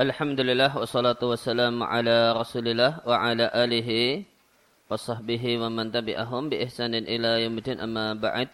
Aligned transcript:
Alhamdulillah 0.00 0.80
wassalatu 0.80 1.28
wassalamu 1.28 1.84
ala 1.84 2.32
Rasulillah 2.32 3.04
wa 3.04 3.20
ala 3.20 3.52
alihi 3.52 4.24
wa 4.88 4.96
sahbihi 4.96 5.60
wa 5.60 5.68
man 5.68 5.92
tabi'ahum 5.92 6.48
bi 6.48 6.56
ihsanin 6.64 7.04
ila 7.04 7.36
yaumil 7.36 7.76
amma 7.76 8.16
ba'd. 8.16 8.48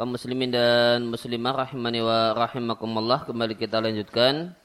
Kaum 0.00 0.16
muslimin 0.16 0.48
dan 0.48 1.12
muslimah 1.12 1.68
rahimani 1.68 2.00
wa 2.00 2.32
rahimakumullah 2.40 3.28
kembali 3.28 3.52
kita 3.52 3.84
lanjutkan 3.84 4.56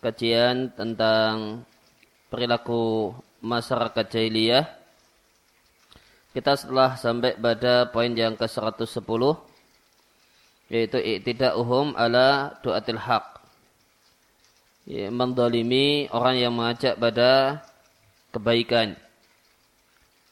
kajian 0.00 0.72
tentang 0.72 1.60
perilaku 2.32 3.12
masyarakat 3.44 4.08
jahiliyah. 4.08 4.64
Kita 6.32 6.56
setelah 6.56 6.96
sampai 6.96 7.36
pada 7.36 7.92
poin 7.92 8.08
yang 8.16 8.40
ke-110 8.40 9.04
yaitu 10.72 10.96
iktida'uhum 10.96 11.92
ala 11.92 12.56
du'atil 12.64 13.04
haq 13.04 13.29
ya, 14.90 15.06
mendolimi 15.14 16.10
orang 16.10 16.34
yang 16.34 16.52
mengajak 16.58 16.98
pada 16.98 17.62
kebaikan. 18.34 18.98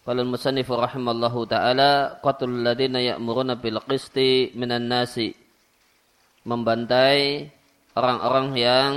Qala 0.02 0.24
al-musannif 0.24 0.66
rahimallahu 0.66 1.46
taala 1.46 2.18
qatul 2.24 2.66
ladina 2.66 2.98
ya'muruna 2.98 3.60
bil 3.60 3.78
qisti 3.86 4.56
minan 4.58 4.90
nasi. 4.90 5.36
Membantai 6.48 7.44
orang-orang 7.92 8.48
yang 8.56 8.92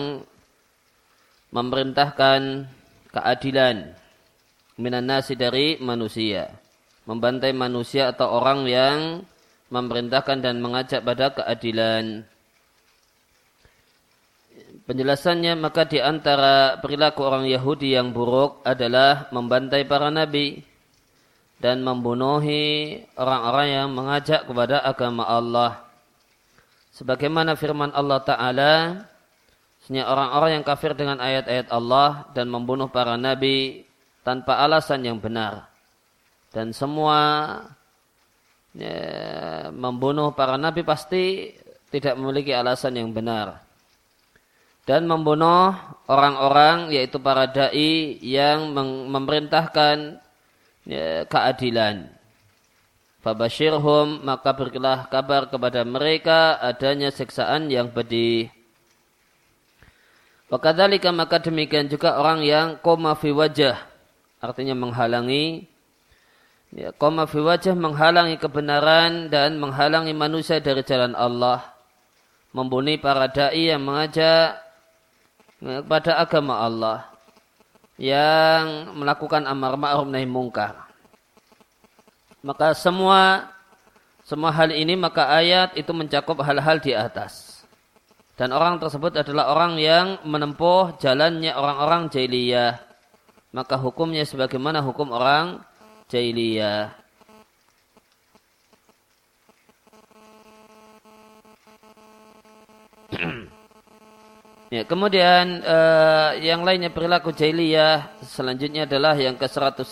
memerintahkan 1.52 2.72
keadilan 3.12 3.92
minan 4.80 5.04
nasi 5.04 5.36
dari 5.36 5.76
manusia. 5.84 6.48
Membantai 7.04 7.52
manusia 7.52 8.16
atau 8.16 8.40
orang 8.40 8.64
yang 8.72 8.98
memerintahkan 9.68 10.40
dan 10.40 10.64
mengajak 10.64 11.04
pada 11.04 11.36
keadilan. 11.36 12.24
Penjelasannya 14.92 15.56
maka 15.56 15.88
di 15.88 16.04
antara 16.04 16.76
perilaku 16.84 17.24
orang 17.24 17.48
Yahudi 17.48 17.96
yang 17.96 18.12
buruk 18.12 18.60
adalah 18.68 19.32
membantai 19.32 19.88
para 19.88 20.12
nabi 20.12 20.68
dan 21.64 21.80
membunuhi 21.80 23.00
orang-orang 23.16 23.68
yang 23.72 23.88
mengajak 23.96 24.44
kepada 24.44 24.84
agama 24.84 25.24
Allah. 25.24 25.88
Sebagaimana 26.92 27.56
firman 27.56 27.96
Allah 27.96 28.20
Ta'ala, 28.20 28.74
Sebenarnya 29.80 30.12
orang-orang 30.12 30.52
yang 30.60 30.66
kafir 30.68 30.92
dengan 30.92 31.24
ayat-ayat 31.24 31.72
Allah 31.72 32.28
dan 32.36 32.52
membunuh 32.52 32.92
para 32.92 33.16
nabi 33.16 33.88
tanpa 34.28 34.60
alasan 34.60 35.08
yang 35.08 35.24
benar. 35.24 35.72
Dan 36.52 36.76
semua 36.76 37.16
ya, 38.76 39.72
membunuh 39.72 40.36
para 40.36 40.60
nabi 40.60 40.84
pasti 40.84 41.56
tidak 41.96 42.20
memiliki 42.20 42.52
alasan 42.52 43.00
yang 43.00 43.16
benar 43.16 43.71
dan 44.92 45.08
membunuh 45.08 45.72
orang-orang 46.12 46.92
yaitu 46.92 47.16
para 47.16 47.48
dai 47.48 48.20
yang 48.20 48.76
memerintahkan 49.08 50.20
ya, 50.84 51.24
keadilan. 51.32 52.12
Fabashirhum 53.24 54.20
maka 54.28 54.52
berilah 54.52 55.08
kabar 55.08 55.48
kepada 55.48 55.88
mereka 55.88 56.60
adanya 56.60 57.08
siksaan 57.08 57.72
yang 57.72 57.88
pedih. 57.88 58.52
Wakadhalika 60.52 61.16
maka 61.16 61.40
demikian 61.40 61.88
juga 61.88 62.20
orang 62.20 62.44
yang 62.44 62.76
koma 62.84 63.16
fi 63.16 63.32
wajah 63.32 63.80
artinya 64.44 64.76
menghalangi 64.76 65.64
ya, 66.76 66.92
koma 66.92 67.32
fi 67.32 67.40
wajah 67.40 67.72
menghalangi 67.80 68.36
kebenaran 68.36 69.32
dan 69.32 69.56
menghalangi 69.56 70.12
manusia 70.12 70.60
dari 70.60 70.84
jalan 70.84 71.16
Allah 71.16 71.72
membunuh 72.52 73.00
para 73.00 73.32
dai 73.32 73.72
yang 73.72 73.80
mengajak 73.80 74.61
kepada 75.62 76.18
agama 76.18 76.58
Allah 76.58 77.06
yang 78.02 78.98
melakukan 78.98 79.46
amar 79.46 79.78
ma'ruf 79.78 80.10
nahi 80.10 80.26
mungkar. 80.26 80.90
Maka 82.42 82.74
semua 82.74 83.54
semua 84.26 84.50
hal 84.50 84.74
ini 84.74 84.98
maka 84.98 85.30
ayat 85.30 85.78
itu 85.78 85.94
mencakup 85.94 86.42
hal-hal 86.42 86.82
di 86.82 86.98
atas. 86.98 87.62
Dan 88.34 88.58
orang 88.58 88.82
tersebut 88.82 89.14
adalah 89.22 89.54
orang 89.54 89.78
yang 89.78 90.18
menempuh 90.26 90.98
jalannya 90.98 91.54
orang-orang 91.54 92.10
jahiliyah. 92.10 92.82
Maka 93.54 93.78
hukumnya 93.78 94.26
sebagaimana 94.26 94.82
hukum 94.82 95.14
orang 95.14 95.62
jahiliyah. 96.10 96.90
Ya, 104.72 104.88
kemudian 104.88 105.60
uh, 105.68 106.32
yang 106.40 106.64
lainnya 106.64 106.88
perilaku 106.88 107.36
jahiliyah 107.36 108.24
selanjutnya 108.24 108.88
adalah 108.88 109.20
yang 109.20 109.36
ke-111 109.36 109.84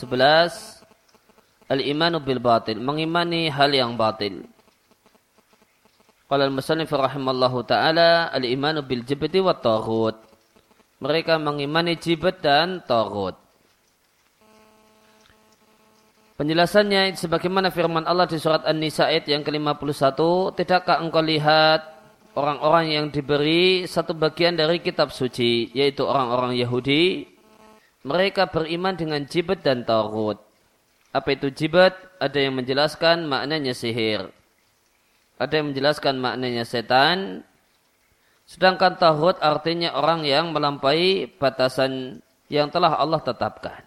al-imanu 1.67 2.23
bil 2.23 2.39
batil, 2.39 2.79
mengimani 2.79 3.51
hal 3.51 3.75
yang 3.75 3.99
batil. 3.99 4.47
Qala 6.31 6.47
al-musannif 6.47 6.87
rahimallahu 6.87 7.59
taala 7.67 8.31
al-imanu 8.31 8.79
bil 8.87 9.03
jibti 9.03 9.43
wa 9.43 9.51
taghut. 9.51 10.15
Mereka 11.03 11.35
mengimani 11.43 11.99
jibat 11.99 12.39
dan 12.39 12.79
taghut. 12.87 13.35
Penjelasannya 16.39 17.19
sebagaimana 17.19 17.67
firman 17.67 18.07
Allah 18.07 18.31
di 18.31 18.39
surat 18.39 18.63
An-Nisa 18.63 19.11
ayat 19.11 19.27
yang 19.27 19.43
ke-51, 19.43 20.15
tidakkah 20.55 21.03
engkau 21.03 21.19
lihat 21.19 21.98
orang-orang 22.37 22.85
yang 22.93 23.05
diberi 23.09 23.85
satu 23.89 24.13
bagian 24.13 24.53
dari 24.53 24.81
kitab 24.83 25.09
suci, 25.09 25.73
yaitu 25.73 26.05
orang-orang 26.05 26.57
Yahudi, 26.57 27.25
mereka 28.05 28.47
beriman 28.47 28.95
dengan 28.95 29.21
jibat 29.25 29.65
dan 29.65 29.83
tagut. 29.83 30.39
Apa 31.09 31.33
itu 31.33 31.49
jibat? 31.49 31.97
Ada 32.21 32.47
yang 32.47 32.59
menjelaskan 32.61 33.25
maknanya 33.25 33.73
sihir. 33.73 34.29
Ada 35.41 35.63
yang 35.63 35.73
menjelaskan 35.73 36.15
maknanya 36.19 36.63
setan. 36.67 37.41
Sedangkan 38.45 38.97
tagut 38.97 39.37
artinya 39.41 39.93
orang 39.93 40.25
yang 40.25 40.53
melampaui 40.53 41.29
batasan 41.37 42.21
yang 42.49 42.69
telah 42.73 42.97
Allah 42.97 43.21
tetapkan. 43.21 43.85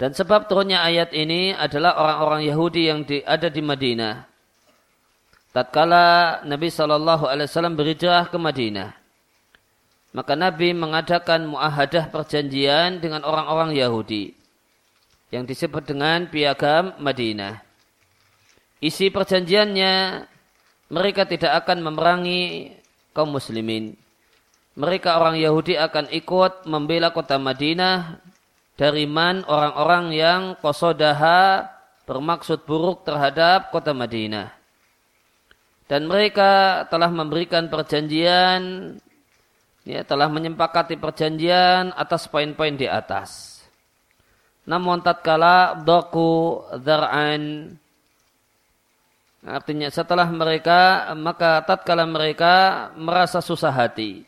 Dan 0.00 0.16
sebab 0.16 0.48
turunnya 0.48 0.80
ayat 0.80 1.12
ini 1.12 1.52
adalah 1.52 1.92
orang-orang 2.00 2.48
Yahudi 2.48 2.88
yang 2.88 3.04
di, 3.04 3.20
ada 3.20 3.52
di 3.52 3.60
Madinah 3.60 4.29
tatkala 5.50 6.40
Nabi 6.46 6.70
Shallallahu 6.70 7.26
Alaihi 7.26 7.50
Wasallam 7.50 7.74
berhijrah 7.74 8.30
ke 8.30 8.38
Madinah. 8.38 8.94
Maka 10.10 10.34
Nabi 10.34 10.74
mengadakan 10.74 11.46
muahadah 11.54 12.10
perjanjian 12.10 12.98
dengan 12.98 13.22
orang-orang 13.22 13.78
Yahudi 13.78 14.34
yang 15.30 15.46
disebut 15.46 15.86
dengan 15.86 16.26
piagam 16.26 16.98
Madinah. 16.98 17.62
Isi 18.82 19.06
perjanjiannya 19.14 20.26
mereka 20.90 21.22
tidak 21.30 21.62
akan 21.62 21.86
memerangi 21.86 22.74
kaum 23.14 23.30
muslimin. 23.30 23.94
Mereka 24.74 25.14
orang 25.14 25.38
Yahudi 25.38 25.78
akan 25.78 26.10
ikut 26.10 26.66
membela 26.66 27.14
kota 27.14 27.38
Madinah 27.38 28.18
dari 28.74 29.06
man 29.06 29.46
orang-orang 29.46 30.04
yang 30.10 30.42
kosodaha 30.58 31.70
bermaksud 32.02 32.66
buruk 32.66 33.06
terhadap 33.06 33.70
kota 33.70 33.94
Madinah 33.94 34.59
dan 35.90 36.06
mereka 36.06 36.86
telah 36.86 37.10
memberikan 37.10 37.66
perjanjian 37.66 38.94
ya 39.82 40.06
telah 40.06 40.30
menyepakati 40.30 40.94
perjanjian 40.94 41.90
atas 41.98 42.30
poin-poin 42.30 42.78
di 42.78 42.86
atas. 42.86 43.58
Namun 44.70 45.02
tatkala 45.02 45.74
doku 45.82 46.62
dar'an 46.78 47.74
artinya 49.42 49.90
setelah 49.90 50.30
mereka 50.30 51.10
maka 51.18 51.58
tatkala 51.66 52.06
mereka 52.06 52.86
merasa 52.94 53.42
susah 53.42 53.74
hati 53.74 54.22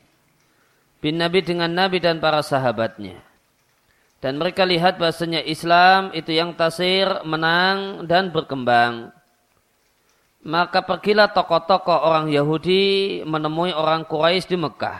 bin 0.99 1.15
Nabi 1.15 1.47
dengan 1.47 1.71
Nabi 1.71 2.03
dan 2.03 2.19
para 2.19 2.43
sahabatnya. 2.43 3.23
Dan 4.19 4.35
mereka 4.35 4.67
lihat 4.67 4.99
bahasanya 4.99 5.43
Islam 5.43 6.11
itu 6.15 6.31
yang 6.31 6.55
tasir, 6.59 7.07
menang 7.23 8.07
dan 8.07 8.31
berkembang 8.35 9.11
maka 10.43 10.83
pergilah 10.83 11.31
tokoh-tokoh 11.31 12.03
orang 12.03 12.27
Yahudi 12.27 13.23
menemui 13.23 13.71
orang 13.71 14.03
Quraisy 14.03 14.51
di 14.51 14.57
Mekah. 14.59 14.99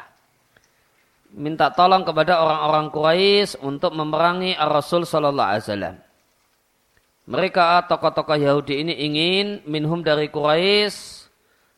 Minta 1.35 1.67
tolong 1.75 2.07
kepada 2.07 2.39
orang-orang 2.39 2.87
Quraisy 2.87 3.59
untuk 3.59 3.91
memerangi 3.91 4.55
Rasul 4.55 5.03
Sallallahu 5.03 5.49
Alaihi 5.51 5.65
Wasallam. 5.67 5.95
Mereka 7.23 7.87
tokoh-tokoh 7.91 8.39
Yahudi 8.39 8.83
ini 8.87 8.93
ingin 9.03 9.47
minhum 9.67 9.99
dari 9.99 10.31
Quraisy 10.31 11.27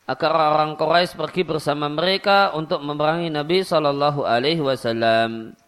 agar 0.06 0.30
orang 0.30 0.78
Quraisy 0.78 1.18
pergi 1.18 1.42
bersama 1.42 1.90
mereka 1.90 2.54
untuk 2.54 2.78
memerangi 2.86 3.34
Nabi 3.34 3.66
Sallallahu 3.66 4.22
Alaihi 4.22 4.62
Wasallam. 4.62 5.58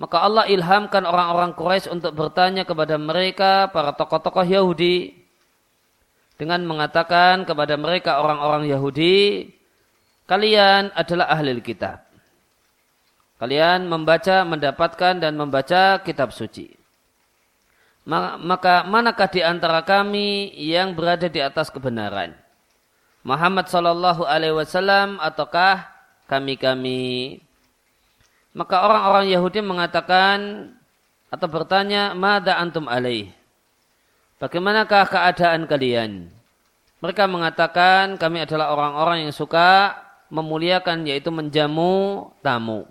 Maka 0.00 0.16
Allah 0.24 0.48
ilhamkan 0.48 1.04
orang-orang 1.04 1.52
Quraisy 1.52 1.92
untuk 1.92 2.16
bertanya 2.16 2.64
kepada 2.64 2.96
mereka 2.96 3.68
para 3.68 3.92
tokoh-tokoh 3.92 4.48
Yahudi 4.48 5.23
dengan 6.34 6.66
mengatakan 6.66 7.46
kepada 7.46 7.78
mereka 7.78 8.18
orang-orang 8.18 8.66
Yahudi, 8.66 9.48
kalian 10.26 10.90
adalah 10.94 11.30
ahli 11.30 11.54
kitab. 11.62 12.02
Kalian 13.38 13.86
membaca, 13.90 14.46
mendapatkan 14.46 15.20
dan 15.20 15.34
membaca 15.34 16.00
kitab 16.02 16.30
suci. 16.30 16.70
Maka 18.04 18.84
manakah 18.84 19.32
di 19.32 19.40
antara 19.40 19.80
kami 19.80 20.52
yang 20.60 20.92
berada 20.92 21.24
di 21.28 21.40
atas 21.40 21.72
kebenaran? 21.72 22.36
Muhammad 23.24 23.72
Sallallahu 23.72 24.28
Alaihi 24.28 24.52
Wasallam 24.52 25.16
ataukah 25.16 25.88
kami-kami? 26.28 27.40
Maka 28.52 28.84
orang-orang 28.84 29.32
Yahudi 29.32 29.64
mengatakan 29.64 30.70
atau 31.32 31.48
bertanya, 31.48 32.12
Mada 32.12 32.60
antum 32.60 32.86
alaih? 32.86 33.32
Bagaimanakah 34.42 35.04
keadaan 35.08 35.70
kalian? 35.70 36.28
Mereka 36.98 37.28
mengatakan 37.30 38.16
kami 38.18 38.42
adalah 38.42 38.74
orang-orang 38.74 39.28
yang 39.28 39.34
suka 39.34 39.94
memuliakan 40.32 41.06
yaitu 41.06 41.30
menjamu 41.30 42.26
tamu. 42.42 42.88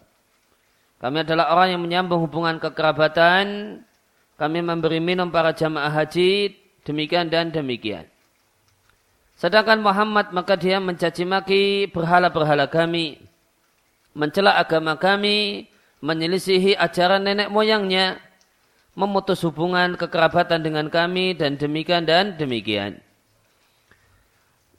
Kami 1.03 1.27
adalah 1.27 1.51
orang 1.51 1.75
yang 1.75 1.81
menyambung 1.83 2.23
hubungan 2.23 2.63
kekerabatan 2.63 3.79
kami 4.39 4.59
memberi 4.63 5.03
minum 5.03 5.27
para 5.27 5.51
jamaah 5.51 5.91
haji 5.91 6.55
demikian 6.87 7.27
dan 7.27 7.51
demikian. 7.51 8.07
Sedangkan 9.35 9.83
Muhammad 9.83 10.31
maka 10.31 10.55
dia 10.55 10.79
mencaci 10.79 11.27
maki 11.27 11.91
berhala-berhala 11.91 12.71
kami, 12.71 13.19
mencela 14.15 14.55
agama 14.55 14.95
kami, 14.95 15.67
menyelisihi 15.99 16.79
ajaran 16.79 17.27
nenek 17.27 17.51
moyangnya, 17.51 18.22
memutus 18.93 19.41
hubungan 19.41 19.97
kekerabatan 19.97 20.61
dengan 20.61 20.89
kami 20.89 21.33
dan 21.33 21.57
demikian 21.57 22.05
dan 22.05 22.37
demikian. 22.37 23.01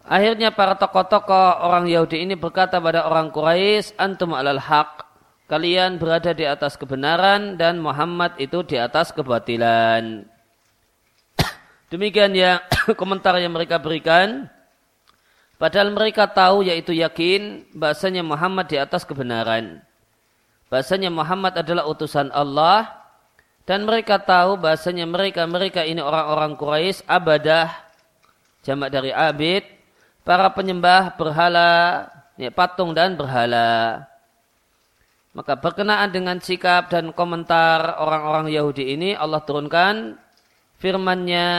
Akhirnya 0.05 0.53
para 0.53 0.77
tokoh-tokoh 0.77 1.65
orang 1.65 1.89
Yahudi 1.89 2.23
ini 2.23 2.37
berkata 2.37 2.77
pada 2.77 3.09
orang 3.09 3.33
Quraisy, 3.33 3.97
"Antum 3.97 4.37
alal 4.37 4.61
haq." 4.61 5.15
kalian 5.45 6.01
berada 6.01 6.33
di 6.33 6.45
atas 6.49 6.77
kebenaran 6.81 7.61
dan 7.61 7.77
Muhammad 7.81 8.37
itu 8.41 8.65
di 8.65 8.81
atas 8.81 9.13
kebatilan. 9.13 10.25
Demikian 11.93 12.33
ya 12.33 12.65
komentar 13.01 13.37
yang 13.39 13.53
mereka 13.53 13.77
berikan. 13.81 14.49
Padahal 15.55 15.95
mereka 15.95 16.27
tahu 16.27 16.67
yaitu 16.67 16.91
yakin 16.93 17.65
bahasanya 17.73 18.27
Muhammad 18.27 18.67
di 18.67 18.77
atas 18.77 19.07
kebenaran. 19.07 19.81
Bahasanya 20.67 21.15
Muhammad 21.15 21.55
adalah 21.55 21.87
utusan 21.87 22.35
Allah 22.35 22.91
dan 23.65 23.89
mereka 23.89 24.21
tahu 24.21 24.61
bahasanya 24.61 25.09
mereka 25.09 25.49
mereka 25.49 25.85
ini 25.85 26.01
orang-orang 26.01 26.57
Quraisy 26.57 27.09
abadah 27.09 27.73
jamak 28.65 28.93
dari 28.93 29.13
abid 29.13 29.65
para 30.25 30.53
penyembah 30.53 31.17
berhala 31.17 32.05
ya, 32.37 32.53
patung 32.53 32.93
dan 32.93 33.17
berhala. 33.17 34.05
Maka 35.35 35.59
berkenaan 35.59 36.15
dengan 36.15 36.39
sikap 36.39 36.95
dan 36.95 37.11
komentar 37.11 37.99
orang-orang 37.99 38.55
Yahudi 38.55 38.95
ini 38.95 39.19
Allah 39.19 39.43
turunkan 39.43 40.15
firman-Nya 40.79 41.51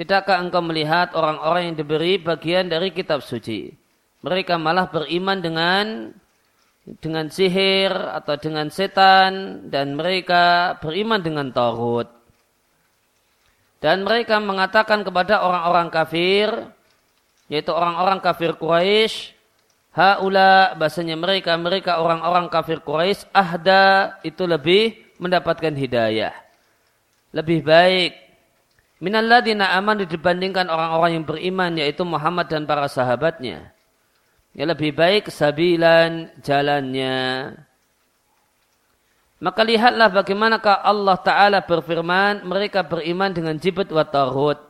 Tidakkah 0.00 0.40
engkau 0.40 0.64
melihat 0.64 1.12
orang-orang 1.12 1.68
yang 1.68 1.76
diberi 1.76 2.16
bagian 2.16 2.72
dari 2.72 2.88
kitab 2.88 3.20
suci? 3.20 3.68
Mereka 4.24 4.56
malah 4.56 4.88
beriman 4.88 5.44
dengan 5.44 6.08
dengan 6.98 7.30
sihir 7.30 7.94
atau 7.94 8.34
dengan 8.34 8.66
setan 8.74 9.64
dan 9.70 9.94
mereka 9.94 10.74
beriman 10.82 11.22
dengan 11.22 11.54
Taurat. 11.54 12.10
Dan 13.80 14.02
mereka 14.02 14.42
mengatakan 14.42 15.06
kepada 15.06 15.46
orang-orang 15.46 15.88
kafir 15.88 16.50
yaitu 17.46 17.70
orang-orang 17.70 18.18
kafir 18.18 18.54
Quraisy 18.58 19.40
Haula 19.90 20.78
bahasanya 20.78 21.18
mereka 21.18 21.58
mereka 21.58 21.98
orang-orang 21.98 22.46
kafir 22.46 22.78
Quraisy 22.78 23.26
ahda 23.34 24.14
itu 24.22 24.46
lebih 24.46 24.94
mendapatkan 25.18 25.74
hidayah. 25.74 26.30
Lebih 27.34 27.66
baik 27.66 28.14
minalladina 29.02 29.74
aman 29.74 30.06
dibandingkan 30.06 30.70
orang-orang 30.70 31.18
yang 31.18 31.26
beriman 31.26 31.72
yaitu 31.74 32.06
Muhammad 32.06 32.46
dan 32.46 32.70
para 32.70 32.86
sahabatnya. 32.86 33.74
Ya 34.50 34.66
lebih 34.66 34.94
baik 34.94 35.30
sabilan 35.30 36.34
jalannya. 36.42 37.18
Maka 39.40 39.62
lihatlah 39.64 40.12
bagaimanakah 40.12 40.84
Allah 40.84 41.16
Ta'ala 41.16 41.58
berfirman 41.64 42.44
mereka 42.44 42.84
beriman 42.84 43.32
dengan 43.32 43.56
jibet 43.56 43.88
wa 43.88 44.04
tarhut. 44.04 44.60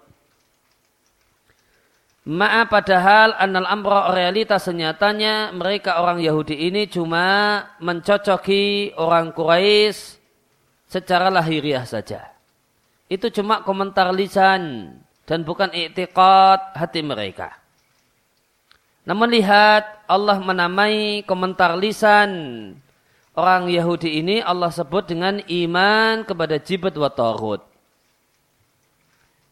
Ma'a 2.31 2.69
padahal 2.71 3.35
anal 3.35 3.67
amra 3.67 4.15
realitas 4.15 4.69
senyatanya 4.69 5.51
mereka 5.57 5.99
orang 5.99 6.23
Yahudi 6.23 6.69
ini 6.71 6.87
cuma 6.87 7.59
mencocoki 7.83 8.95
orang 8.95 9.35
Quraisy 9.35 10.21
secara 10.87 11.33
lahiriah 11.33 11.83
saja. 11.83 12.31
Itu 13.11 13.33
cuma 13.35 13.67
komentar 13.67 14.15
lisan 14.15 14.95
dan 15.27 15.43
bukan 15.43 15.75
i'tiqad 15.75 16.79
hati 16.79 17.01
mereka. 17.03 17.60
Namun 19.09 19.33
lihat 19.33 20.05
Allah 20.05 20.37
menamai 20.41 21.25
komentar 21.25 21.73
lisan 21.77 22.31
orang 23.33 23.73
Yahudi 23.73 24.21
ini 24.21 24.45
Allah 24.45 24.69
sebut 24.69 25.09
dengan 25.09 25.41
iman 25.41 26.27
kepada 26.29 26.61
jibat 26.61 26.93
wa 27.01 27.09
tarut. 27.09 27.65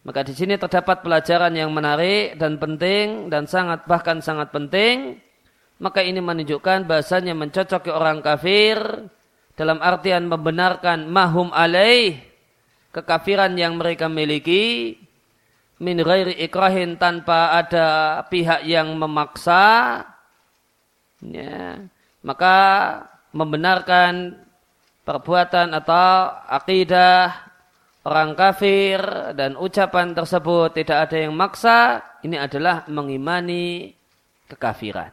Maka 0.04 0.24
di 0.24 0.32
sini 0.32 0.56
terdapat 0.56 1.04
pelajaran 1.04 1.52
yang 1.52 1.72
menarik 1.72 2.36
dan 2.40 2.56
penting 2.56 3.28
dan 3.28 3.44
sangat 3.44 3.84
bahkan 3.84 4.24
sangat 4.24 4.48
penting. 4.52 5.20
Maka 5.78 6.02
ini 6.02 6.18
menunjukkan 6.18 6.90
bahasanya 6.90 7.38
mencocoki 7.38 7.92
orang 7.92 8.18
kafir 8.18 8.78
dalam 9.54 9.78
artian 9.78 10.26
membenarkan 10.26 11.06
mahum 11.06 11.54
alaih 11.54 12.18
kekafiran 12.90 13.54
yang 13.54 13.78
mereka 13.78 14.10
miliki 14.10 14.96
min 15.78 16.02
ghairi 16.02 16.34
ikrahin 16.42 16.98
tanpa 16.98 17.54
ada 17.54 18.20
pihak 18.26 18.66
yang 18.66 18.98
memaksa 18.98 20.02
ya, 21.22 21.78
maka 22.22 22.56
membenarkan 23.30 24.34
perbuatan 25.06 25.72
atau 25.72 26.34
akidah 26.50 27.48
orang 28.04 28.34
kafir 28.34 29.00
dan 29.38 29.54
ucapan 29.54 30.12
tersebut 30.12 30.75
tidak 30.75 31.08
ada 31.08 31.16
yang 31.28 31.34
maksa, 31.36 32.04
ini 32.24 32.36
adalah 32.40 32.84
mengimani 32.88 33.92
kekafiran. 34.48 35.12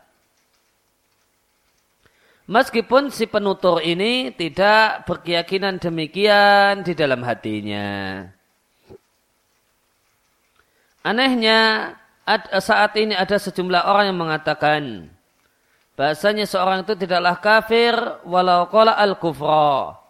Meskipun 2.45 3.09
si 3.09 3.25
penutur 3.25 3.81
ini 3.81 4.30
tidak 4.30 5.09
berkeyakinan 5.09 5.81
demikian 5.81 6.85
di 6.85 6.94
dalam 6.94 7.25
hatinya. 7.25 8.21
Anehnya 11.06 11.94
saat 12.57 12.97
ini 12.97 13.14
ada 13.14 13.38
sejumlah 13.38 13.85
orang 13.85 14.09
yang 14.09 14.18
mengatakan 14.18 15.14
bahasanya 15.94 16.50
seorang 16.50 16.81
itu 16.81 16.97
tidaklah 16.97 17.38
kafir 17.38 17.94
walau 18.26 18.66
kola 18.68 18.97
al-kufra 18.97 20.02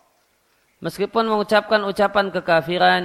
meskipun 0.79 1.27
mengucapkan 1.27 1.83
ucapan 1.83 2.31
kekafiran 2.31 3.03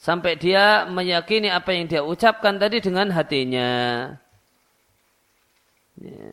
sampai 0.00 0.40
dia 0.40 0.88
meyakini 0.88 1.52
apa 1.52 1.76
yang 1.76 1.84
dia 1.84 2.00
ucapkan 2.00 2.56
tadi 2.56 2.80
dengan 2.80 3.12
hatinya. 3.12 3.72
Ya. 6.00 6.28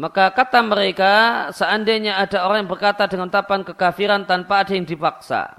Maka 0.00 0.30
kata 0.32 0.62
mereka, 0.64 1.14
seandainya 1.50 2.16
ada 2.16 2.46
orang 2.46 2.64
yang 2.64 2.70
berkata 2.70 3.04
dengan 3.10 3.28
tapan 3.28 3.66
kekafiran 3.66 4.22
tanpa 4.24 4.62
ada 4.64 4.72
yang 4.72 4.86
dipaksa, 4.86 5.50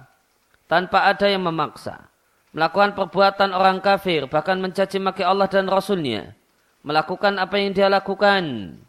tanpa 0.72 1.12
ada 1.12 1.28
yang 1.28 1.44
memaksa, 1.44 2.08
melakukan 2.56 2.96
perbuatan 2.96 3.52
orang 3.52 3.84
kafir, 3.84 4.32
bahkan 4.32 4.56
mencaci 4.56 5.04
maki 5.04 5.20
Allah 5.20 5.52
dan 5.52 5.68
Rasulnya, 5.68 6.32
melakukan 6.88 7.36
apa 7.44 7.60
yang 7.60 7.76
dia 7.76 7.92
lakukan, 7.92 8.80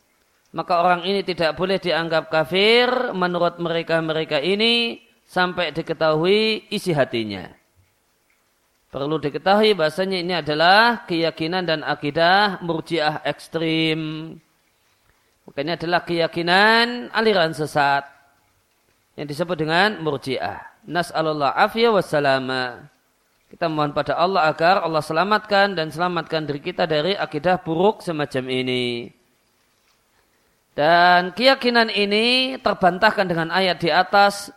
maka 0.55 0.79
orang 0.79 1.03
ini 1.03 1.27
tidak 1.27 1.59
boleh 1.59 1.83
dianggap 1.83 2.31
kafir 2.31 2.87
menurut 3.11 3.59
mereka-mereka 3.59 4.39
ini 4.39 5.03
sampai 5.27 5.75
diketahui 5.75 6.71
isi 6.71 6.95
hatinya. 6.95 7.51
Perlu 8.93 9.19
diketahui 9.19 9.75
bahasanya 9.75 10.23
ini 10.23 10.39
adalah 10.39 11.03
keyakinan 11.09 11.67
dan 11.67 11.81
akidah 11.83 12.63
murjiah 12.63 13.25
ekstrim. 13.27 14.37
Makanya 15.49 15.81
adalah 15.81 16.05
keyakinan 16.07 17.11
aliran 17.11 17.57
sesat 17.57 18.07
yang 19.17 19.27
disebut 19.27 19.57
dengan 19.59 19.99
murjiah. 19.99 20.72
Nas'alullah 20.87 21.55
afiyah 21.55 21.95
wassalama. 21.95 22.91
Kita 23.53 23.69
mohon 23.69 23.93
pada 23.93 24.17
Allah 24.17 24.49
agar 24.49 24.81
Allah 24.81 25.05
selamatkan 25.05 25.77
dan 25.77 25.93
selamatkan 25.93 26.49
diri 26.49 26.73
kita 26.73 26.89
dari 26.89 27.13
akidah 27.13 27.61
buruk 27.61 28.01
semacam 28.01 28.49
ini. 28.49 29.13
Dan 30.73 31.37
keyakinan 31.37 31.93
ini 31.93 32.57
terbantahkan 32.57 33.29
dengan 33.29 33.53
ayat 33.53 33.77
di 33.77 33.93
atas 33.93 34.49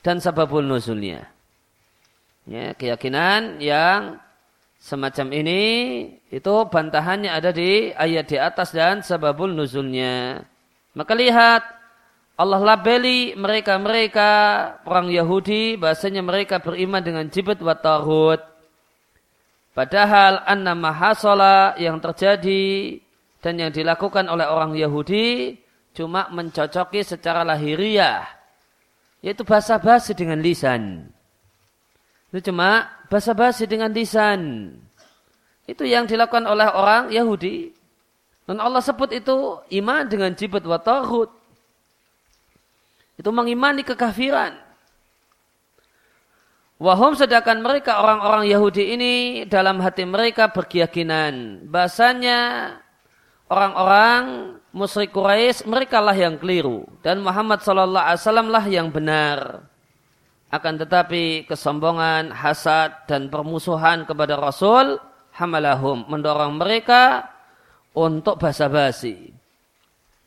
dan 0.00 0.16
sababul 0.16 0.64
nuzulnya. 0.64 1.28
Ya, 2.48 2.72
keyakinan 2.72 3.60
yang 3.60 4.16
semacam 4.80 5.36
ini 5.36 5.62
itu 6.32 6.54
bantahannya 6.72 7.28
ada 7.28 7.52
di 7.52 7.92
ayat 7.92 8.24
di 8.32 8.40
atas 8.40 8.72
dan 8.72 9.04
sebabul 9.04 9.52
nuzulnya. 9.52 10.40
Maka 10.96 11.12
lihat 11.12 11.62
Allah 12.38 12.62
labeli 12.62 13.34
mereka-mereka 13.34 14.30
orang 14.86 15.10
Yahudi 15.10 15.74
bahasanya 15.74 16.22
mereka 16.22 16.62
beriman 16.62 17.02
dengan 17.02 17.26
jibet 17.26 17.58
wa 17.58 17.74
tarut. 17.74 18.38
Padahal 19.74 20.46
anna 20.46 20.78
mahasola 20.78 21.74
yang 21.82 21.98
terjadi 21.98 22.98
dan 23.42 23.58
yang 23.58 23.74
dilakukan 23.74 24.30
oleh 24.30 24.46
orang 24.46 24.78
Yahudi 24.78 25.58
cuma 25.98 26.30
mencocoki 26.30 27.02
secara 27.02 27.42
lahiriah. 27.42 28.22
Yaitu 29.18 29.42
basa-basi 29.42 30.14
dengan 30.14 30.38
lisan. 30.38 31.10
Itu 32.30 32.54
cuma 32.54 32.86
basa-basi 33.10 33.66
dengan 33.66 33.90
lisan. 33.90 34.74
Itu 35.66 35.82
yang 35.82 36.06
dilakukan 36.06 36.46
oleh 36.46 36.70
orang 36.70 37.10
Yahudi. 37.10 37.74
Dan 38.46 38.62
Allah 38.62 38.78
sebut 38.78 39.10
itu 39.10 39.58
iman 39.82 40.06
dengan 40.06 40.30
jibet 40.38 40.62
wa 40.62 40.78
tarut. 40.78 41.37
Itu 43.18 43.34
mengimani 43.34 43.82
kekafiran. 43.82 44.54
Wahum 46.78 47.18
sedangkan 47.18 47.58
mereka 47.58 47.98
orang-orang 47.98 48.46
Yahudi 48.46 48.94
ini 48.94 49.14
dalam 49.50 49.82
hati 49.82 50.06
mereka 50.06 50.54
berkeyakinan. 50.54 51.66
Bahasanya 51.66 52.38
orang-orang 53.50 54.54
musyrik 54.70 55.10
Quraisy 55.10 55.66
mereka 55.66 55.98
lah 55.98 56.14
yang 56.14 56.38
keliru 56.38 56.86
dan 57.02 57.18
Muhammad 57.18 57.66
sallallahu 57.66 58.06
alaihi 58.06 58.22
wasallam 58.22 58.48
lah 58.54 58.64
yang 58.70 58.88
benar. 58.94 59.66
Akan 60.54 60.78
tetapi 60.78 61.50
kesombongan, 61.50 62.30
hasad 62.32 62.94
dan 63.10 63.26
permusuhan 63.28 64.06
kepada 64.06 64.38
Rasul 64.38 64.96
hamalahum 65.34 66.06
mendorong 66.06 66.56
mereka 66.56 67.26
untuk 67.90 68.38
basa-basi. 68.38 69.34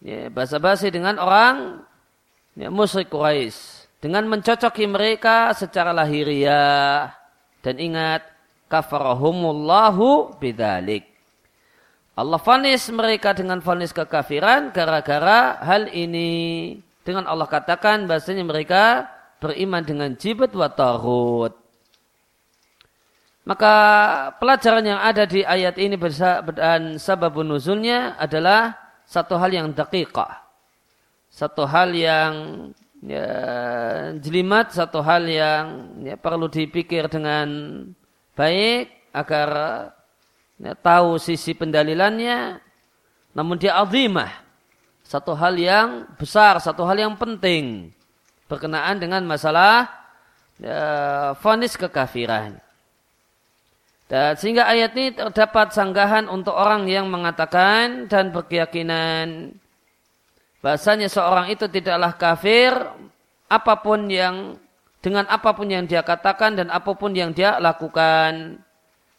Ya, 0.03 0.27
basa-basi 0.27 0.91
dengan 0.91 1.15
orang 1.15 1.87
ya, 2.61 2.69
musyrik 2.69 3.09
Quraisy 3.09 3.89
dengan 3.97 4.29
mencocoki 4.29 4.85
mereka 4.85 5.49
secara 5.57 5.89
lahiriah 5.89 7.09
dan 7.65 7.75
ingat 7.81 8.21
kafarahumullahu 8.69 10.37
bidzalik. 10.37 11.09
Allah 12.13 12.37
fanis 12.37 12.85
mereka 12.93 13.33
dengan 13.33 13.63
fanis 13.65 13.89
kekafiran 13.89 14.69
gara-gara 14.69 15.57
hal 15.63 15.89
ini. 15.89 16.77
Dengan 17.01 17.25
Allah 17.25 17.49
katakan 17.49 18.05
bahasanya 18.05 18.45
mereka 18.45 19.09
beriman 19.41 19.81
dengan 19.81 20.13
jibat 20.13 20.53
wa 20.53 20.69
tarut. 20.69 21.57
Maka 23.41 23.73
pelajaran 24.37 24.85
yang 24.85 25.01
ada 25.01 25.25
di 25.25 25.41
ayat 25.41 25.81
ini 25.81 25.97
dan 26.53 27.01
sababun 27.01 27.49
nuzulnya 27.49 28.13
adalah 28.21 28.77
satu 29.09 29.41
hal 29.41 29.49
yang 29.49 29.73
daqiqah 29.73 30.50
satu 31.31 31.63
hal 31.63 31.95
yang 31.95 32.33
ya, 32.99 33.27
jelimat, 34.19 34.75
satu 34.75 34.99
hal 34.99 35.23
yang 35.25 35.95
ya, 36.03 36.19
perlu 36.19 36.51
dipikir 36.51 37.07
dengan 37.07 37.47
baik 38.35 38.91
agar 39.15 39.49
ya, 40.59 40.75
tahu 40.75 41.15
sisi 41.17 41.55
pendalilannya. 41.55 42.59
Namun 43.31 43.55
dia 43.55 43.79
azimah, 43.79 44.27
satu 45.07 45.31
hal 45.31 45.55
yang 45.55 46.03
besar, 46.19 46.59
satu 46.59 46.83
hal 46.83 46.99
yang 46.99 47.15
penting 47.15 47.95
berkenaan 48.51 48.99
dengan 48.99 49.23
masalah 49.23 49.87
ya, 50.59 50.83
fonis 51.39 51.79
kekafiran. 51.79 52.59
Dan 54.11 54.35
sehingga 54.35 54.67
ayat 54.67 54.91
ini 54.99 55.15
terdapat 55.15 55.71
sanggahan 55.71 56.27
untuk 56.27 56.51
orang 56.51 56.83
yang 56.91 57.07
mengatakan 57.07 58.11
dan 58.11 58.35
berkeyakinan 58.35 59.55
bahasanya 60.61 61.09
seorang 61.09 61.49
itu 61.49 61.65
tidaklah 61.67 62.15
kafir 62.15 62.71
apa 63.51 63.73
pun 63.83 64.07
yang 64.07 64.55
dengan 65.01 65.25
apa 65.27 65.51
pun 65.51 65.67
yang 65.67 65.89
dia 65.89 66.05
katakan 66.05 66.55
dan 66.55 66.69
apa 66.69 66.93
pun 66.93 67.11
yang 67.11 67.33
dia 67.33 67.57
lakukan. 67.57 68.61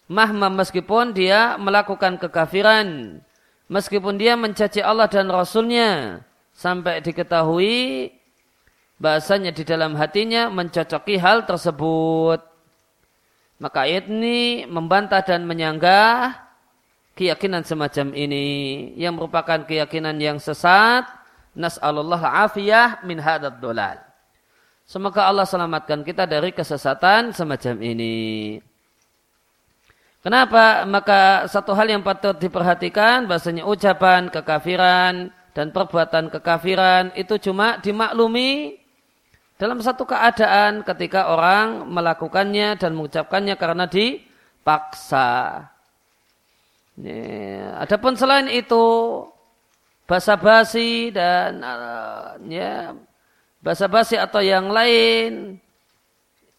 Mahma 0.07 0.49
meskipun 0.49 1.11
dia 1.11 1.59
melakukan 1.59 2.17
kekafiran. 2.23 3.19
Meskipun 3.67 4.15
dia 4.17 4.39
mencaci 4.39 4.79
Allah 4.79 5.11
dan 5.11 5.27
Rasulnya. 5.27 6.23
Sampai 6.55 7.03
diketahui 7.03 8.15
bahasanya 9.03 9.51
di 9.51 9.67
dalam 9.67 9.99
hatinya 9.99 10.47
mencocoki 10.55 11.19
hal 11.19 11.43
tersebut. 11.51 12.39
Maka 13.59 13.79
ayat 13.83 14.07
ini 14.07 14.63
membantah 14.71 15.27
dan 15.27 15.43
menyanggah 15.51 16.39
keyakinan 17.19 17.67
semacam 17.67 18.15
ini. 18.15 18.47
Yang 18.95 19.13
merupakan 19.19 19.67
keyakinan 19.67 20.15
yang 20.23 20.39
sesat 20.39 21.22
Nas'alullah 21.53 22.49
afiyah 22.49 23.05
min 23.05 23.21
hadad 23.21 23.61
dolal. 23.61 24.01
Semoga 24.89 25.29
Allah 25.29 25.45
selamatkan 25.49 26.05
kita 26.05 26.25
dari 26.25 26.53
kesesatan 26.53 27.33
semacam 27.33 27.77
ini. 27.81 28.59
Kenapa? 30.23 30.87
Maka 30.87 31.51
satu 31.51 31.75
hal 31.75 31.91
yang 31.91 32.03
patut 32.07 32.39
diperhatikan 32.39 33.27
bahasanya 33.27 33.67
ucapan 33.67 34.31
kekafiran 34.31 35.35
dan 35.53 35.75
perbuatan 35.75 36.31
kekafiran 36.31 37.11
itu 37.19 37.37
cuma 37.43 37.77
dimaklumi 37.83 38.79
dalam 39.59 39.83
satu 39.83 40.07
keadaan 40.07 40.87
ketika 40.87 41.31
orang 41.31 41.87
melakukannya 41.91 42.79
dan 42.79 42.95
mengucapkannya 42.95 43.55
karena 43.59 43.85
dipaksa. 43.91 45.31
Adapun 47.83 48.15
selain 48.15 48.47
itu 48.53 48.85
basa-basi 50.13 51.09
dan 51.09 51.65
uh, 51.65 52.37
ya 52.45 52.93
basa-basi 53.65 54.21
atau 54.21 54.45
yang 54.45 54.69
lain 54.69 55.57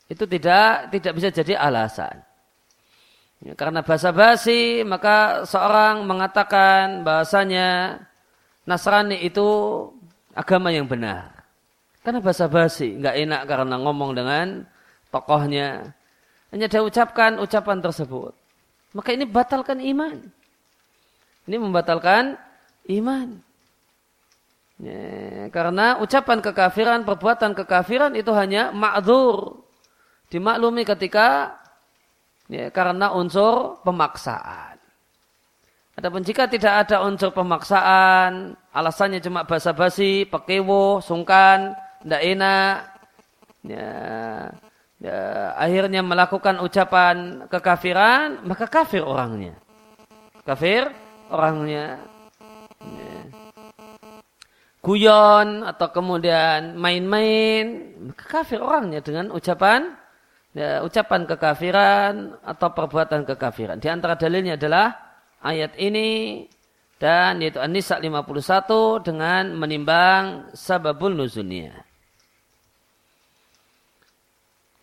itu 0.10 0.26
tidak 0.26 0.90
tidak 0.90 1.14
bisa 1.14 1.30
jadi 1.30 1.62
alasan. 1.62 2.18
Ya, 3.46 3.54
karena 3.54 3.86
basa-basi 3.86 4.82
maka 4.82 5.46
seorang 5.46 6.02
mengatakan 6.10 7.06
bahasanya 7.06 8.02
Nasrani 8.66 9.22
itu 9.22 9.46
agama 10.34 10.74
yang 10.74 10.90
benar. 10.90 11.46
Karena 12.02 12.26
basa-basi 12.26 12.98
nggak 12.98 13.16
enak 13.22 13.42
karena 13.46 13.76
ngomong 13.78 14.18
dengan 14.18 14.66
tokohnya. 15.14 15.94
Hanya 16.50 16.66
dia 16.66 16.82
ucapkan 16.82 17.38
ucapan 17.38 17.86
tersebut. 17.86 18.34
Maka 18.98 19.10
ini 19.14 19.30
batalkan 19.30 19.78
iman. 19.78 20.18
Ini 21.44 21.58
membatalkan 21.60 22.40
iman. 22.90 23.40
Ya, 24.82 25.48
karena 25.54 26.02
ucapan 26.02 26.44
kekafiran, 26.44 27.08
perbuatan 27.08 27.56
kekafiran 27.56 28.12
itu 28.18 28.34
hanya 28.36 28.74
ma'zur. 28.74 29.64
Dimaklumi 30.28 30.84
ketika 30.84 31.56
ya, 32.50 32.74
karena 32.74 33.14
unsur 33.14 33.80
pemaksaan. 33.86 34.76
Adapun 35.94 36.26
jika 36.26 36.50
tidak 36.50 36.90
ada 36.90 37.06
unsur 37.06 37.30
pemaksaan, 37.30 38.58
alasannya 38.74 39.22
cuma 39.22 39.46
basa-basi, 39.46 40.26
pekewo, 40.26 40.98
sungkan, 41.06 41.78
tidak 42.02 42.22
enak, 42.34 42.76
ya, 43.62 43.90
ya, 44.98 45.18
akhirnya 45.54 46.02
melakukan 46.02 46.58
ucapan 46.66 47.46
kekafiran, 47.46 48.42
maka 48.42 48.66
kafir 48.66 49.06
orangnya. 49.06 49.54
Kafir 50.44 50.90
orangnya 51.30 52.02
guyon 54.84 55.64
atau 55.64 55.88
kemudian 55.96 56.76
main-main 56.76 57.96
kafir 58.20 58.60
orangnya 58.60 59.00
dengan 59.00 59.32
ucapan 59.32 59.96
ya, 60.52 60.84
ucapan 60.84 61.24
kekafiran 61.24 62.36
atau 62.44 62.68
perbuatan 62.76 63.24
kekafiran. 63.24 63.80
Di 63.80 63.88
antara 63.88 64.20
dalilnya 64.20 64.60
adalah 64.60 64.92
ayat 65.40 65.80
ini 65.80 66.44
dan 67.00 67.40
yaitu 67.40 67.64
An-Nisa 67.64 68.00
51 68.00 69.08
dengan 69.08 69.56
menimbang 69.56 70.52
sababul 70.52 71.16
nuzulnya. 71.16 71.84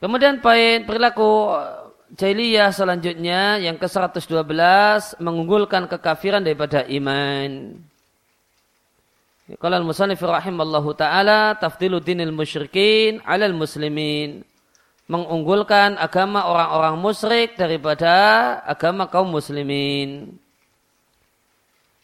Kemudian 0.00 0.40
poin 0.40 0.88
perilaku 0.88 1.52
jahiliyah 2.16 2.72
selanjutnya 2.72 3.60
yang 3.60 3.76
ke-112 3.76 4.24
mengunggulkan 5.20 5.92
kekafiran 5.92 6.40
daripada 6.40 6.88
iman. 6.88 7.76
Qala 9.58 9.82
al-musannif 9.82 10.22
rahimallahu 10.22 10.94
taala 10.94 11.58
tafdilu 11.58 11.98
dinil 11.98 12.30
musyrikin 12.30 13.18
'alal 13.26 13.56
muslimin. 13.56 14.46
Mengunggulkan 15.10 15.98
agama 15.98 16.46
orang-orang 16.46 16.94
musyrik 17.02 17.58
daripada 17.58 18.14
agama 18.62 19.10
kaum 19.10 19.26
muslimin. 19.26 20.38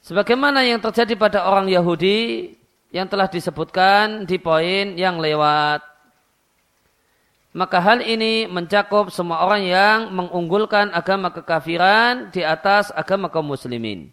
Sebagaimana 0.03 0.67
yang 0.67 0.83
terjadi 0.83 1.15
pada 1.15 1.47
orang 1.47 1.71
Yahudi 1.71 2.51
yang 2.91 3.07
telah 3.07 3.31
disebutkan 3.31 4.27
di 4.27 4.43
poin 4.43 4.99
yang 4.99 5.23
lewat. 5.23 5.83
maka 7.57 7.81
hal 7.81 8.05
ini 8.05 8.45
mencakup 8.45 9.09
semua 9.09 9.41
orang 9.41 9.65
yang 9.65 9.99
mengunggulkan 10.13 10.93
agama 10.93 11.33
kekafiran 11.33 12.29
di 12.29 12.45
atas 12.45 12.93
agama 12.93 13.33
kaum 13.33 13.49
muslimin. 13.49 14.13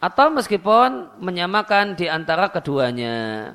Atau 0.00 0.32
meskipun 0.32 1.20
menyamakan 1.20 1.92
di 1.92 2.08
antara 2.08 2.48
keduanya. 2.48 3.52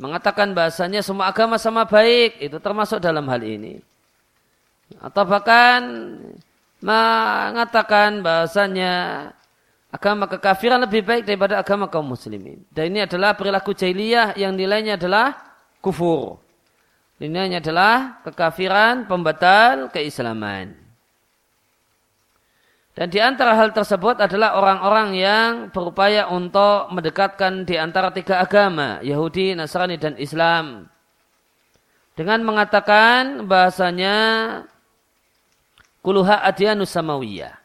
Mengatakan 0.00 0.56
bahasanya 0.56 1.04
semua 1.04 1.28
agama 1.28 1.60
sama 1.60 1.84
baik, 1.84 2.40
itu 2.40 2.56
termasuk 2.56 3.04
dalam 3.04 3.28
hal 3.28 3.44
ini. 3.44 3.84
Atau 4.96 5.28
bahkan 5.28 5.84
mengatakan 6.80 8.24
bahasanya 8.24 8.92
agama 9.92 10.24
kekafiran 10.24 10.80
lebih 10.88 11.04
baik 11.04 11.28
daripada 11.28 11.60
agama 11.60 11.92
kaum 11.92 12.08
muslimin. 12.08 12.64
Dan 12.72 12.96
ini 12.96 13.04
adalah 13.04 13.36
perilaku 13.36 13.76
jahiliyah 13.76 14.40
yang 14.40 14.56
nilainya 14.56 14.96
adalah 14.96 15.36
kufur. 15.84 16.40
Ini 17.20 17.60
adalah 17.60 18.24
kekafiran 18.24 19.04
pembatal 19.04 19.92
keislaman. 19.92 20.79
Dan 22.90 23.06
di 23.08 23.22
antara 23.22 23.54
hal 23.54 23.70
tersebut 23.70 24.18
adalah 24.18 24.58
orang-orang 24.58 25.08
yang 25.14 25.50
berupaya 25.70 26.26
untuk 26.26 26.90
mendekatkan 26.90 27.62
di 27.64 27.78
antara 27.78 28.10
tiga 28.10 28.42
agama, 28.42 28.98
Yahudi, 29.00 29.54
Nasrani, 29.54 29.96
dan 29.96 30.18
Islam. 30.18 30.90
Dengan 32.18 32.44
mengatakan 32.44 33.46
bahasanya 33.46 34.18
kuluha 36.04 36.44
adyanus 36.44 36.92
samawiyah. 36.92 37.56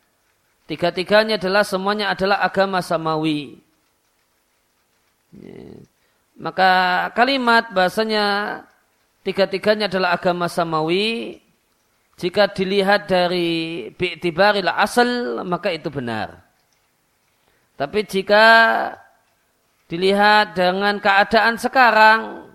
Tiga-tiganya 0.65 1.37
adalah 1.37 1.61
semuanya 1.61 2.09
adalah 2.09 2.41
agama 2.41 2.81
samawi. 2.81 3.61
Maka 6.35 6.71
kalimat 7.13 7.69
bahasanya 7.69 8.25
tiga-tiganya 9.21 9.85
adalah 9.85 10.17
agama 10.17 10.49
samawi. 10.49 11.37
Jika 12.15 12.47
dilihat 12.55 13.11
dari 13.11 13.91
bi'tibaril 13.91 14.71
asal, 14.71 15.43
maka 15.43 15.67
itu 15.75 15.91
benar. 15.91 16.39
Tapi 17.75 18.07
jika 18.07 18.45
dilihat 19.91 20.55
dengan 20.55 20.95
keadaan 21.03 21.59
sekarang, 21.59 22.47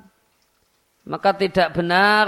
maka 1.05 1.37
tidak 1.37 1.77
benar 1.77 2.27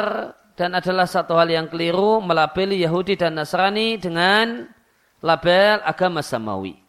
dan 0.52 0.76
adalah 0.76 1.08
satu 1.08 1.32
hal 1.40 1.48
yang 1.48 1.72
keliru 1.72 2.20
melabeli 2.20 2.84
Yahudi 2.84 3.16
dan 3.16 3.40
Nasrani 3.40 3.96
dengan 3.96 4.68
label 5.24 5.80
agama 5.88 6.20
samawi. 6.20 6.81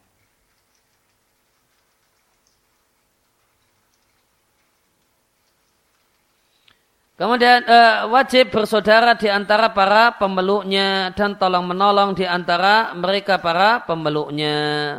Kemudian 7.13 7.61
uh, 7.69 8.09
wajib 8.09 8.49
bersaudara 8.49 9.13
di 9.13 9.29
antara 9.29 9.69
para 9.69 10.17
pemeluknya 10.17 11.13
dan 11.13 11.37
tolong 11.37 11.61
menolong 11.69 12.17
di 12.17 12.25
antara 12.25 12.89
mereka 12.97 13.37
para 13.37 13.85
pemeluknya. 13.85 14.97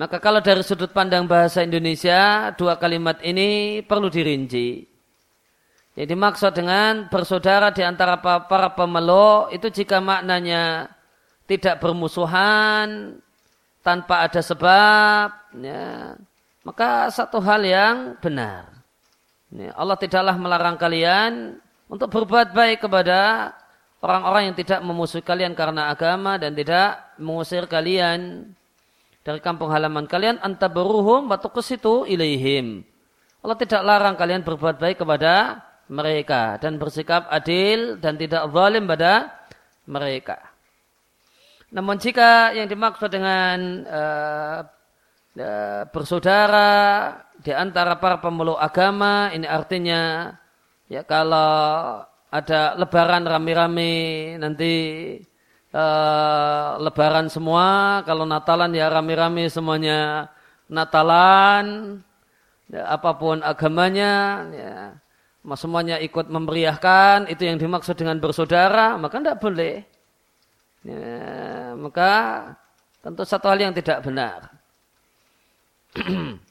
Maka 0.00 0.16
kalau 0.16 0.40
dari 0.40 0.64
sudut 0.64 0.88
pandang 0.96 1.28
bahasa 1.28 1.60
Indonesia, 1.60 2.48
dua 2.56 2.80
kalimat 2.80 3.20
ini 3.20 3.84
perlu 3.84 4.08
dirinci. 4.08 4.88
Jadi 5.92 6.16
dimaksud 6.16 6.56
dengan 6.56 7.12
bersaudara 7.12 7.68
di 7.68 7.84
antara 7.84 8.16
para 8.24 8.72
pemeluk 8.72 9.52
itu 9.52 9.68
jika 9.68 10.00
maknanya 10.00 10.88
tidak 11.44 11.76
bermusuhan 11.76 13.20
tanpa 13.84 14.24
ada 14.24 14.40
sebab, 14.40 15.28
ya, 15.60 16.16
maka 16.64 17.12
satu 17.12 17.36
hal 17.44 17.60
yang 17.60 18.16
benar. 18.24 18.79
Allah 19.50 19.98
tidaklah 19.98 20.38
melarang 20.38 20.78
kalian 20.78 21.58
untuk 21.90 22.06
berbuat 22.06 22.54
baik 22.54 22.86
kepada 22.86 23.50
orang-orang 23.98 24.50
yang 24.50 24.56
tidak 24.56 24.78
memusuhi 24.80 25.26
kalian 25.26 25.58
karena 25.58 25.90
agama 25.90 26.38
dan 26.38 26.54
tidak 26.54 27.02
mengusir 27.18 27.66
kalian 27.66 28.46
dari 29.20 29.42
kampung 29.42 29.68
halaman 29.68 30.06
kalian 30.06 30.38
antabaruhum 30.40 31.28
itu 31.28 31.94
ilaihim. 32.06 32.86
Allah 33.40 33.56
tidak 33.58 33.82
larang 33.82 34.14
kalian 34.14 34.46
berbuat 34.46 34.78
baik 34.78 35.02
kepada 35.02 35.64
mereka 35.90 36.56
dan 36.62 36.78
bersikap 36.78 37.26
adil 37.26 37.98
dan 37.98 38.14
tidak 38.14 38.46
zalim 38.54 38.86
pada 38.86 39.34
mereka. 39.88 40.38
Namun 41.74 41.98
jika 41.98 42.54
yang 42.54 42.66
dimaksud 42.66 43.10
dengan 43.10 43.86
uh, 43.86 44.58
uh, 45.38 45.82
bersaudara 45.92 46.70
di 47.40 47.52
antara 47.54 47.96
para 48.00 48.18
pemeluk 48.18 48.58
agama 48.58 49.30
ini 49.30 49.46
artinya 49.46 50.34
ya 50.90 51.06
kalau 51.06 52.02
ada 52.30 52.74
lebaran 52.78 53.26
rame-rame 53.26 53.92
nanti 54.38 54.72
uh, 55.74 56.78
lebaran 56.78 57.30
semua 57.30 58.00
kalau 58.06 58.26
Natalan 58.26 58.74
ya 58.74 58.90
rame-rame 58.90 59.46
semuanya 59.50 60.30
Natalan 60.70 61.98
ya, 62.70 62.86
apa 62.94 63.10
pun 63.18 63.42
agamanya 63.42 64.14
ya 64.54 64.74
semuanya 65.56 65.96
ikut 65.98 66.28
memeriahkan 66.28 67.26
itu 67.32 67.48
yang 67.48 67.56
dimaksud 67.56 67.96
dengan 67.96 68.20
bersaudara 68.20 69.00
maka 69.00 69.18
tidak 69.18 69.40
boleh. 69.40 69.82
Ya, 70.80 71.76
maka 71.76 72.12
tentu 73.04 73.20
satu 73.24 73.52
hal 73.52 73.60
yang 73.60 73.76
tidak 73.76 74.00
benar 74.00 74.59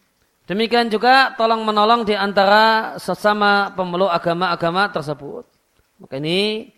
Demikian 0.49 0.89
juga 0.89 1.38
tolong 1.38 1.62
menolong 1.62 2.02
di 2.02 2.17
antara 2.17 2.97
sesama 2.97 3.69
pemeluk 3.78 4.10
agama-agama 4.10 4.89
tersebut. 4.89 5.45
Maka 6.02 6.17
ini 6.17 6.73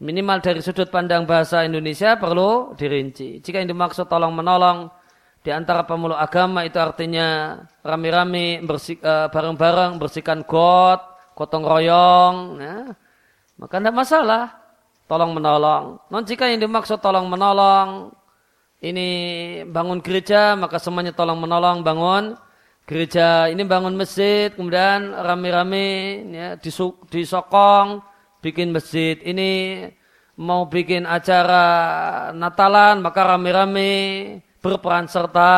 minimal 0.00 0.40
dari 0.40 0.64
sudut 0.64 0.88
pandang 0.88 1.28
bahasa 1.28 1.68
Indonesia 1.68 2.16
perlu 2.16 2.72
dirinci. 2.72 3.44
Jika 3.44 3.60
yang 3.60 3.68
dimaksud 3.76 4.08
tolong 4.08 4.32
menolong 4.32 4.88
di 5.44 5.52
antara 5.52 5.84
pemeluk 5.84 6.16
agama 6.16 6.64
itu 6.64 6.80
artinya 6.80 7.60
rame-rame 7.84 8.64
uh, 8.64 9.28
bareng-bareng 9.28 10.00
bersihkan 10.00 10.40
got, 10.48 11.04
gotong 11.36 11.60
royong, 11.60 12.36
ya. 12.56 12.76
maka 13.60 13.76
tidak 13.84 13.94
masalah. 13.94 14.44
Tolong 15.04 15.36
menolong. 15.36 16.00
Non 16.08 16.24
jika 16.24 16.48
yang 16.48 16.64
dimaksud 16.64 16.96
tolong 17.04 17.28
menolong 17.28 18.08
ini 18.84 19.08
bangun 19.64 20.04
gereja 20.04 20.52
maka 20.52 20.76
semuanya 20.76 21.16
tolong 21.16 21.40
menolong 21.40 21.80
bangun 21.80 22.36
gereja 22.84 23.48
ini 23.48 23.64
bangun 23.64 23.96
masjid, 23.96 24.52
kemudian 24.52 25.16
rame-rame 25.16 25.88
ya, 26.32 26.48
disokong 27.08 28.04
bikin 28.44 28.76
masjid. 28.76 29.16
Ini 29.24 29.50
mau 30.36 30.68
bikin 30.68 31.08
acara 31.08 31.64
Natalan, 32.36 33.00
maka 33.00 33.20
rame-rame 33.24 33.92
berperan 34.60 35.08
serta 35.08 35.52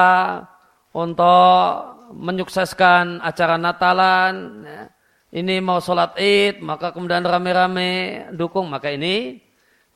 untuk 0.95 1.75
menyukseskan 2.15 3.19
acara 3.23 3.59
Natalan. 3.59 4.35
Ya. 4.63 4.83
Ini 5.37 5.59
mau 5.61 5.83
sholat 5.83 6.17
id, 6.17 6.63
maka 6.63 6.95
kemudian 6.95 7.27
rame-rame 7.27 8.23
dukung. 8.39 8.71
Maka 8.71 8.95
ini 8.95 9.43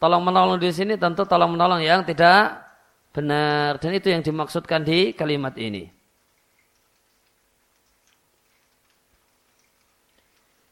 tolong 0.02 0.26
menolong 0.26 0.58
di 0.58 0.74
sini 0.74 0.98
tentu 0.98 1.22
tolong 1.24 1.54
menolong 1.54 1.80
yang 1.80 2.02
tidak 2.02 2.69
benar. 3.10 3.78
Dan 3.78 3.94
itu 3.94 4.08
yang 4.10 4.22
dimaksudkan 4.22 4.82
di 4.82 5.14
kalimat 5.14 5.54
ini. 5.58 5.90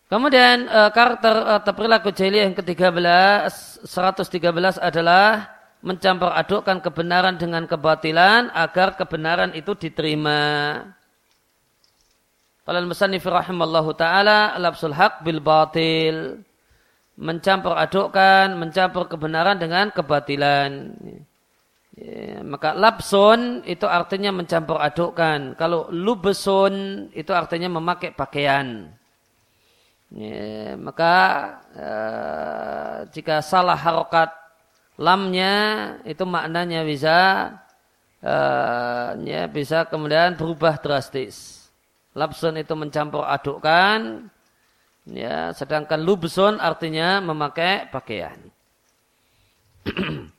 Kemudian 0.09 0.65
uh, 0.73 0.89
karakter 0.89 1.61
atau 1.61 1.73
perilaku 1.77 2.09
jahiliyah 2.09 2.49
yang 2.49 2.57
ke-13 2.57 3.85
113 3.85 4.81
adalah 4.81 5.53
mencampur 5.85 6.33
adukkan 6.33 6.81
kebenaran 6.81 7.37
dengan 7.37 7.69
kebatilan 7.69 8.49
agar 8.57 8.97
kebenaran 8.97 9.53
itu 9.53 9.77
diterima. 9.77 10.41
Qala 12.65 12.81
al-musannif 12.81 13.21
rahimallahu 13.21 13.93
taala 14.01 14.57
labsul 14.57 14.97
haq 14.97 15.21
bil 15.29 15.45
batil. 15.45 16.41
Mencampur 17.19 17.75
adukkan, 17.75 18.55
mencampur 18.57 19.13
kebenaran 19.13 19.59
dengan 19.61 19.91
kebatilan. 19.93 20.95
Ya, 21.99 22.47
maka 22.47 22.79
labsun 22.79 23.67
itu 23.67 23.83
artinya 23.89 24.31
mencampur 24.31 24.79
adukkan. 24.79 25.59
Kalau 25.59 25.91
lubesun 25.91 27.09
itu 27.11 27.35
artinya 27.35 27.67
memakai 27.67 28.15
pakaian. 28.15 28.87
Ya, 30.15 30.79
maka 30.79 31.15
uh, 31.75 32.97
jika 33.11 33.43
salah 33.43 33.77
harokat 33.77 34.31
lamnya 34.97 35.55
itu 36.07 36.25
maknanya 36.25 36.81
bisa 36.87 37.19
ya, 39.23 39.43
bisa 39.51 39.85
kemudian 39.91 40.39
berubah 40.39 40.79
drastis. 40.79 41.67
Labsun 42.15 42.59
itu 42.59 42.75
mencampur 42.75 43.23
adukkan, 43.27 44.27
ya, 45.07 45.55
sedangkan 45.55 46.03
lubsun 46.03 46.59
artinya 46.59 47.23
memakai 47.23 47.91
pakaian. 47.91 48.39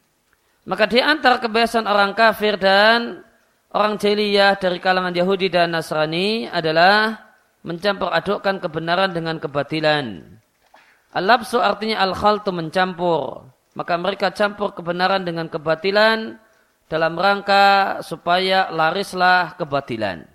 maka 0.68 0.90
di 0.90 1.00
antara 1.00 1.40
kebiasaan 1.40 1.88
orang 1.88 2.18
kafir 2.18 2.60
dan 2.60 3.24
orang 3.72 3.96
jahiliyah 3.96 4.58
dari 4.58 4.82
kalangan 4.82 5.14
Yahudi 5.16 5.48
dan 5.48 5.72
Nasrani 5.72 6.50
adalah 6.50 7.20
mencampur 7.64 8.10
adukkan 8.12 8.60
kebenaran 8.64 9.12
dengan 9.12 9.40
kebatilan 9.40 10.40
Al-labsu 11.10 11.58
artinya 11.58 12.06
al-khaltu 12.06 12.54
mencampur. 12.54 13.50
Maka 13.74 13.98
mereka 13.98 14.30
campur 14.34 14.76
kebenaran 14.78 15.26
dengan 15.26 15.50
kebatilan 15.50 16.38
dalam 16.90 17.14
rangka 17.18 17.98
supaya 18.06 18.70
larislah 18.70 19.58
kebatilan. 19.58 20.26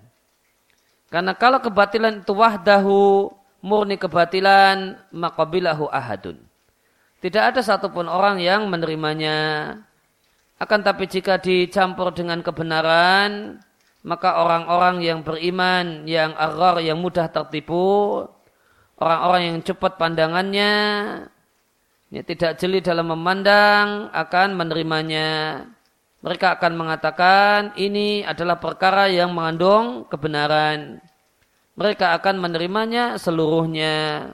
Karena 1.10 1.32
kalau 1.38 1.62
kebatilan 1.62 2.26
itu 2.26 2.34
wahdahu 2.34 3.30
murni 3.62 4.00
kebatilan 4.00 4.98
makabilahu 5.14 5.86
ahadun. 5.92 6.42
Tidak 7.22 7.42
ada 7.54 7.60
satupun 7.62 8.10
orang 8.10 8.42
yang 8.42 8.66
menerimanya. 8.66 9.78
Akan 10.64 10.80
tapi 10.80 11.04
jika 11.04 11.36
dicampur 11.36 12.08
dengan 12.16 12.40
kebenaran, 12.40 13.60
maka 14.00 14.40
orang-orang 14.40 15.04
yang 15.04 15.20
beriman, 15.20 16.08
yang 16.08 16.32
agar, 16.40 16.80
yang 16.80 16.96
mudah 17.04 17.28
tertipu, 17.28 18.24
orang-orang 18.96 19.42
yang 19.52 19.58
cepat 19.60 20.00
pandangannya, 20.00 20.72
ya, 22.08 22.22
tidak 22.24 22.56
jeli 22.56 22.80
dalam 22.80 23.12
memandang, 23.12 24.08
akan 24.08 24.56
menerimanya. 24.56 25.60
Mereka 26.24 26.56
akan 26.56 26.72
mengatakan 26.80 27.76
ini 27.76 28.24
adalah 28.24 28.56
perkara 28.56 29.12
yang 29.12 29.36
mengandung 29.36 30.08
kebenaran. 30.08 30.96
Mereka 31.76 32.16
akan 32.16 32.40
menerimanya 32.40 33.20
seluruhnya. 33.20 34.32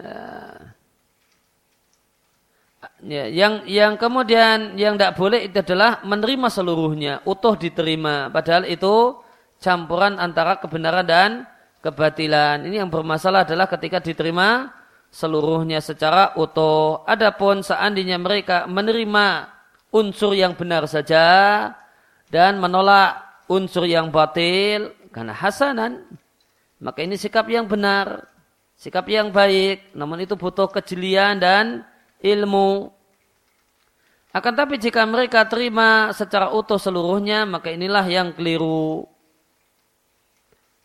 Nah, 0.00 0.75
ya, 3.04 3.28
yang 3.28 3.64
yang 3.68 3.98
kemudian 4.00 4.78
yang 4.78 4.96
tidak 4.96 5.16
boleh 5.18 5.44
itu 5.44 5.58
adalah 5.60 6.00
menerima 6.04 6.48
seluruhnya, 6.48 7.20
utuh 7.28 7.56
diterima. 7.58 8.32
Padahal 8.32 8.64
itu 8.68 9.16
campuran 9.60 10.20
antara 10.20 10.56
kebenaran 10.60 11.04
dan 11.04 11.30
kebatilan. 11.80 12.64
Ini 12.66 12.84
yang 12.86 12.90
bermasalah 12.92 13.44
adalah 13.44 13.66
ketika 13.68 14.00
diterima 14.00 14.72
seluruhnya 15.10 15.80
secara 15.80 16.36
utuh. 16.36 17.06
Adapun 17.06 17.62
seandainya 17.62 18.18
mereka 18.20 18.68
menerima 18.68 19.48
unsur 19.94 20.36
yang 20.36 20.52
benar 20.58 20.84
saja 20.90 21.24
dan 22.28 22.58
menolak 22.58 23.22
unsur 23.46 23.86
yang 23.86 24.10
batil 24.10 24.92
karena 25.14 25.32
hasanan, 25.32 26.04
maka 26.82 27.00
ini 27.00 27.16
sikap 27.16 27.46
yang 27.48 27.64
benar, 27.64 28.26
sikap 28.76 29.06
yang 29.08 29.32
baik. 29.32 29.94
Namun 29.96 30.26
itu 30.26 30.34
butuh 30.36 30.68
kejelian 30.68 31.40
dan 31.40 31.86
ilmu. 32.22 32.92
Akan 34.36 34.52
tapi 34.52 34.76
jika 34.76 35.04
mereka 35.08 35.48
terima 35.48 36.12
secara 36.12 36.52
utuh 36.52 36.76
seluruhnya, 36.76 37.48
maka 37.48 37.72
inilah 37.72 38.04
yang 38.04 38.36
keliru. 38.36 39.08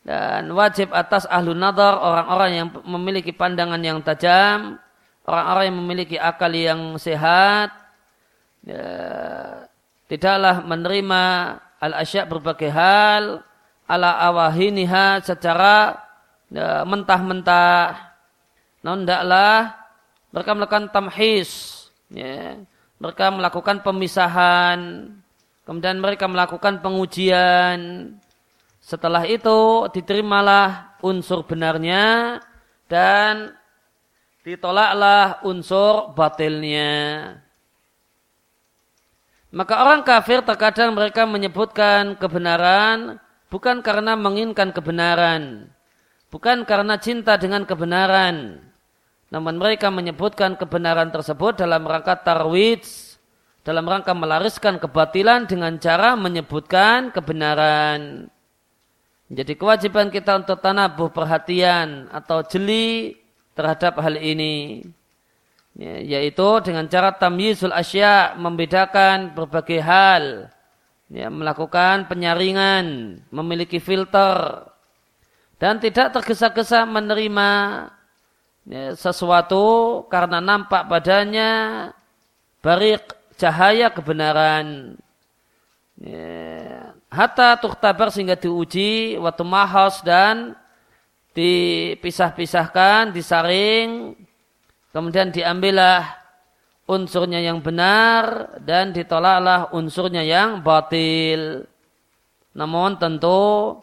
Dan 0.02 0.50
wajib 0.56 0.96
atas 0.96 1.28
ahlu 1.28 1.52
nadar, 1.52 2.00
orang-orang 2.00 2.52
yang 2.56 2.68
memiliki 2.88 3.36
pandangan 3.36 3.78
yang 3.84 4.00
tajam, 4.02 4.80
orang-orang 5.28 5.64
yang 5.68 5.78
memiliki 5.78 6.18
akal 6.18 6.50
yang 6.50 6.96
sehat, 6.96 7.76
ya, 8.66 8.88
tidaklah 10.08 10.64
menerima 10.66 11.24
al-asya' 11.84 12.26
berbagai 12.26 12.72
hal, 12.72 13.44
ala 13.86 14.12
awahiniha 14.32 15.22
secara 15.28 16.00
ya, 16.48 16.88
mentah-mentah. 16.88 18.16
Tidaklah 18.82 19.81
mereka 20.32 20.52
melakukan 20.56 20.92
tamhis. 20.92 21.52
Ya. 22.12 22.60
Mereka 22.98 23.32
melakukan 23.32 23.84
pemisahan. 23.84 25.12
Kemudian 25.64 26.02
mereka 26.02 26.26
melakukan 26.26 26.82
pengujian 26.82 28.12
setelah 28.82 29.24
itu 29.30 29.88
diterimalah 29.94 30.98
unsur 31.06 31.46
benarnya 31.46 32.42
dan 32.90 33.54
ditolaklah 34.42 35.40
unsur 35.46 36.18
batilnya. 36.18 36.92
Maka 39.54 39.84
orang 39.86 40.02
kafir 40.02 40.42
terkadang 40.42 40.98
mereka 40.98 41.30
menyebutkan 41.30 42.18
kebenaran 42.18 43.22
bukan 43.52 43.84
karena 43.84 44.16
menginginkan 44.16 44.72
kebenaran, 44.72 45.68
bukan 46.32 46.64
karena 46.64 46.96
cinta 46.98 47.36
dengan 47.36 47.68
kebenaran, 47.68 48.64
namun 49.32 49.56
mereka 49.56 49.88
menyebutkan 49.88 50.60
kebenaran 50.60 51.08
tersebut 51.08 51.56
dalam 51.56 51.88
rangka 51.88 52.20
tarwij, 52.20 52.84
dalam 53.64 53.88
rangka 53.88 54.12
melariskan 54.12 54.76
kebatilan 54.76 55.48
dengan 55.48 55.80
cara 55.80 56.20
menyebutkan 56.20 57.16
kebenaran. 57.16 58.28
Jadi 59.32 59.56
kewajiban 59.56 60.12
kita 60.12 60.44
untuk 60.44 60.60
tanabuh 60.60 61.08
perhatian 61.16 62.12
atau 62.12 62.44
jeli 62.44 63.16
terhadap 63.56 64.04
hal 64.04 64.20
ini. 64.20 64.84
Ya, 65.80 66.20
yaitu 66.20 66.60
dengan 66.68 66.92
cara 66.92 67.16
tamyizul 67.16 67.72
asya 67.72 68.36
membedakan 68.36 69.32
berbagai 69.32 69.80
hal. 69.80 70.52
Ya, 71.08 71.32
melakukan 71.32 72.12
penyaringan, 72.12 73.20
memiliki 73.32 73.80
filter. 73.80 74.68
Dan 75.56 75.80
tidak 75.80 76.12
tergesa-gesa 76.12 76.84
menerima 76.84 77.48
ya, 78.68 78.94
sesuatu 78.94 80.04
karena 80.12 80.38
nampak 80.42 80.86
padanya 80.90 81.50
barik 82.62 83.02
cahaya 83.38 83.90
kebenaran. 83.90 84.98
Ya, 86.02 86.94
hatta 87.14 87.58
tuktabar 87.62 88.10
sehingga 88.10 88.34
diuji 88.34 89.18
waktu 89.22 89.44
mahas 89.46 90.02
dan 90.02 90.58
dipisah-pisahkan, 91.32 93.14
disaring, 93.14 94.18
kemudian 94.92 95.30
diambillah 95.30 96.22
unsurnya 96.90 97.40
yang 97.40 97.64
benar 97.64 98.58
dan 98.60 98.92
ditolaklah 98.92 99.72
unsurnya 99.72 100.26
yang 100.26 100.60
batil. 100.60 101.64
Namun 102.52 103.00
tentu 103.00 103.80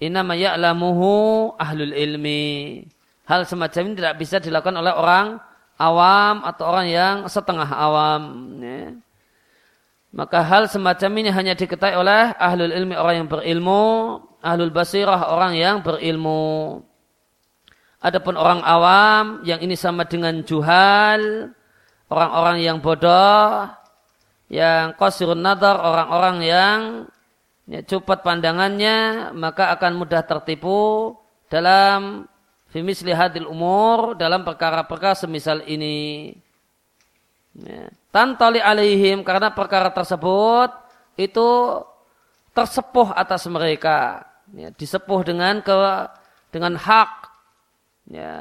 inama 0.00 0.32
ya'lamuhu 0.32 1.52
ahlul 1.60 1.92
ilmi. 1.92 2.88
Hal 3.28 3.44
semacam 3.44 3.92
ini 3.92 3.94
tidak 4.00 4.16
bisa 4.16 4.40
dilakukan 4.40 4.80
oleh 4.80 4.94
orang 4.96 5.36
awam 5.76 6.40
atau 6.48 6.64
orang 6.64 6.86
yang 6.88 7.16
setengah 7.28 7.68
awam. 7.68 8.22
Ya. 8.56 8.96
Maka 10.16 10.40
hal 10.40 10.64
semacam 10.72 11.10
ini 11.20 11.28
hanya 11.28 11.52
diketahui 11.52 12.00
oleh 12.00 12.32
ahlul 12.40 12.72
ilmi 12.72 12.96
orang 12.96 13.14
yang 13.24 13.28
berilmu, 13.28 13.84
ahlul 14.40 14.72
basirah 14.72 15.28
orang 15.28 15.60
yang 15.60 15.84
berilmu. 15.84 16.80
Adapun 18.00 18.40
orang 18.40 18.64
awam 18.64 19.44
yang 19.44 19.60
ini 19.60 19.76
sama 19.76 20.08
dengan 20.08 20.40
juhal, 20.40 21.52
orang-orang 22.08 22.64
yang 22.64 22.80
bodoh, 22.80 23.68
yang 24.48 24.96
qasirun 24.96 25.44
nadar, 25.44 25.76
orang-orang 25.76 26.36
yang 26.40 26.78
ya, 27.68 27.84
cepat 27.84 28.24
pandangannya, 28.24 29.30
maka 29.36 29.76
akan 29.76 30.00
mudah 30.00 30.24
tertipu 30.24 31.12
dalam 31.52 32.24
fimisli 32.72 33.12
hadil 33.12 33.48
umur, 33.48 34.16
dalam 34.16 34.44
perkara-perkara 34.44 35.16
semisal 35.16 35.64
ini. 35.64 36.32
Ya. 37.58 37.90
Tantali 38.14 38.62
alaihim 38.62 39.26
karena 39.26 39.52
perkara 39.52 39.90
tersebut 39.90 40.70
itu 41.18 41.48
tersepuh 42.54 43.12
atas 43.12 43.44
mereka. 43.50 44.24
Ya, 44.54 44.72
disepuh 44.72 45.20
dengan 45.26 45.60
ke 45.60 45.76
dengan 46.48 46.78
hak. 46.78 47.12
Ya, 48.08 48.32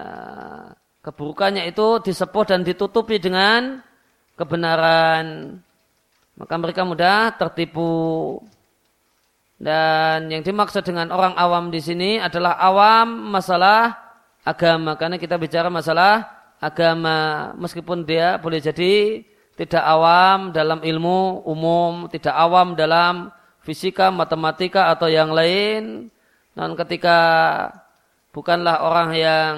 keburukannya 1.04 1.68
itu 1.68 2.00
disepuh 2.00 2.48
dan 2.48 2.63
ditutupi 2.63 3.20
dengan 3.20 3.84
kebenaran. 4.40 5.60
Maka 6.38 6.56
mereka 6.56 6.86
mudah 6.88 7.36
tertipu. 7.36 8.38
Dan 9.58 10.30
yang 10.30 10.46
dimaksud 10.46 10.86
dengan 10.86 11.10
orang 11.10 11.34
awam 11.34 11.74
di 11.74 11.82
sini 11.82 12.22
adalah 12.22 12.62
awam 12.62 13.34
masalah 13.34 14.07
agama. 14.48 14.96
Karena 14.96 15.20
kita 15.20 15.36
bicara 15.36 15.68
masalah 15.68 16.24
agama 16.64 17.52
meskipun 17.60 18.08
dia 18.08 18.40
boleh 18.40 18.64
jadi 18.64 19.22
tidak 19.60 19.84
awam 19.84 20.56
dalam 20.56 20.80
ilmu 20.80 21.44
umum, 21.44 22.08
tidak 22.08 22.32
awam 22.32 22.78
dalam 22.78 23.34
fisika, 23.66 24.08
matematika 24.14 24.94
atau 24.94 25.12
yang 25.12 25.36
lain. 25.36 26.08
Dan 26.56 26.74
ketika 26.80 27.20
bukanlah 28.32 28.86
orang 28.86 29.10
yang 29.18 29.54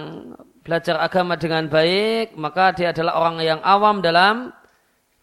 belajar 0.65 0.97
agama 0.97 1.35
dengan 1.35 1.67
baik, 1.67 2.33
maka 2.39 2.71
dia 2.73 2.95
adalah 2.95 3.19
orang 3.19 3.37
yang 3.43 3.59
awam 3.61 3.99
dalam 3.99 4.55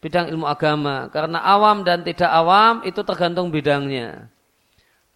bidang 0.04 0.28
ilmu 0.30 0.46
agama. 0.46 1.08
Karena 1.10 1.40
awam 1.40 1.82
dan 1.82 2.04
tidak 2.04 2.28
awam 2.30 2.84
itu 2.84 3.00
tergantung 3.02 3.48
bidangnya. 3.48 4.28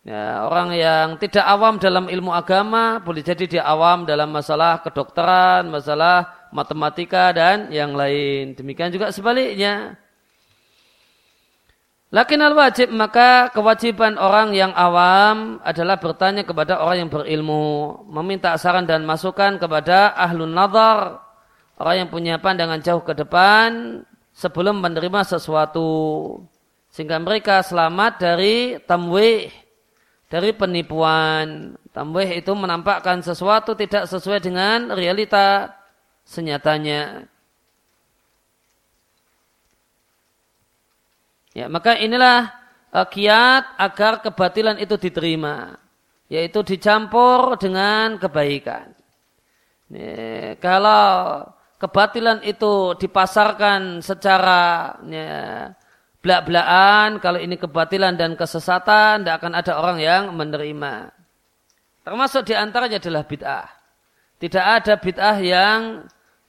Ya, 0.01 0.49
orang 0.49 0.73
yang 0.73 1.21
tidak 1.21 1.45
awam 1.45 1.77
dalam 1.77 2.09
ilmu 2.09 2.33
agama 2.33 3.05
boleh 3.05 3.21
jadi 3.21 3.45
dia 3.45 3.63
awam 3.69 4.09
dalam 4.09 4.33
masalah 4.33 4.81
kedokteran, 4.81 5.69
masalah 5.69 6.49
matematika 6.57 7.37
dan 7.37 7.69
yang 7.69 7.93
lain. 7.93 8.57
Demikian 8.57 8.89
juga 8.89 9.13
sebaliknya. 9.13 10.01
Lakin 12.11 12.43
al-wajib 12.43 12.91
maka 12.91 13.55
kewajiban 13.55 14.19
orang 14.19 14.51
yang 14.51 14.75
awam 14.75 15.63
adalah 15.63 16.01
bertanya 16.01 16.43
kepada 16.43 16.83
orang 16.83 17.07
yang 17.07 17.11
berilmu, 17.13 18.03
meminta 18.11 18.57
saran 18.59 18.83
dan 18.83 19.07
masukan 19.07 19.63
kepada 19.63 20.17
ahlun 20.19 20.51
nazar, 20.51 21.23
orang 21.79 22.03
yang 22.03 22.09
punya 22.11 22.35
pandangan 22.43 22.83
jauh 22.83 23.05
ke 23.07 23.15
depan 23.15 24.03
sebelum 24.35 24.83
menerima 24.83 25.23
sesuatu 25.23 26.41
sehingga 26.91 27.23
mereka 27.23 27.63
selamat 27.63 28.19
dari 28.19 28.83
tamwih, 28.83 29.55
dari 30.31 30.55
penipuan. 30.55 31.75
Tamwih 31.90 32.38
itu 32.38 32.55
menampakkan 32.55 33.19
sesuatu 33.21 33.75
tidak 33.75 34.07
sesuai 34.07 34.38
dengan 34.38 34.95
realita 34.95 35.75
senyatanya. 36.23 37.27
Ya, 41.51 41.66
maka 41.66 41.99
inilah 41.99 42.47
uh, 42.95 43.03
kiat 43.11 43.75
agar 43.75 44.23
kebatilan 44.23 44.79
itu 44.79 44.95
diterima, 44.95 45.75
yaitu 46.31 46.62
dicampur 46.62 47.59
dengan 47.59 48.14
kebaikan. 48.23 48.95
Kalau 50.62 51.43
kebatilan 51.83 52.47
itu 52.47 52.95
dipasarkan 52.95 53.99
secara 53.99 54.95
ya, 55.03 55.75
belak-belakan, 56.20 57.18
kalau 57.18 57.40
ini 57.40 57.56
kebatilan 57.56 58.16
dan 58.16 58.37
kesesatan, 58.37 59.24
tidak 59.24 59.40
akan 59.40 59.52
ada 59.56 59.72
orang 59.76 59.98
yang 60.00 60.22
menerima. 60.37 61.12
Termasuk 62.04 62.48
di 62.48 62.54
antaranya 62.56 63.00
adalah 63.00 63.24
bid'ah. 63.24 63.68
Tidak 64.40 64.64
ada 64.64 64.96
bid'ah 64.96 65.37
yang 65.40 65.80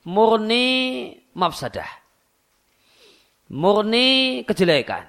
murni 0.07 1.11
mafsadah 1.35 2.01
murni 3.51 4.41
kejelekan. 4.47 5.03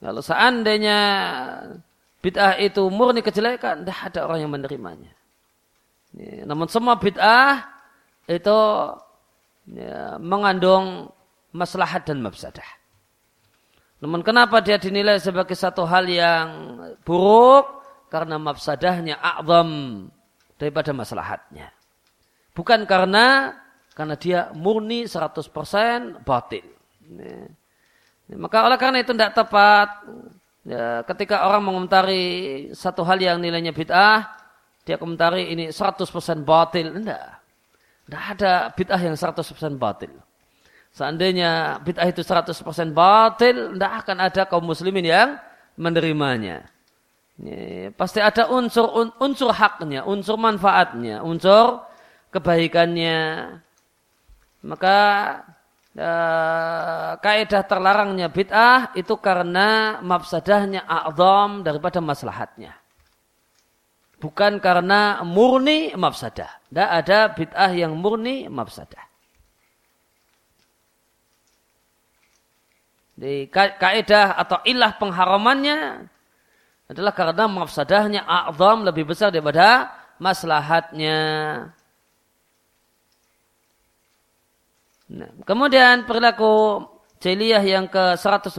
Kalau 0.00 0.24
seandainya 0.24 0.98
bid'ah 2.24 2.56
itu 2.56 2.88
murni 2.88 3.20
kejelekan, 3.20 3.84
tidak 3.84 4.00
ada 4.00 4.18
orang 4.24 4.48
yang 4.48 4.52
menerimanya. 4.52 5.12
Ya, 6.16 6.48
namun 6.48 6.66
semua 6.72 6.96
bid'ah 6.96 7.68
itu 8.24 8.58
ya, 9.76 10.16
mengandung 10.16 11.12
maslahat 11.52 12.08
dan 12.08 12.24
mafsadah. 12.24 12.79
Namun 14.00 14.24
kenapa 14.24 14.64
dia 14.64 14.80
dinilai 14.80 15.20
sebagai 15.20 15.52
satu 15.52 15.84
hal 15.84 16.08
yang 16.08 16.48
buruk? 17.04 17.80
Karena 18.10 18.40
mafsadahnya 18.42 19.22
a'zam 19.22 19.70
daripada 20.58 20.90
maslahatnya. 20.90 21.70
Bukan 22.56 22.82
karena 22.88 23.54
karena 23.94 24.14
dia 24.18 24.50
murni 24.56 25.06
100% 25.06 26.26
batil. 26.26 26.66
Maka 28.34 28.58
oleh 28.66 28.78
karena 28.80 28.98
itu 29.04 29.14
tidak 29.14 29.34
tepat 29.36 29.88
ya, 30.66 31.06
ketika 31.06 31.46
orang 31.46 31.70
mengomentari 31.70 32.24
satu 32.74 33.06
hal 33.06 33.20
yang 33.22 33.38
nilainya 33.38 33.70
bid'ah, 33.70 34.26
dia 34.82 34.96
komentari 34.98 35.52
ini 35.52 35.70
100% 35.70 36.42
batil. 36.42 36.90
Tidak. 36.90 37.26
Tidak 38.08 38.22
ada 38.34 38.74
bid'ah 38.74 39.00
yang 39.06 39.14
100% 39.14 39.78
batil. 39.78 40.10
Seandainya 40.90 41.78
bid'ah 41.86 42.10
itu 42.10 42.26
100% 42.26 42.90
batil, 42.90 43.78
tidak 43.78 43.92
akan 44.04 44.16
ada 44.26 44.42
kaum 44.50 44.66
muslimin 44.66 45.06
yang 45.06 45.38
menerimanya. 45.78 46.66
Ya, 47.40 47.88
pasti 47.96 48.20
ada 48.20 48.50
unsur 48.52 49.16
unsur 49.16 49.48
haknya, 49.54 50.04
unsur 50.04 50.36
manfaatnya, 50.36 51.24
unsur 51.24 51.86
kebaikannya. 52.34 53.48
Maka 54.60 54.98
uh, 55.96 57.16
kaidah 57.16 57.64
terlarangnya 57.64 58.28
bid'ah 58.28 58.92
itu 58.92 59.16
karena 59.16 59.98
mafsadahnya 60.04 60.84
a'zam 60.84 61.64
daripada 61.64 62.02
maslahatnya. 62.04 62.76
Bukan 64.20 64.60
karena 64.60 65.24
murni 65.24 65.96
mafsadah. 65.96 66.60
Tidak 66.68 66.90
ada 66.92 67.18
bid'ah 67.32 67.72
yang 67.72 67.96
murni 67.96 68.52
mafsadah. 68.52 69.09
Di 73.20 73.52
kaidah 73.52 74.32
atau 74.32 74.64
ilah 74.64 74.96
pengharamannya 74.96 76.08
adalah 76.88 77.12
karena 77.12 77.44
mafsadahnya 77.44 78.24
a'zam 78.24 78.80
lebih 78.80 79.12
besar 79.12 79.28
daripada 79.28 79.92
maslahatnya. 80.16 81.18
Nah, 85.10 85.30
kemudian 85.44 86.08
perilaku 86.08 86.80
jeliyah 87.20 87.60
yang 87.60 87.92
ke-114 87.92 88.56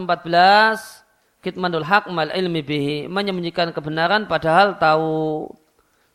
kitmanul 1.41 1.82
haq 1.82 2.13
mal 2.13 2.30
ilmi 2.30 2.62
bihi 2.62 3.10
menyembunyikan 3.10 3.74
kebenaran 3.74 4.30
padahal 4.30 4.78
tahu. 4.78 5.50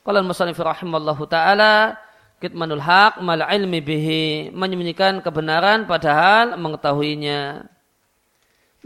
Qala 0.07 0.23
al-musannif 0.23 0.63
rahimallahu 0.63 1.27
taala 1.27 1.99
kitmanul 2.39 2.79
haq 2.79 3.19
mal 3.27 3.43
ilmi 3.43 3.83
bihi 3.83 4.55
menyembunyikan 4.55 5.19
kebenaran 5.19 5.91
padahal 5.91 6.55
mengetahuinya. 6.55 7.75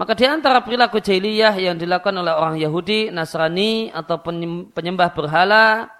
Maka 0.00 0.16
di 0.16 0.24
antara 0.24 0.64
perilaku 0.64 0.96
jahiliyah 0.96 1.52
yang 1.60 1.76
dilakukan 1.76 2.16
oleh 2.16 2.32
orang 2.32 2.56
Yahudi, 2.56 3.12
Nasrani 3.12 3.92
atau 3.92 4.16
penyembah 4.72 5.12
berhala 5.12 5.92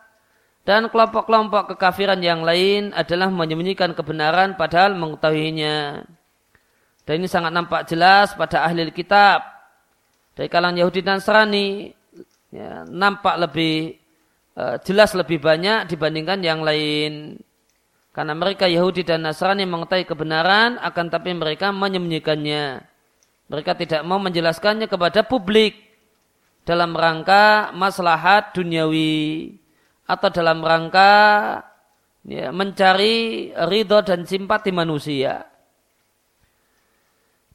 dan 0.64 0.88
kelompok-kelompok 0.88 1.76
kekafiran 1.76 2.16
yang 2.24 2.40
lain 2.40 2.96
adalah 2.96 3.28
menyembunyikan 3.28 3.92
kebenaran 3.92 4.56
padahal 4.56 4.96
mengetahuinya. 4.96 6.08
Dan 7.04 7.14
ini 7.20 7.28
sangat 7.28 7.52
nampak 7.52 7.84
jelas 7.92 8.32
pada 8.32 8.64
ahli 8.64 8.88
kitab. 8.88 9.44
Dari 10.32 10.48
kalangan 10.48 10.80
Yahudi 10.80 11.04
dan 11.04 11.20
Nasrani 11.20 11.92
ya, 12.56 12.88
nampak 12.88 13.36
lebih 13.36 14.00
uh, 14.56 14.80
jelas 14.80 15.12
lebih 15.12 15.44
banyak 15.44 15.92
dibandingkan 15.92 16.40
yang 16.40 16.64
lain. 16.64 17.36
Karena 18.16 18.32
mereka 18.32 18.64
Yahudi 18.64 19.04
dan 19.04 19.28
Nasrani 19.28 19.68
mengetahui 19.68 20.08
kebenaran 20.08 20.80
akan 20.80 21.06
tapi 21.12 21.36
mereka 21.36 21.68
menyembunyikannya. 21.68 22.89
Mereka 23.50 23.74
tidak 23.74 24.06
mau 24.06 24.22
menjelaskannya 24.22 24.86
kepada 24.86 25.26
publik 25.26 25.74
dalam 26.62 26.94
rangka 26.94 27.74
maslahat 27.74 28.54
duniawi 28.54 29.58
atau 30.06 30.28
dalam 30.30 30.62
rangka 30.62 31.12
ya, 32.22 32.54
mencari 32.54 33.50
ridho 33.66 34.06
dan 34.06 34.22
simpati 34.22 34.70
manusia. 34.70 35.50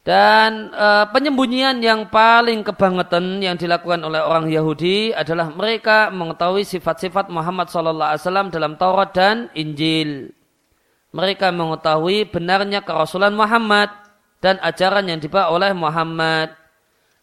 Dan 0.05 0.69
e, 0.69 0.87
penyembunyian 1.09 1.81
yang 1.81 2.13
paling 2.13 2.61
kebangetan 2.61 3.41
yang 3.41 3.57
dilakukan 3.57 4.05
oleh 4.05 4.21
orang 4.21 4.51
Yahudi 4.53 5.09
adalah 5.15 5.49
mereka 5.49 6.13
mengetahui 6.13 6.61
sifat-sifat 6.61 7.33
Muhammad 7.33 7.73
SAW 7.73 8.53
dalam 8.53 8.77
Taurat 8.77 9.09
dan 9.17 9.49
Injil. 9.57 10.29
Mereka 11.09 11.49
mengetahui 11.49 12.29
benarnya 12.29 12.85
kerasulan 12.85 13.33
Muhammad 13.33 14.04
dan 14.45 14.61
ajaran 14.61 15.09
yang 15.09 15.17
dibawa 15.17 15.49
oleh 15.49 15.73
Muhammad. 15.73 16.53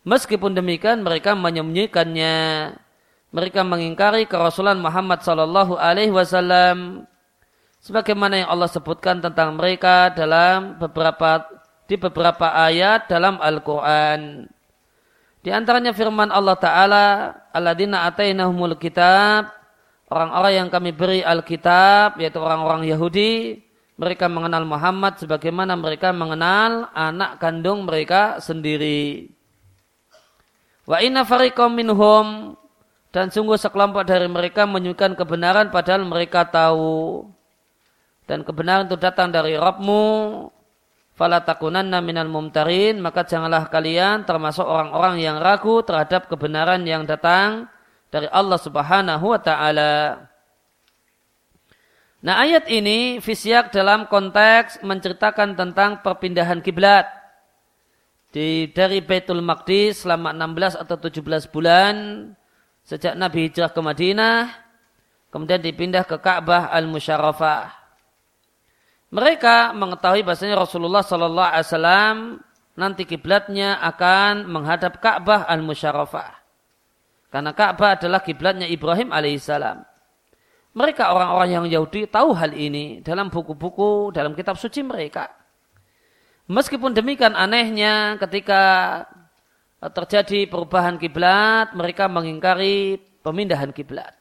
Meskipun 0.02 0.58
demikian 0.58 1.06
mereka 1.06 1.38
menyembunyikannya 1.38 2.34
mereka 3.30 3.62
mengingkari 3.62 4.26
kerasulan 4.26 4.82
Muhammad 4.82 5.22
sallallahu 5.22 5.78
alaihi 5.78 6.10
wasallam 6.10 7.06
sebagaimana 7.78 8.42
yang 8.42 8.48
Allah 8.50 8.66
sebutkan 8.66 9.22
tentang 9.22 9.54
mereka 9.54 10.10
dalam 10.10 10.74
beberapa 10.82 11.46
di 11.86 11.94
beberapa 11.94 12.50
ayat 12.50 13.06
dalam 13.06 13.38
Al-Qur'an. 13.38 14.50
Di 15.42 15.54
antaranya 15.54 15.94
firman 15.94 16.34
Allah 16.34 16.58
taala, 16.58 17.06
"Alladzina 17.54 18.10
atainahumul 18.10 18.74
kitab" 18.82 19.62
Orang-orang 20.12 20.52
yang 20.52 20.68
kami 20.68 20.92
beri 20.92 21.24
Alkitab, 21.24 22.20
yaitu 22.20 22.36
orang-orang 22.36 22.84
Yahudi, 22.84 23.64
mereka 23.96 24.26
mengenal 24.26 24.64
Muhammad 24.64 25.20
sebagaimana 25.20 25.76
mereka 25.76 26.10
mengenal 26.10 26.88
anak 26.96 27.38
kandung 27.38 27.84
mereka 27.84 28.40
sendiri. 28.40 29.28
Wa 30.88 30.98
inna 30.98 31.22
fariqam 31.22 31.70
minhum 31.76 32.56
dan 33.12 33.28
sungguh 33.28 33.60
sekelompok 33.60 34.08
dari 34.08 34.24
mereka 34.26 34.64
menyukai 34.64 35.12
kebenaran 35.12 35.68
padahal 35.68 36.08
mereka 36.08 36.48
tahu. 36.48 37.28
Dan 38.24 38.40
kebenaran 38.42 38.88
itu 38.88 38.96
datang 38.96 39.28
dari 39.28 39.52
Rabbmu. 39.52 40.48
Fala 41.12 41.44
takunanna 41.44 42.00
minal 42.00 42.32
mumtarin. 42.32 42.96
Maka 43.04 43.28
janganlah 43.28 43.68
kalian 43.68 44.24
termasuk 44.24 44.64
orang-orang 44.64 45.20
yang 45.20 45.36
ragu 45.36 45.84
terhadap 45.84 46.32
kebenaran 46.32 46.80
yang 46.88 47.04
datang 47.04 47.68
dari 48.08 48.32
Allah 48.32 48.56
subhanahu 48.56 49.36
wa 49.36 49.40
ta'ala. 49.44 49.92
Nah 52.22 52.38
ayat 52.38 52.70
ini 52.70 53.18
fisyak 53.18 53.74
dalam 53.74 54.06
konteks 54.06 54.78
menceritakan 54.86 55.58
tentang 55.58 56.06
perpindahan 56.06 56.62
kiblat 56.62 57.10
di 58.30 58.70
dari 58.70 59.02
Baitul 59.02 59.42
Maqdis 59.42 60.06
selama 60.06 60.30
16 60.30 60.78
atau 60.86 60.96
17 60.96 61.50
bulan 61.50 61.94
sejak 62.86 63.18
Nabi 63.18 63.50
hijrah 63.50 63.74
ke 63.74 63.80
Madinah, 63.82 64.54
kemudian 65.34 65.58
dipindah 65.58 66.06
ke 66.06 66.18
Ka'bah 66.18 66.70
al-Musyarrafah. 66.70 67.74
Mereka 69.12 69.76
mengetahui 69.76 70.24
bahasanya 70.24 70.62
Rasulullah 70.62 71.04
Sallallahu 71.04 71.50
Alaihi 71.52 71.68
Wasallam 71.68 72.16
nanti 72.78 73.02
kiblatnya 73.04 73.82
akan 73.82 74.48
menghadap 74.48 75.02
Ka'bah 75.02 75.44
al-Musyarrafah. 75.50 76.38
Karena 77.34 77.50
Ka'bah 77.50 78.00
adalah 78.00 78.24
kiblatnya 78.24 78.70
Ibrahim 78.70 79.12
alaihissalam. 79.12 79.91
Mereka 80.72 81.12
orang-orang 81.12 81.50
yang 81.52 81.64
Yahudi 81.68 82.08
tahu 82.08 82.32
hal 82.32 82.56
ini 82.56 83.04
dalam 83.04 83.28
buku-buku, 83.28 84.08
dalam 84.08 84.32
kitab 84.32 84.56
suci 84.56 84.80
mereka. 84.80 85.28
Meskipun 86.48 86.96
demikian 86.96 87.36
anehnya 87.36 88.16
ketika 88.16 88.62
terjadi 89.92 90.48
perubahan 90.48 90.96
kiblat, 90.96 91.76
mereka 91.76 92.08
mengingkari 92.08 92.96
pemindahan 93.20 93.68
kiblat. 93.70 94.16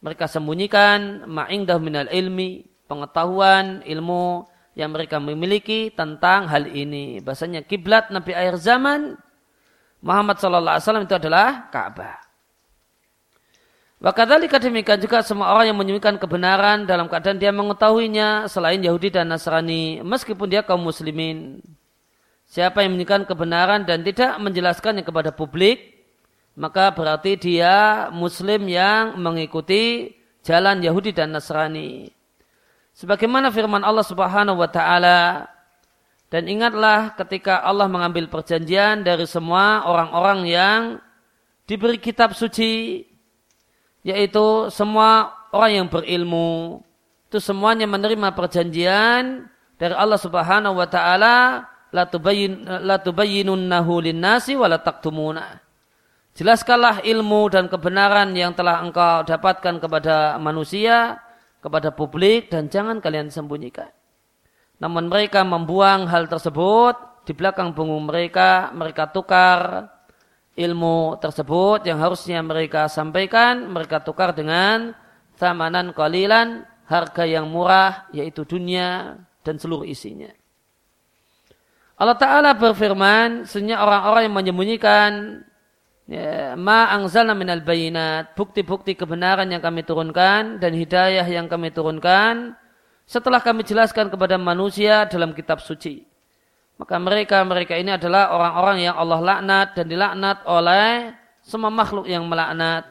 Mereka 0.00 0.26
sembunyikan 0.26 1.28
ma'indah 1.28 1.78
minal 1.78 2.08
ilmi, 2.08 2.64
pengetahuan, 2.88 3.84
ilmu 3.84 4.48
yang 4.74 4.90
mereka 4.90 5.20
memiliki 5.20 5.92
tentang 5.92 6.48
hal 6.48 6.66
ini. 6.66 7.20
Bahasanya 7.20 7.62
kiblat 7.62 8.08
Nabi 8.08 8.32
akhir 8.32 8.56
zaman 8.58 9.14
Muhammad 10.00 10.40
Sallallahu 10.40 10.74
Alaihi 10.74 10.86
Wasallam 10.88 11.04
itu 11.04 11.16
adalah 11.20 11.68
Ka'bah. 11.68 12.29
Wakadhalika 14.00 14.56
demikian 14.56 14.96
juga 14.96 15.20
semua 15.20 15.52
orang 15.52 15.68
yang 15.68 15.76
menyembunyikan 15.76 16.16
kebenaran 16.16 16.88
dalam 16.88 17.04
keadaan 17.04 17.36
dia 17.36 17.52
mengetahuinya 17.52 18.48
selain 18.48 18.80
Yahudi 18.80 19.12
dan 19.12 19.28
Nasrani 19.28 20.00
meskipun 20.00 20.48
dia 20.48 20.64
kaum 20.64 20.80
muslimin. 20.80 21.60
Siapa 22.48 22.80
yang 22.80 22.96
menyembunyikan 22.96 23.28
kebenaran 23.28 23.84
dan 23.84 24.00
tidak 24.00 24.40
menjelaskannya 24.40 25.04
kepada 25.04 25.36
publik 25.36 26.00
maka 26.56 26.88
berarti 26.96 27.36
dia 27.36 28.08
muslim 28.08 28.72
yang 28.72 29.20
mengikuti 29.20 30.16
jalan 30.48 30.80
Yahudi 30.80 31.12
dan 31.12 31.36
Nasrani. 31.36 32.08
Sebagaimana 32.96 33.52
firman 33.52 33.84
Allah 33.84 34.04
Subhanahu 34.08 34.64
wa 34.64 34.70
taala 34.72 35.44
dan 36.32 36.48
ingatlah 36.48 37.12
ketika 37.20 37.60
Allah 37.60 37.84
mengambil 37.84 38.32
perjanjian 38.32 39.04
dari 39.04 39.28
semua 39.28 39.84
orang-orang 39.84 40.40
yang 40.48 40.80
diberi 41.68 42.00
kitab 42.00 42.32
suci, 42.32 43.04
yaitu 44.06 44.68
semua 44.72 45.34
orang 45.52 45.84
yang 45.84 45.86
berilmu. 45.88 46.80
Itu 47.30 47.38
semuanya 47.38 47.86
menerima 47.86 48.34
perjanjian 48.34 49.46
dari 49.78 49.94
Allah 49.94 50.18
Subhanahu 50.18 50.76
wa 50.76 50.88
taala 50.90 51.66
la 51.90 52.04
tubayyin 52.06 52.66
la 52.86 52.98
tubayyinunnahu 52.98 53.92
lin-nasi 54.02 54.58
wa 54.58 54.66
la 54.66 54.82
taktumuna. 54.82 55.62
Jelaskanlah 56.34 57.02
ilmu 57.02 57.50
dan 57.50 57.66
kebenaran 57.66 58.30
yang 58.38 58.54
telah 58.54 58.80
engkau 58.80 59.26
dapatkan 59.26 59.82
kepada 59.82 60.38
manusia, 60.38 61.18
kepada 61.58 61.90
publik 61.90 62.48
dan 62.48 62.70
jangan 62.70 63.02
kalian 63.02 63.28
sembunyikan. 63.28 63.90
Namun 64.80 65.12
mereka 65.12 65.44
membuang 65.44 66.08
hal 66.08 66.30
tersebut 66.30 66.96
di 67.28 67.36
belakang 67.36 67.76
punggung 67.76 68.08
mereka, 68.08 68.72
mereka 68.72 69.10
tukar 69.12 69.90
ilmu 70.58 71.18
tersebut 71.22 71.86
yang 71.86 72.02
harusnya 72.02 72.42
mereka 72.42 72.90
sampaikan, 72.90 73.70
mereka 73.70 74.02
tukar 74.02 74.34
dengan 74.34 74.92
tamanan 75.38 75.94
kalilan, 75.94 76.66
harga 76.90 77.22
yang 77.22 77.46
murah 77.46 78.10
yaitu 78.10 78.42
dunia 78.42 79.20
dan 79.46 79.56
seluruh 79.56 79.86
isinya. 79.86 80.28
Allah 82.00 82.16
Ta'ala 82.16 82.50
berfirman, 82.56 83.44
sesungguhnya 83.44 83.78
orang-orang 83.78 84.22
yang 84.26 84.36
menyembunyikan 84.36 85.10
ya, 86.08 86.56
ma 86.56 86.88
angzalna 86.90 87.36
minal 87.36 87.60
bayinat, 87.60 88.32
bukti-bukti 88.34 88.96
kebenaran 88.96 89.46
yang 89.52 89.60
kami 89.60 89.84
turunkan 89.84 90.58
dan 90.58 90.72
hidayah 90.72 91.28
yang 91.28 91.44
kami 91.46 91.68
turunkan, 91.70 92.56
setelah 93.04 93.38
kami 93.38 93.68
jelaskan 93.68 94.08
kepada 94.08 94.40
manusia 94.40 95.04
dalam 95.06 95.36
kitab 95.36 95.60
suci. 95.60 96.09
Maka 96.80 96.96
mereka-mereka 96.96 97.76
ini 97.76 97.92
adalah 97.92 98.32
orang-orang 98.32 98.88
yang 98.88 98.96
Allah 98.96 99.20
laknat 99.20 99.76
dan 99.76 99.84
dilaknat 99.84 100.40
oleh 100.48 101.12
semua 101.44 101.68
makhluk 101.68 102.08
yang 102.08 102.24
melaknat. 102.24 102.88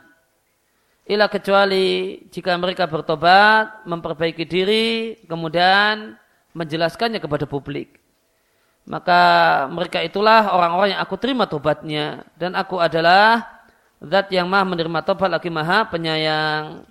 Ila 1.09 1.25
kecuali 1.25 2.21
jika 2.29 2.53
mereka 2.53 2.85
bertobat, 2.85 3.81
memperbaiki 3.89 4.45
diri, 4.45 5.17
kemudian 5.25 6.13
menjelaskannya 6.53 7.17
kepada 7.17 7.49
publik. 7.49 7.97
Maka 8.85 9.21
mereka 9.73 10.05
itulah 10.05 10.53
orang-orang 10.53 10.93
yang 10.93 11.01
aku 11.01 11.17
terima 11.17 11.49
tobatnya. 11.49 12.25
Dan 12.37 12.53
aku 12.53 12.77
adalah 12.77 13.41
zat 14.05 14.29
yang 14.29 14.45
maha 14.45 14.69
menerima 14.69 15.01
tobat 15.01 15.33
lagi 15.33 15.49
maha 15.49 15.89
penyayang. 15.89 16.85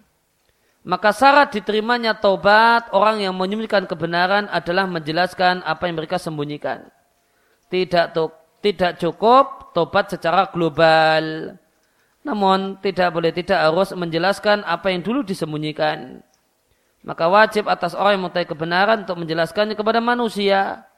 Maka 0.89 1.13
syarat 1.13 1.53
diterimanya 1.53 2.17
taubat 2.17 2.89
orang 2.97 3.21
yang 3.21 3.37
menyembunyikan 3.37 3.85
kebenaran 3.85 4.49
adalah 4.49 4.89
menjelaskan 4.89 5.61
apa 5.61 5.85
yang 5.85 6.01
mereka 6.01 6.17
sembunyikan. 6.17 6.89
Tidak 7.69 8.17
tidak 8.65 8.97
cukup 8.97 9.77
taubat 9.77 10.17
secara 10.17 10.49
global. 10.49 11.53
Namun 12.25 12.81
tidak 12.81 13.13
boleh 13.13 13.37
tidak 13.37 13.69
harus 13.69 13.93
menjelaskan 13.93 14.65
apa 14.65 14.89
yang 14.89 15.05
dulu 15.05 15.21
disembunyikan. 15.29 16.25
Maka 17.05 17.29
wajib 17.29 17.69
atas 17.69 17.93
orang 17.93 18.17
yang 18.17 18.25
mengetahui 18.25 18.49
kebenaran 18.49 19.05
untuk 19.05 19.21
menjelaskannya 19.21 19.77
kepada 19.77 20.01
manusia 20.01 20.89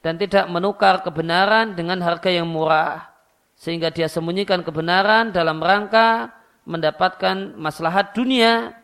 dan 0.00 0.16
tidak 0.16 0.48
menukar 0.48 1.04
kebenaran 1.04 1.76
dengan 1.76 2.00
harga 2.00 2.32
yang 2.32 2.48
murah 2.48 3.12
sehingga 3.60 3.92
dia 3.92 4.08
sembunyikan 4.08 4.64
kebenaran 4.64 5.36
dalam 5.36 5.60
rangka 5.60 6.32
mendapatkan 6.64 7.60
maslahat 7.60 8.16
dunia 8.16 8.83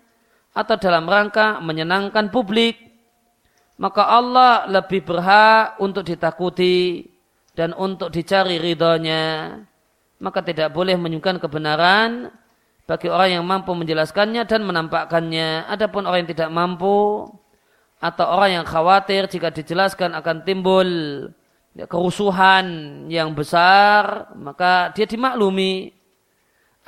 atau 0.50 0.76
dalam 0.78 1.06
rangka 1.06 1.62
menyenangkan 1.62 2.28
publik, 2.34 2.78
maka 3.78 4.02
Allah 4.06 4.66
lebih 4.66 5.06
berhak 5.06 5.78
untuk 5.78 6.04
ditakuti 6.04 7.06
dan 7.54 7.72
untuk 7.72 8.10
dicari 8.12 8.58
ridhonya. 8.60 9.56
Maka 10.20 10.44
tidak 10.44 10.76
boleh 10.76 11.00
menyukai 11.00 11.40
kebenaran 11.40 12.28
bagi 12.84 13.08
orang 13.08 13.40
yang 13.40 13.44
mampu 13.48 13.72
menjelaskannya 13.72 14.44
dan 14.44 14.68
menampakkannya. 14.68 15.64
Adapun 15.64 16.04
orang 16.04 16.26
yang 16.26 16.32
tidak 16.36 16.50
mampu 16.52 17.24
atau 18.00 18.26
orang 18.28 18.60
yang 18.60 18.66
khawatir 18.68 19.32
jika 19.32 19.48
dijelaskan 19.48 20.12
akan 20.12 20.44
timbul 20.44 20.88
kerusuhan 21.88 22.66
yang 23.08 23.32
besar, 23.32 24.34
maka 24.36 24.92
dia 24.92 25.08
dimaklumi 25.08 25.94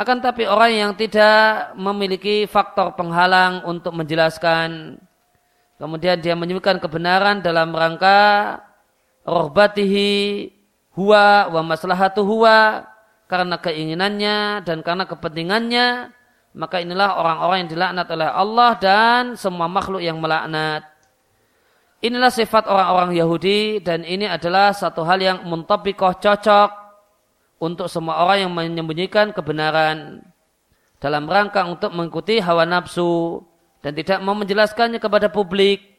akan 0.01 0.19
tapi 0.25 0.49
orang 0.49 0.73
yang 0.73 0.93
tidak 0.97 1.77
memiliki 1.77 2.49
faktor 2.49 2.97
penghalang 2.97 3.61
untuk 3.69 3.93
menjelaskan, 3.93 4.97
kemudian 5.77 6.17
dia 6.19 6.33
menyebutkan 6.33 6.81
kebenaran 6.81 7.45
dalam 7.45 7.77
rangka 7.77 8.57
rohbatihi 9.29 10.49
huwa 10.97 11.53
wa 11.53 11.63
maslahatu 11.63 12.25
huwa 12.25 12.89
karena 13.29 13.61
keinginannya 13.61 14.65
dan 14.65 14.81
karena 14.81 15.05
kepentingannya, 15.05 16.09
maka 16.57 16.81
inilah 16.81 17.17
orang-orang 17.17 17.65
yang 17.65 17.71
dilaknat 17.77 18.07
oleh 18.13 18.29
Allah 18.29 18.71
dan 18.81 19.23
semua 19.37 19.69
makhluk 19.69 20.01
yang 20.01 20.21
melaknat. 20.21 20.89
Inilah 22.03 22.35
sifat 22.35 22.67
orang-orang 22.67 23.15
Yahudi 23.15 23.79
dan 23.79 24.03
ini 24.03 24.27
adalah 24.27 24.75
satu 24.75 25.07
hal 25.07 25.23
yang 25.23 25.39
muntabikoh 25.47 26.19
cocok 26.19 26.82
untuk 27.62 27.87
semua 27.87 28.27
orang 28.27 28.42
yang 28.42 28.53
menyembunyikan 28.53 29.31
kebenaran 29.31 30.18
dalam 30.98 31.31
rangka 31.31 31.62
untuk 31.62 31.94
mengikuti 31.94 32.42
hawa 32.42 32.66
nafsu 32.66 33.38
dan 33.87 33.94
tidak 33.94 34.18
mau 34.18 34.35
menjelaskannya 34.35 34.98
kepada 34.98 35.31
publik. 35.31 35.94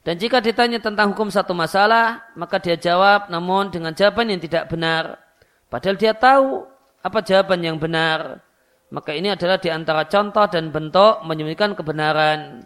Dan 0.00 0.16
jika 0.16 0.40
ditanya 0.40 0.80
tentang 0.80 1.12
hukum 1.12 1.28
satu 1.28 1.52
masalah, 1.52 2.24
maka 2.32 2.56
dia 2.56 2.80
jawab 2.80 3.28
namun 3.28 3.68
dengan 3.68 3.92
jawaban 3.92 4.32
yang 4.32 4.40
tidak 4.40 4.72
benar. 4.72 5.20
Padahal 5.68 6.00
dia 6.00 6.16
tahu 6.16 6.64
apa 7.04 7.20
jawaban 7.20 7.60
yang 7.60 7.76
benar. 7.76 8.40
Maka 8.88 9.12
ini 9.12 9.28
adalah 9.28 9.60
di 9.60 9.68
antara 9.68 10.08
contoh 10.08 10.48
dan 10.48 10.72
bentuk 10.72 11.20
menyembunyikan 11.28 11.76
kebenaran. 11.76 12.64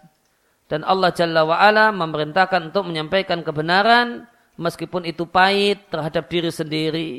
Dan 0.65 0.81
Allah 0.87 1.11
Jalla 1.11 1.43
wa'ala 1.43 1.91
memerintahkan 1.91 2.71
untuk 2.71 2.87
menyampaikan 2.87 3.43
kebenaran 3.43 4.25
meskipun 4.55 5.05
itu 5.05 5.27
pahit 5.27 5.91
terhadap 5.91 6.25
diri 6.31 6.49
sendiri. 6.49 7.11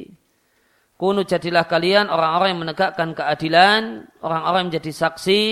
Kunu 0.96 1.28
jadilah 1.28 1.68
kalian 1.68 2.08
orang-orang 2.08 2.56
yang 2.56 2.60
menegakkan 2.64 3.12
keadilan, 3.12 4.08
orang-orang 4.24 4.64
yang 4.64 4.68
menjadi 4.72 4.92
saksi, 4.96 5.44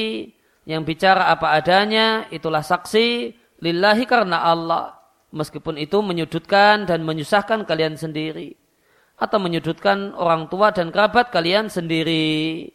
yang 0.64 0.88
bicara 0.88 1.28
apa 1.28 1.52
adanya, 1.52 2.24
itulah 2.33 2.64
saksi 2.64 3.37
lillahi 3.61 4.09
karena 4.09 4.40
Allah. 4.40 4.97
Meskipun 5.34 5.76
itu 5.76 6.01
menyudutkan 6.01 6.88
dan 6.88 7.05
menyusahkan 7.05 7.68
kalian 7.68 8.01
sendiri. 8.01 8.57
Atau 9.20 9.36
menyudutkan 9.36 10.16
orang 10.16 10.49
tua 10.49 10.72
dan 10.72 10.88
kerabat 10.88 11.28
kalian 11.28 11.68
sendiri. 11.68 12.70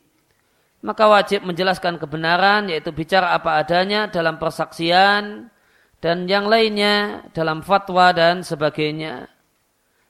Maka 0.85 1.09
wajib 1.09 1.43
menjelaskan 1.49 1.97
kebenaran, 1.97 2.69
yaitu 2.69 2.93
bicara 2.93 3.33
apa 3.33 3.59
adanya 3.59 4.07
dalam 4.07 4.37
persaksian, 4.37 5.49
dan 5.99 6.17
yang 6.29 6.47
lainnya 6.47 7.25
dalam 7.33 7.65
fatwa 7.65 8.15
dan 8.15 8.45
sebagainya. 8.45 9.27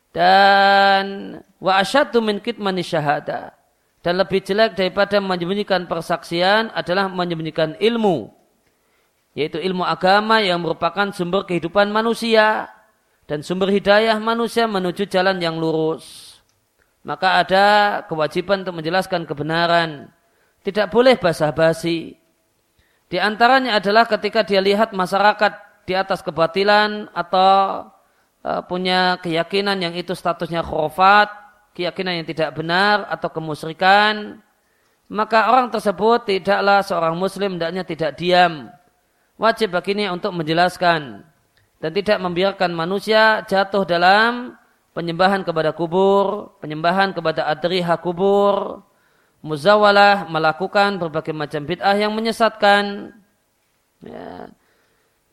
Dan 0.10 1.38
wa 1.62 1.78
asyaddu 1.78 2.20
min 2.20 2.42
kitmani 2.42 2.82
syahada. 2.82 3.54
Dan 4.00 4.16
lebih 4.16 4.40
jelek 4.42 4.80
daripada 4.80 5.20
menyembunyikan 5.20 5.86
persaksian 5.86 6.72
adalah 6.72 7.12
menyembunyikan 7.12 7.76
ilmu. 7.78 8.32
Yaitu 9.36 9.60
ilmu 9.60 9.86
agama 9.86 10.40
yang 10.40 10.64
merupakan 10.64 11.12
sumber 11.14 11.46
kehidupan 11.46 11.92
manusia. 11.94 12.72
dan 13.30 13.46
sumber 13.46 13.70
hidayah 13.70 14.18
manusia 14.18 14.66
menuju 14.66 15.06
jalan 15.06 15.38
yang 15.38 15.62
lurus. 15.62 16.42
Maka 17.06 17.46
ada 17.46 17.66
kewajiban 18.10 18.66
untuk 18.66 18.82
menjelaskan 18.82 19.30
kebenaran. 19.30 20.10
Tidak 20.66 20.90
boleh 20.90 21.14
basa-basi. 21.22 22.18
Di 23.06 23.22
antaranya 23.22 23.78
adalah 23.78 24.10
ketika 24.10 24.42
dia 24.42 24.66
lihat 24.66 24.98
masyarakat 24.98 25.86
di 25.86 25.94
atas 25.94 26.26
kebatilan 26.26 27.10
atau 27.14 27.86
uh, 28.44 28.62
punya 28.64 29.18
keyakinan 29.24 29.80
yang 29.80 29.94
itu 29.96 30.16
statusnya 30.16 30.64
khurafat, 30.64 31.32
keyakinan 31.76 32.24
yang 32.24 32.28
tidak 32.28 32.56
benar 32.56 33.08
atau 33.08 33.30
kemusyrikan, 33.32 34.44
maka 35.10 35.50
orang 35.50 35.74
tersebut 35.74 36.28
tidaklah 36.30 36.86
seorang 36.86 37.16
muslim 37.18 37.58
hendaknya 37.58 37.82
tidak 37.82 38.14
diam. 38.20 38.70
Wajib 39.40 39.72
baginya 39.72 40.12
untuk 40.12 40.36
menjelaskan 40.36 41.24
dan 41.80 41.92
tidak 41.96 42.20
membiarkan 42.20 42.76
manusia 42.76 43.42
jatuh 43.48 43.88
dalam 43.88 44.60
penyembahan 44.92 45.48
kepada 45.48 45.72
kubur, 45.72 46.52
penyembahan 46.60 47.16
kepada 47.16 47.48
adriha 47.48 47.96
kubur, 48.04 48.84
muzawalah 49.40 50.28
melakukan 50.28 51.00
berbagai 51.00 51.32
macam 51.32 51.64
bid'ah 51.64 51.96
yang 51.96 52.12
menyesatkan. 52.12 53.16
Ya. 54.04 54.52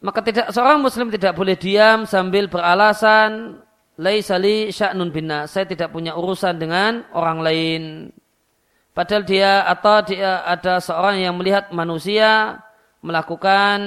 Maka 0.04 0.20
tidak 0.20 0.52
seorang 0.52 0.84
muslim 0.84 1.08
tidak 1.08 1.32
boleh 1.32 1.56
diam 1.56 2.04
sambil 2.04 2.46
beralasan 2.52 3.60
laisali 3.96 4.68
sya'nun 4.68 5.08
binna. 5.08 5.48
Saya 5.48 5.64
tidak 5.64 5.92
punya 5.92 6.12
urusan 6.14 6.60
dengan 6.60 7.04
orang 7.16 7.38
lain. 7.40 7.82
Padahal 8.92 9.24
dia 9.28 9.64
atau 9.68 10.00
dia 10.04 10.44
ada 10.44 10.80
seorang 10.80 11.20
yang 11.20 11.36
melihat 11.36 11.68
manusia 11.72 12.60
melakukan 13.04 13.78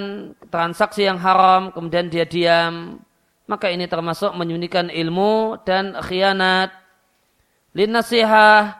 transaksi 0.47 1.03
yang 1.03 1.20
haram 1.20 1.76
kemudian 1.76 2.07
dia 2.07 2.24
diam 2.24 3.03
maka 3.49 3.68
ini 3.68 3.89
termasuk 3.89 4.32
menyembunyikan 4.38 4.88
ilmu 4.88 5.60
dan 5.68 5.97
khianat 5.99 6.72
lin 7.74 7.91
nasihah 7.91 8.80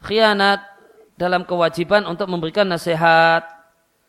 khianat 0.00 0.62
dalam 1.20 1.44
kewajiban 1.44 2.08
untuk 2.08 2.30
memberikan 2.32 2.64
nasihat 2.64 3.44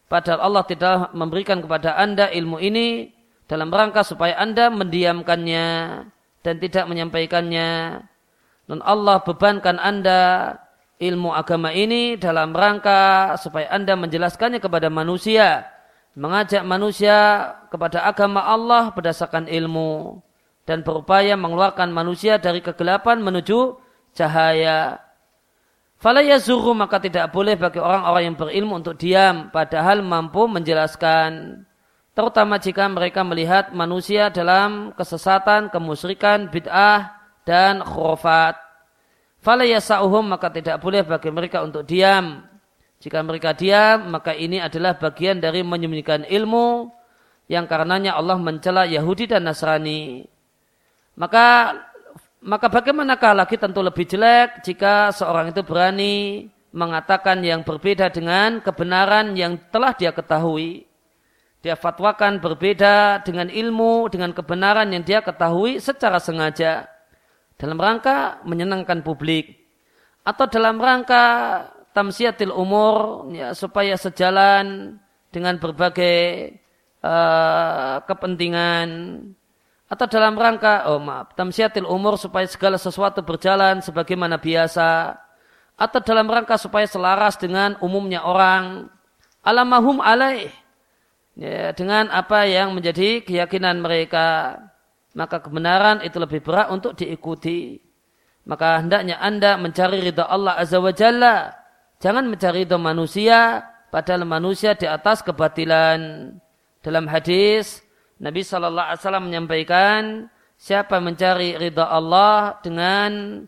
padahal 0.07 0.41
Allah 0.51 0.63
tidak 0.67 1.13
memberikan 1.13 1.61
kepada 1.61 1.97
anda 1.97 2.29
ilmu 2.29 2.61
ini 2.61 3.11
dalam 3.45 3.69
rangka 3.69 4.01
supaya 4.05 4.37
anda 4.37 4.73
mendiamkannya 4.73 5.67
dan 6.41 6.55
tidak 6.61 6.85
menyampaikannya 6.89 8.01
dan 8.65 8.79
Allah 8.81 9.21
bebankan 9.21 9.77
anda 9.77 10.53
ilmu 10.99 11.35
agama 11.35 11.75
ini 11.75 12.15
dalam 12.15 12.55
rangka 12.55 13.35
supaya 13.39 13.67
Anda 13.71 13.99
menjelaskannya 13.99 14.63
kepada 14.63 14.87
manusia, 14.87 15.67
mengajak 16.15 16.63
manusia 16.63 17.51
kepada 17.67 18.07
agama 18.07 18.43
Allah 18.43 18.95
berdasarkan 18.95 19.51
ilmu 19.51 20.23
dan 20.63 20.81
berupaya 20.81 21.35
mengeluarkan 21.35 21.91
manusia 21.91 22.39
dari 22.39 22.63
kegelapan 22.63 23.21
menuju 23.21 23.77
cahaya. 24.15 25.04
Falaya 26.05 26.37
zuru 26.37 26.77
maka 26.77 27.01
tidak 27.01 27.33
boleh 27.33 27.57
bagi 27.57 27.81
orang-orang 27.81 28.29
yang 28.29 28.37
berilmu 28.37 28.77
untuk 28.77 28.93
diam 28.93 29.49
padahal 29.49 30.05
mampu 30.05 30.45
menjelaskan 30.45 31.65
terutama 32.13 32.61
jika 32.61 32.85
mereka 32.85 33.25
melihat 33.25 33.73
manusia 33.73 34.29
dalam 34.29 34.93
kesesatan, 34.93 35.73
kemusyrikan, 35.73 36.53
bid'ah 36.53 37.09
dan 37.41 37.81
khurafat. 37.81 38.53
Falayasa'uhum 39.41 40.29
maka 40.29 40.53
tidak 40.53 40.77
boleh 40.77 41.01
bagi 41.01 41.33
mereka 41.33 41.65
untuk 41.65 41.81
diam. 41.89 42.45
Jika 43.01 43.25
mereka 43.25 43.57
diam, 43.57 44.05
maka 44.13 44.37
ini 44.37 44.61
adalah 44.61 45.01
bagian 45.01 45.41
dari 45.41 45.65
menyembunyikan 45.65 46.21
ilmu 46.29 46.85
yang 47.49 47.65
karenanya 47.65 48.13
Allah 48.13 48.37
mencela 48.37 48.85
Yahudi 48.85 49.25
dan 49.25 49.49
Nasrani. 49.49 50.21
Maka 51.17 51.73
maka 52.45 52.69
bagaimanakah 52.69 53.33
lagi 53.33 53.57
tentu 53.57 53.81
lebih 53.81 54.05
jelek 54.05 54.61
jika 54.61 55.09
seorang 55.09 55.49
itu 55.49 55.65
berani 55.65 56.45
mengatakan 56.69 57.41
yang 57.41 57.65
berbeda 57.65 58.13
dengan 58.13 58.61
kebenaran 58.61 59.33
yang 59.33 59.57
telah 59.73 59.97
dia 59.97 60.13
ketahui. 60.13 60.85
Dia 61.65 61.73
fatwakan 61.73 62.37
berbeda 62.37 63.25
dengan 63.25 63.49
ilmu, 63.49 64.13
dengan 64.13 64.29
kebenaran 64.37 64.93
yang 64.93 65.01
dia 65.01 65.25
ketahui 65.25 65.81
secara 65.81 66.21
sengaja 66.21 66.85
dalam 67.57 67.81
rangka 67.81 68.45
menyenangkan 68.45 69.01
publik 69.01 69.65
atau 70.21 70.45
dalam 70.45 70.77
rangka 70.77 71.25
tamsiatil 71.97 72.53
umur 72.53 73.25
ya, 73.33 73.57
supaya 73.57 73.97
sejalan 73.97 74.97
dengan 75.33 75.57
berbagai 75.57 76.53
uh, 77.01 78.05
kepentingan 78.05 78.87
atau 79.85 80.05
dalam 80.09 80.33
rangka 80.33 80.89
oh 80.89 80.97
maaf 80.97 81.37
tamsiatil 81.37 81.85
umur 81.85 82.17
supaya 82.17 82.49
segala 82.49 82.81
sesuatu 82.81 83.21
berjalan 83.21 83.85
sebagaimana 83.85 84.41
biasa 84.41 85.13
atau 85.77 85.99
dalam 86.01 86.25
rangka 86.25 86.57
supaya 86.57 86.89
selaras 86.89 87.37
dengan 87.37 87.77
umumnya 87.83 88.25
orang 88.25 88.89
alamahum 89.45 90.01
alaih 90.01 90.49
ya, 91.37 91.69
dengan 91.77 92.09
apa 92.09 92.49
yang 92.49 92.73
menjadi 92.73 93.21
keyakinan 93.21 93.77
mereka 93.77 94.57
maka 95.15 95.39
kebenaran 95.39 96.03
itu 96.03 96.19
lebih 96.19 96.43
berat 96.43 96.67
untuk 96.69 96.93
diikuti. 96.99 97.79
Maka 98.45 98.83
hendaknya 98.83 99.17
anda 99.17 99.55
mencari 99.57 100.03
ridha 100.03 100.27
Allah 100.27 100.59
Azza 100.59 100.77
wa 100.77 100.91
Jalla. 100.91 101.55
Jangan 102.03 102.27
mencari 102.27 102.67
ridha 102.67 102.77
manusia, 102.77 103.63
padahal 103.89 104.27
manusia 104.27 104.75
di 104.75 104.85
atas 104.85 105.23
kebatilan. 105.23 106.35
Dalam 106.83 107.09
hadis, 107.09 107.81
Nabi 108.15 108.41
Shallallahu 108.41 108.87
Alaihi 108.87 109.01
Wasallam 109.03 109.25
menyampaikan, 109.27 110.01
siapa 110.55 111.03
mencari 111.03 111.59
ridha 111.59 111.83
Allah 111.87 112.59
dengan 112.63 113.43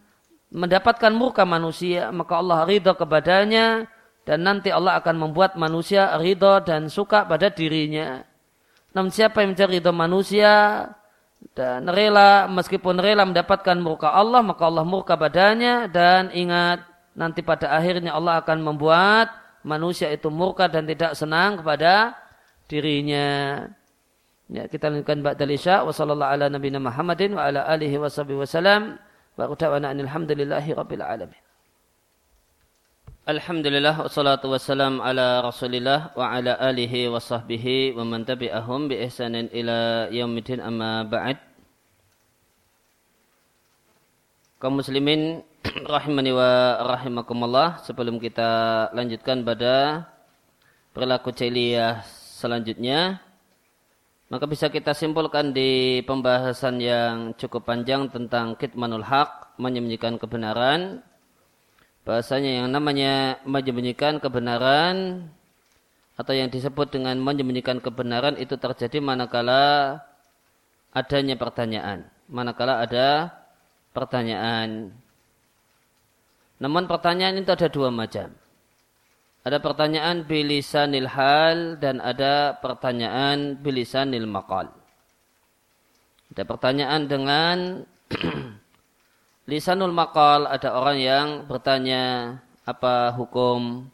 mendapatkan 0.51 1.11
murka 1.15 1.47
manusia, 1.47 2.11
maka 2.11 2.36
Allah 2.39 2.68
ridha 2.68 2.91
kepadanya, 2.91 3.88
dan 4.28 4.43
nanti 4.43 4.68
Allah 4.72 4.99
akan 4.99 5.28
membuat 5.30 5.55
manusia 5.55 6.20
ridha 6.20 6.59
dan 6.59 6.91
suka 6.91 7.24
pada 7.24 7.47
dirinya. 7.47 8.28
Namun 8.91 9.11
siapa 9.11 9.39
yang 9.39 9.55
mencari 9.55 9.80
ridha 9.80 9.91
manusia, 9.95 10.53
dan 11.53 11.86
rela 11.88 12.49
meskipun 12.49 12.97
rela 12.97 13.22
mendapatkan 13.22 13.78
murka 13.78 14.09
Allah 14.09 14.41
maka 14.41 14.65
Allah 14.65 14.82
murka 14.82 15.13
badannya 15.13 15.86
dan 15.86 16.34
ingat 16.34 16.82
nanti 17.13 17.45
pada 17.45 17.78
akhirnya 17.78 18.18
Allah 18.18 18.41
akan 18.41 18.57
membuat 18.61 19.30
manusia 19.61 20.09
itu 20.09 20.34
murka 20.34 20.65
dan 20.65 20.89
tidak 20.89 21.13
senang 21.13 21.61
kepada 21.61 22.18
dirinya. 22.65 23.65
Ya, 24.48 24.64
kita 24.72 24.88
lanjutkan 24.88 25.20
ba'dal 25.28 25.52
isya. 25.52 25.84
Wa 25.84 25.91
sallallahu 25.91 26.32
ala 26.32 26.45
nabiyina 26.48 26.80
Muhammadin 26.80 27.36
wa 27.36 27.52
ala 27.52 27.68
alihi 27.68 28.00
wa 28.00 28.08
sahbihi 28.08 28.39
wasallam 28.48 28.95
wa 29.36 29.43
quta'wana 29.43 29.91
alhamdulillahi 29.91 30.72
rabbil 30.72 31.04
alamin. 31.04 31.41
Alhamdulillah 33.28 34.08
wassalatu 34.08 34.48
wassalam 34.48 35.04
ala 35.04 35.43
rasulillah 35.43 36.16
wa 36.16 36.32
ala 36.32 36.56
alihi 36.64 37.12
wa 37.12 37.20
sahbihi 37.20 37.91
wa 37.91 38.08
man 38.08 38.24
tabi'ahum 38.24 38.88
bi 38.88 39.04
ihsanin 39.04 39.52
ila 39.52 40.08
yaumidin 40.16 40.64
amma 40.64 41.04
ba'd. 41.04 41.36
Kaum 44.64 44.80
muslimin 44.80 45.43
rahimani 45.91 46.32
wa 46.32 46.80
rahimakumullah 46.88 47.84
sebelum 47.84 48.16
kita 48.16 48.95
lanjutkan 48.95 49.43
pada 49.43 50.08
perilaku 50.95 51.36
celiyah 51.36 52.08
selanjutnya 52.08 53.27
maka 54.28 54.46
bisa 54.46 54.68
kita 54.68 54.92
simpulkan 54.92 55.56
di 55.56 56.04
pembahasan 56.04 56.84
yang 56.84 57.32
cukup 57.40 57.64
panjang 57.64 58.12
tentang 58.12 58.60
kitmanul 58.60 59.04
haq 59.04 59.56
menyembunyikan 59.56 60.20
kebenaran 60.20 61.00
bahasanya 62.08 62.64
yang 62.64 62.68
namanya 62.72 63.44
menyembunyikan 63.44 64.20
kebenaran 64.24 65.28
atau 66.18 66.34
yang 66.34 66.50
disebut 66.50 66.90
dengan 66.90 67.20
menyembunyikan 67.22 67.78
kebenaran 67.78 68.42
itu 68.42 68.58
terjadi 68.58 68.98
manakala 68.98 70.02
adanya 70.90 71.38
pertanyaan. 71.38 72.10
Manakala 72.26 72.82
ada 72.82 73.30
pertanyaan. 73.94 74.98
Namun 76.58 76.90
pertanyaan 76.90 77.38
itu 77.38 77.54
ada 77.54 77.70
dua 77.70 77.94
macam. 77.94 78.34
Ada 79.48 79.64
pertanyaan 79.64 80.28
bilisanil 80.28 81.08
hal 81.08 81.80
dan 81.80 82.04
ada 82.04 82.60
pertanyaan 82.60 83.56
bilisanil 83.56 84.28
maqal. 84.28 84.68
Ada 86.36 86.43
pertanyaan 86.43 87.08
dengan 87.08 87.88
lisanul 89.50 89.95
makal 89.95 90.52
ada 90.52 90.76
orang 90.76 91.00
yang 91.00 91.28
bertanya 91.48 92.36
apa 92.68 93.16
hukum 93.16 93.88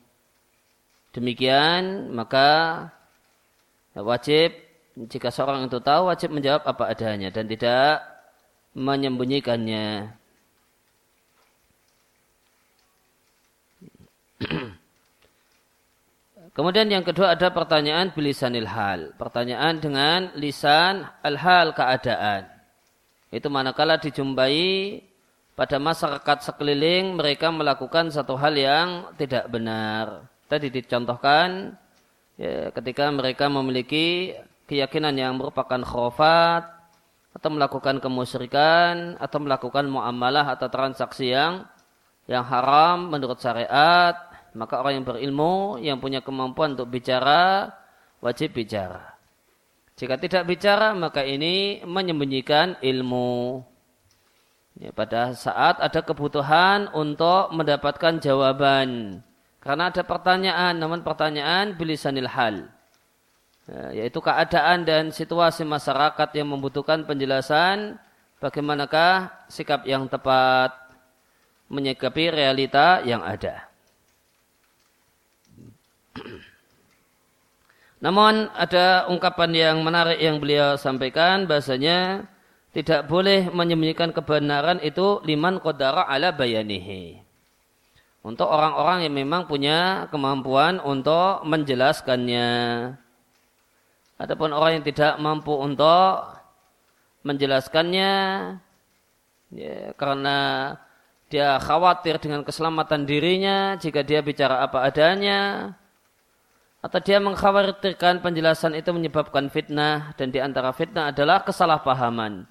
demikian 1.14 2.10
maka 2.10 2.89
wajib 3.93 4.58
jika 5.06 5.30
seorang 5.30 5.70
itu 5.70 5.78
tahu 5.78 6.10
wajib 6.10 6.34
menjawab 6.34 6.66
apa 6.66 6.97
adanya 6.97 7.30
dan 7.30 7.45
tidak 7.45 8.01
menyembunyikannya. 8.74 10.18
Kemudian 16.54 16.86
yang 16.86 17.01
kedua 17.01 17.34
ada 17.34 17.49
pertanyaan 17.49 18.14
bilisanil 18.14 18.70
hal. 18.70 19.18
Pertanyaan 19.18 19.82
dengan 19.82 20.30
lisan 20.38 21.01
al-hal 21.26 21.74
keadaan. 21.74 22.45
Itu 23.34 23.49
manakala 23.49 23.97
dijumpai 23.97 25.01
pada 25.58 25.82
masyarakat 25.82 26.38
sekeliling 26.45 27.18
mereka 27.18 27.49
melakukan 27.49 28.14
satu 28.14 28.38
hal 28.38 28.54
yang 28.54 29.10
tidak 29.18 29.49
benar. 29.49 30.30
Tadi 30.45 30.70
dicontohkan 30.70 31.74
ya, 32.38 32.70
ketika 32.70 33.10
mereka 33.10 33.49
memiliki 33.49 34.38
keyakinan 34.70 35.18
yang 35.18 35.34
merupakan 35.41 35.82
khurafat 35.82 36.70
atau 37.34 37.49
melakukan 37.49 37.97
kemusyrikan 37.97 39.18
atau 39.18 39.41
melakukan 39.41 39.89
muamalah 39.89 40.54
atau 40.54 40.70
transaksi 40.70 41.34
yang 41.34 41.66
yang 42.30 42.45
haram 42.45 43.10
menurut 43.10 43.41
syariat, 43.41 44.14
maka 44.54 44.80
orang 44.80 45.01
yang 45.01 45.06
berilmu 45.06 45.82
yang 45.82 45.97
punya 45.97 46.22
kemampuan 46.22 46.78
untuk 46.78 46.89
bicara 46.89 47.74
wajib 48.22 48.54
bicara. 48.54 49.14
Jika 49.93 50.18
tidak 50.18 50.49
bicara 50.49 50.97
maka 50.97 51.22
ini 51.22 51.86
menyembunyikan 51.86 52.82
ilmu. 52.82 53.62
Ya, 54.74 54.89
pada 54.89 55.38
saat 55.38 55.78
ada 55.78 56.01
kebutuhan 56.01 56.89
untuk 56.97 57.54
mendapatkan 57.54 58.18
jawaban. 58.18 59.22
Karena 59.62 59.93
ada 59.93 60.01
pertanyaan, 60.01 60.82
namun 60.82 61.06
pertanyaan 61.06 61.78
bilisanil 61.78 62.26
hal. 62.26 62.74
Ya, 63.70 64.01
yaitu 64.01 64.18
keadaan 64.18 64.82
dan 64.84 65.14
situasi 65.14 65.62
masyarakat 65.62 66.30
yang 66.36 66.49
membutuhkan 66.51 67.06
penjelasan 67.06 68.01
bagaimanakah 68.41 69.32
sikap 69.47 69.86
yang 69.88 70.10
tepat 70.10 70.74
menyikapi 71.72 72.34
realita 72.34 72.99
yang 73.08 73.24
ada. 73.24 73.72
Namun 78.03 78.51
ada 78.51 79.07
ungkapan 79.07 79.51
yang 79.55 79.78
menarik 79.80 80.20
yang 80.20 80.38
beliau 80.43 80.76
sampaikan 80.76 81.47
bahasanya 81.47 82.28
tidak 82.76 83.07
boleh 83.07 83.47
menyembunyikan 83.53 84.11
kebenaran 84.11 84.84
itu 84.84 85.24
liman 85.24 85.61
qadara 85.64 86.03
ala 86.09 86.36
bayanihi. 86.36 87.22
Untuk 88.24 88.47
orang-orang 88.47 89.07
yang 89.07 89.16
memang 89.16 89.47
punya 89.47 90.07
kemampuan 90.11 90.80
untuk 90.80 91.43
menjelaskannya. 91.47 92.51
Adapun 94.20 94.51
orang 94.55 94.80
yang 94.80 94.86
tidak 94.88 95.20
mampu 95.20 95.51
untuk 95.51 96.24
menjelaskannya 97.24 98.14
ya, 99.51 99.95
karena 99.95 100.38
dia 101.28 101.59
khawatir 101.59 102.20
dengan 102.20 102.43
keselamatan 102.43 103.07
dirinya 103.07 103.76
jika 103.80 104.03
dia 104.05 104.20
bicara 104.24 104.64
apa 104.64 104.86
adanya 104.86 105.74
atau 106.84 107.00
dia 107.00 107.16
mengkhawatirkan 107.24 108.20
penjelasan 108.20 108.76
itu 108.76 108.92
menyebabkan 108.92 109.48
fitnah 109.48 110.12
dan 110.20 110.36
di 110.36 110.44
antara 110.44 110.76
fitnah 110.76 111.16
adalah 111.16 111.40
kesalahpahaman. 111.48 112.44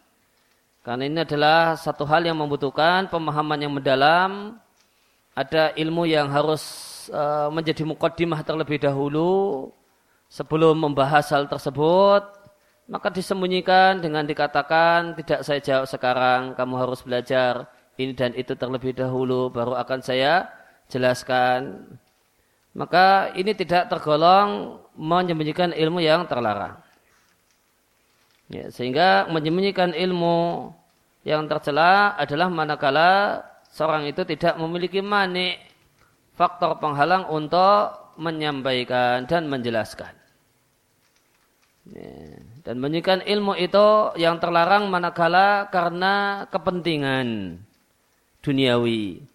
Karena 0.81 1.05
ini 1.05 1.21
adalah 1.21 1.77
satu 1.77 2.09
hal 2.09 2.25
yang 2.25 2.41
membutuhkan 2.41 3.13
pemahaman 3.13 3.61
yang 3.61 3.77
mendalam, 3.77 4.57
ada 5.37 5.77
ilmu 5.77 6.09
yang 6.09 6.33
harus 6.33 6.65
uh, 7.13 7.53
menjadi 7.53 7.85
mukaddimah 7.85 8.41
terlebih 8.41 8.81
dahulu 8.81 9.69
sebelum 10.33 10.81
membahas 10.81 11.29
hal 11.29 11.45
tersebut, 11.47 12.25
maka 12.89 13.13
disembunyikan 13.13 14.01
dengan 14.01 14.25
dikatakan 14.25 15.13
tidak 15.23 15.45
saya 15.45 15.61
jawab 15.61 15.87
sekarang, 15.87 16.41
kamu 16.57 16.75
harus 16.81 17.05
belajar 17.05 17.69
ini 18.01 18.17
dan 18.17 18.33
itu 18.33 18.57
terlebih 18.57 18.97
dahulu 18.97 19.53
baru 19.53 19.77
akan 19.77 20.01
saya 20.01 20.49
jelaskan 20.89 21.85
maka 22.73 23.33
ini 23.37 23.53
tidak 23.53 23.93
tergolong 23.93 24.81
menyembunyikan 24.97 25.77
ilmu 25.77 26.01
yang 26.01 26.25
terlarang. 26.25 26.81
Ya, 28.53 28.69
sehingga 28.69 29.29
menyembunyikan 29.33 29.97
ilmu 29.97 30.69
yang 31.25 31.49
tercela 31.49 32.17
adalah 32.21 32.53
manakala 32.53 33.41
seorang 33.73 34.09
itu 34.09 34.25
tidak 34.29 34.61
memiliki 34.61 35.01
manik 35.01 35.61
faktor 36.37 36.77
penghalang 36.77 37.29
untuk 37.33 38.17
menyampaikan 38.21 39.25
dan 39.25 39.49
menjelaskan. 39.49 40.13
Ya, 41.93 42.41
dan 42.65 42.77
menyembunyikan 42.81 43.25
ilmu 43.25 43.57
itu 43.57 44.17
yang 44.21 44.41
terlarang 44.41 44.89
manakala 44.89 45.69
karena 45.73 46.45
kepentingan 46.53 47.57
duniawi 48.45 49.32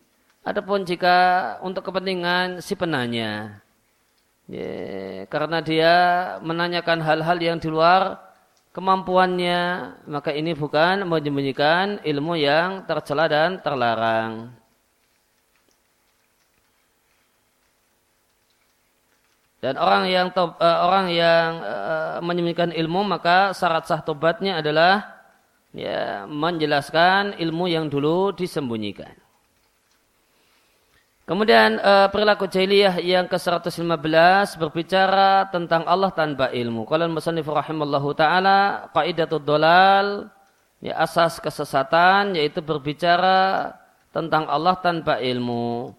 Adapun 0.47 0.87
jika 0.87 1.17
untuk 1.59 1.91
kepentingan 1.91 2.63
si 2.63 2.71
penanya, 2.71 3.59
ya, 4.47 5.27
karena 5.27 5.59
dia 5.59 5.93
menanyakan 6.39 7.03
hal-hal 7.03 7.35
yang 7.35 7.59
di 7.59 7.67
luar 7.67 8.15
kemampuannya, 8.71 9.59
maka 10.07 10.31
ini 10.31 10.55
bukan 10.55 11.03
menyembunyikan 11.03 11.99
ilmu 11.99 12.39
yang 12.39 12.87
tercela 12.87 13.27
dan 13.27 13.59
terlarang. 13.59 14.55
Dan 19.59 19.75
orang 19.75 20.07
yang 20.07 20.31
uh, 20.31 20.47
orang 20.63 21.11
yang 21.11 21.49
uh, 21.59 22.23
menyembunyikan 22.23 22.71
ilmu 22.71 23.03
maka 23.03 23.51
syarat 23.51 23.83
sah 23.83 23.99
tobatnya 23.99 24.63
adalah 24.63 25.11
ya 25.75 26.23
menjelaskan 26.23 27.35
ilmu 27.35 27.67
yang 27.67 27.91
dulu 27.91 28.31
disembunyikan. 28.31 29.26
Kemudian 31.27 31.75
uh, 31.83 32.07
perilaku 32.07 32.47
jahiliyah 32.47 33.03
yang 33.03 33.27
ke-115 33.27 33.83
berbicara 34.63 35.51
tentang 35.51 35.83
Allah 35.83 36.07
tanpa 36.15 36.47
ilmu. 36.55 36.87
Kalau 36.87 37.03
musannif 37.11 37.51
rahimallahu 37.51 38.15
taala 38.15 38.87
qaidatul 38.95 39.43
dolal 39.43 40.31
ya 40.79 40.95
asas 41.03 41.43
kesesatan 41.43 42.31
yaitu 42.39 42.63
berbicara 42.63 43.75
tentang 44.15 44.47
Allah 44.47 44.79
tanpa 44.79 45.19
ilmu. 45.19 45.91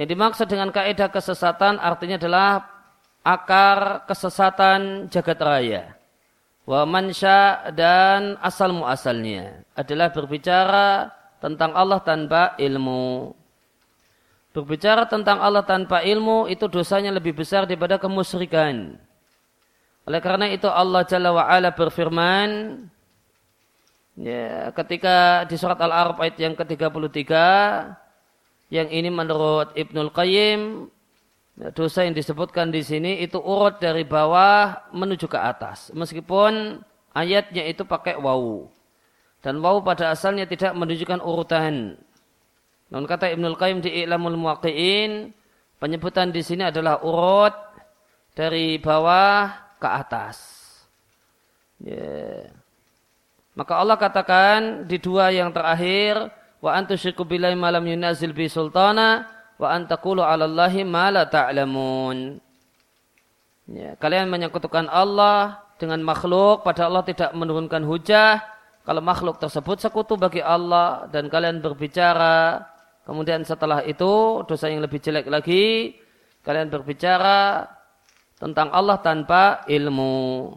Yang 0.00 0.08
dimaksud 0.16 0.48
dengan 0.48 0.72
kaidah 0.72 1.12
kesesatan 1.12 1.76
artinya 1.76 2.16
adalah 2.16 2.64
akar 3.20 4.08
kesesatan 4.08 5.12
jagat 5.12 5.40
raya. 5.44 5.92
Wa 6.64 6.88
mansya 6.88 7.68
dan 7.76 8.40
asal 8.40 8.72
muasalnya 8.72 9.60
adalah 9.76 10.08
berbicara 10.08 11.12
tentang 11.36 11.76
Allah 11.76 12.00
tanpa 12.00 12.56
ilmu. 12.56 13.44
Berbicara 14.56 15.04
tentang 15.04 15.36
Allah 15.44 15.60
tanpa 15.68 16.00
ilmu 16.00 16.48
itu 16.48 16.64
dosanya 16.64 17.12
lebih 17.12 17.36
besar 17.36 17.68
daripada 17.68 18.00
kemusyrikan. 18.00 18.96
Oleh 20.08 20.20
karena 20.24 20.48
itu 20.48 20.64
Allah 20.64 21.04
Jalla 21.04 21.28
wa'ala 21.36 21.76
berfirman 21.76 22.48
ya, 24.16 24.72
ketika 24.72 25.44
di 25.44 25.60
surat 25.60 25.76
Al-Arab 25.76 26.24
ayat 26.24 26.40
yang 26.40 26.56
ke-33 26.56 27.20
yang 28.72 28.88
ini 28.88 29.12
menurut 29.12 29.76
Ibnul 29.76 30.08
Qayyim 30.08 30.88
ya, 31.60 31.68
dosa 31.76 32.08
yang 32.08 32.16
disebutkan 32.16 32.72
di 32.72 32.80
sini 32.80 33.20
itu 33.20 33.36
urut 33.36 33.76
dari 33.76 34.08
bawah 34.08 34.88
menuju 34.88 35.28
ke 35.28 35.36
atas. 35.36 35.92
Meskipun 35.92 36.80
ayatnya 37.12 37.60
itu 37.68 37.84
pakai 37.84 38.16
wawu. 38.16 38.72
Dan 39.44 39.60
wawu 39.60 39.84
pada 39.84 40.16
asalnya 40.16 40.48
tidak 40.48 40.72
menunjukkan 40.72 41.20
urutan 41.20 42.00
namun 42.86 43.06
kata 43.10 43.34
Ibnul 43.34 43.58
Qayyim 43.58 43.82
di 43.82 43.90
I'lamul 44.02 44.38
Muwaqqi'in, 44.38 45.34
penyebutan 45.82 46.30
di 46.30 46.40
sini 46.46 46.62
adalah 46.70 47.02
urut 47.02 47.54
dari 48.38 48.78
bawah 48.78 49.50
ke 49.82 49.88
atas. 49.90 50.36
Yeah. 51.82 52.54
Maka 53.58 53.72
Allah 53.80 53.96
katakan 53.98 54.84
di 54.86 55.02
dua 55.02 55.34
yang 55.34 55.50
terakhir, 55.50 56.30
wa 56.62 56.70
antusyriku 56.76 57.26
billahi 57.26 57.56
ma 57.58 57.74
lam 57.74 57.84
yunazil 57.88 58.36
bi 58.36 58.46
sultana 58.46 59.26
wa 59.56 59.72
antakulu 59.72 60.20
'ala 60.22 60.46
Allahi 60.46 60.84
ma 60.86 61.08
la 61.10 61.24
ta'lamun. 61.26 62.38
Ya, 63.66 63.98
kalian 63.98 64.30
menyekutukan 64.30 64.86
Allah 64.86 65.58
dengan 65.80 65.98
makhluk 66.06 66.62
pada 66.62 66.86
Allah 66.86 67.02
tidak 67.02 67.34
menurunkan 67.34 67.82
hujah 67.82 68.38
kalau 68.86 69.02
makhluk 69.02 69.42
tersebut 69.42 69.82
sekutu 69.82 70.14
bagi 70.14 70.38
Allah 70.38 71.10
dan 71.10 71.26
kalian 71.26 71.58
berbicara 71.58 72.62
Kemudian 73.06 73.46
setelah 73.46 73.86
itu 73.86 74.42
dosa 74.50 74.66
yang 74.66 74.82
lebih 74.82 74.98
jelek 74.98 75.30
lagi 75.30 75.94
kalian 76.42 76.66
berbicara 76.66 77.70
tentang 78.34 78.74
Allah 78.74 78.98
tanpa 78.98 79.62
ilmu. 79.70 80.50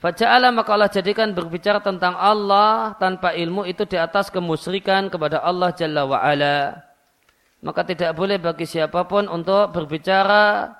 Faja'ala 0.00 0.52
maka 0.52 0.76
Allah 0.76 0.92
jadikan 0.92 1.32
berbicara 1.32 1.80
tentang 1.80 2.12
Allah 2.16 2.92
tanpa 3.00 3.32
ilmu 3.32 3.64
itu 3.64 3.88
di 3.88 3.96
atas 3.96 4.28
kemusyrikan 4.28 5.08
kepada 5.08 5.40
Allah 5.40 5.72
Jalla 5.72 6.04
wa'ala. 6.04 6.80
Maka 7.64 7.80
tidak 7.88 8.12
boleh 8.12 8.36
bagi 8.36 8.68
siapa 8.68 9.08
pun 9.08 9.24
untuk 9.24 9.72
berbicara 9.72 10.76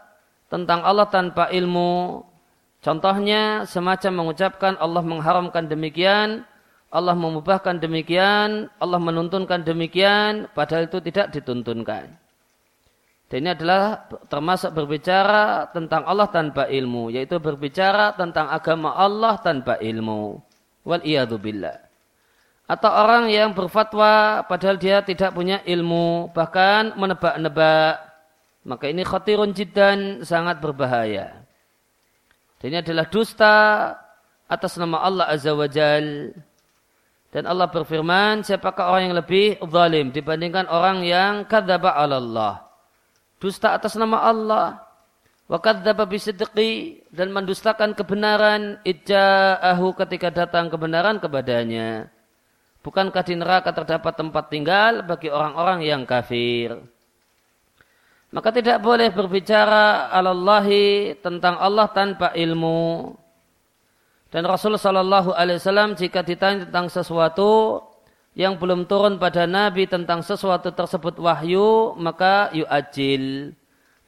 tentang 0.53 0.85
Allah 0.85 1.09
tanpa 1.09 1.49
ilmu. 1.49 2.21
Contohnya 2.85 3.65
semacam 3.65 4.13
mengucapkan 4.13 4.77
Allah 4.77 5.01
mengharamkan 5.01 5.73
demikian 5.73 6.45
Allah 6.95 7.19
memubahkan 7.19 7.83
demikian, 7.83 8.71
Allah 8.79 9.03
menuntunkan 9.03 9.67
demikian, 9.67 10.47
padahal 10.55 10.87
itu 10.87 11.03
tidak 11.03 11.35
dituntunkan. 11.35 12.07
Dan 13.27 13.39
ini 13.43 13.51
adalah 13.51 14.07
termasuk 14.31 14.71
berbicara 14.71 15.67
tentang 15.75 16.07
Allah 16.07 16.31
tanpa 16.31 16.71
ilmu, 16.71 17.11
yaitu 17.11 17.43
berbicara 17.43 18.15
tentang 18.15 18.47
agama 18.47 18.95
Allah 18.95 19.35
tanpa 19.43 19.75
ilmu. 19.83 20.39
Wal 20.87 21.03
billah. 21.43 21.83
Atau 22.71 22.89
orang 22.95 23.27
yang 23.27 23.51
berfatwa 23.53 24.47
padahal 24.47 24.79
dia 24.79 25.03
tidak 25.03 25.35
punya 25.35 25.67
ilmu, 25.67 26.31
bahkan 26.31 26.95
menebak-nebak. 26.95 28.07
Maka 28.65 28.85
ini 28.87 29.03
khatirun 29.03 29.51
jiddan, 29.51 30.23
sangat 30.23 30.63
berbahaya. 30.63 31.43
Dan 32.63 32.71
ini 32.71 32.79
adalah 32.81 33.11
dusta 33.11 33.57
atas 34.47 34.79
nama 34.79 35.03
Allah 35.03 35.27
Azza 35.29 35.53
wa 35.53 35.67
Jal. 35.67 36.33
Dan 37.35 37.51
Allah 37.51 37.67
berfirman, 37.67 38.47
siapakah 38.47 38.95
orang 38.95 39.11
yang 39.11 39.19
lebih 39.19 39.59
zalim 39.67 40.15
dibandingkan 40.15 40.71
orang 40.71 41.03
yang 41.03 41.43
kadzaba 41.51 41.99
Allah. 41.99 42.63
Dusta 43.43 43.75
atas 43.75 43.99
nama 43.99 44.23
Allah. 44.23 44.79
Wa 45.51 45.59
kadzdzaba 45.59 46.07
bisidqi 46.07 47.03
dan 47.11 47.35
mendustakan 47.35 47.99
kebenaran 47.99 48.79
ijja'ahu 48.87 49.99
ketika 50.07 50.31
datang 50.31 50.71
kebenaran 50.71 51.19
kepadanya. 51.19 52.07
Bukankah 52.87 53.27
di 53.27 53.35
neraka 53.35 53.75
terdapat 53.75 54.15
tempat 54.15 54.55
tinggal 54.55 55.03
bagi 55.03 55.27
orang-orang 55.27 55.83
yang 55.83 56.07
kafir? 56.07 56.87
Maka 58.31 58.55
tidak 58.55 58.79
boleh 58.79 59.11
berbicara 59.11 60.07
alallahi 60.15 61.19
tentang 61.19 61.59
Allah 61.59 61.91
tanpa 61.91 62.31
ilmu. 62.31 63.19
Dan 64.35 64.51
Rasulullah 64.51 64.83
Shallallahu 64.83 65.31
Alaihi 65.31 65.63
Wasallam 65.63 65.95
jika 65.95 66.27
ditanya 66.27 66.67
tentang 66.67 66.91
sesuatu 66.91 67.79
yang 68.35 68.59
belum 68.59 68.91
turun 68.91 69.23
pada 69.23 69.47
Nabi 69.47 69.87
tentang 69.87 70.27
sesuatu 70.27 70.75
tersebut 70.75 71.23
wahyu, 71.23 71.95
maka 71.95 72.51
yu'ajil. 72.51 73.55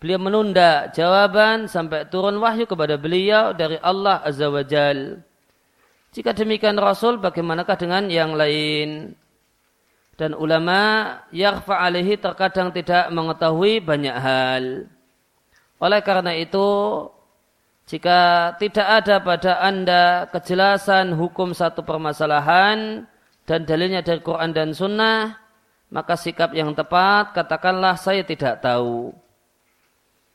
Beliau 0.03 0.19
menunda 0.19 0.91
jawaban 0.91 1.71
sampai 1.71 2.11
turun 2.11 2.43
wahyu 2.43 2.67
kepada 2.67 2.99
beliau 2.99 3.55
dari 3.55 3.79
Allah 3.79 4.19
Azza 4.27 4.51
wa 4.51 4.67
Jalla. 4.67 5.23
Jika 6.11 6.35
demikian 6.35 6.75
Rasul, 6.75 7.23
bagaimanakah 7.23 7.77
dengan 7.79 8.11
yang 8.11 8.35
lain? 8.35 9.15
Dan 10.19 10.35
ulama 10.35 11.23
yarfa 11.31 11.87
alaihi 11.87 12.19
terkadang 12.19 12.75
tidak 12.75 13.15
mengetahui 13.15 13.79
banyak 13.79 14.17
hal. 14.19 14.91
Oleh 15.79 16.01
karena 16.03 16.35
itu, 16.35 16.67
jika 17.87 18.51
tidak 18.59 18.83
ada 18.83 19.23
pada 19.23 19.63
Anda 19.63 20.27
kejelasan 20.35 21.15
hukum 21.15 21.55
satu 21.55 21.87
permasalahan 21.87 23.07
dan 23.47 23.61
dalilnya 23.63 24.03
dari 24.03 24.19
Quran 24.19 24.51
dan 24.51 24.75
Sunnah, 24.75 25.39
maka 25.95 26.19
sikap 26.19 26.51
yang 26.51 26.75
tepat 26.75 27.31
katakanlah 27.31 27.95
saya 27.95 28.27
tidak 28.27 28.59
tahu. 28.59 29.15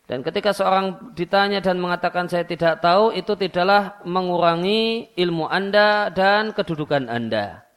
Dan 0.07 0.23
ketika 0.23 0.55
seorang 0.55 1.11
ditanya 1.11 1.59
dan 1.59 1.75
mengatakan 1.75 2.31
saya 2.31 2.47
tidak 2.47 2.79
tahu, 2.79 3.11
itu 3.11 3.35
tidaklah 3.35 3.99
mengurangi 4.07 5.11
ilmu 5.19 5.47
Anda 5.51 6.07
dan 6.07 6.55
kedudukan 6.55 7.11
Anda. 7.11 7.67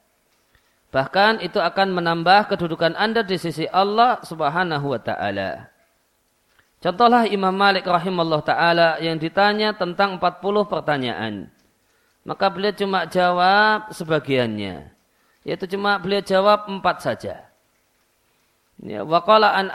Bahkan 0.95 1.43
itu 1.43 1.59
akan 1.59 1.91
menambah 1.91 2.47
kedudukan 2.55 2.95
Anda 2.95 3.27
di 3.27 3.35
sisi 3.35 3.67
Allah 3.67 4.23
subhanahu 4.23 4.95
wa 4.95 4.99
ta'ala. 5.03 5.74
Contohlah 6.85 7.25
Imam 7.25 7.49
Malik 7.49 7.89
rahimahullah 7.89 8.45
ta'ala 8.45 8.89
yang 9.01 9.17
ditanya 9.17 9.73
tentang 9.73 10.21
40 10.21 10.69
pertanyaan. 10.69 11.49
Maka 12.21 12.45
beliau 12.53 12.77
cuma 12.77 13.09
jawab 13.09 13.89
sebagiannya. 13.89 14.93
Yaitu 15.41 15.65
cuma 15.73 15.97
beliau 15.97 16.21
jawab 16.21 16.69
empat 16.69 17.01
saja. 17.01 17.49
Ya, 18.85 19.01
waqala 19.01 19.57
an 19.57 19.73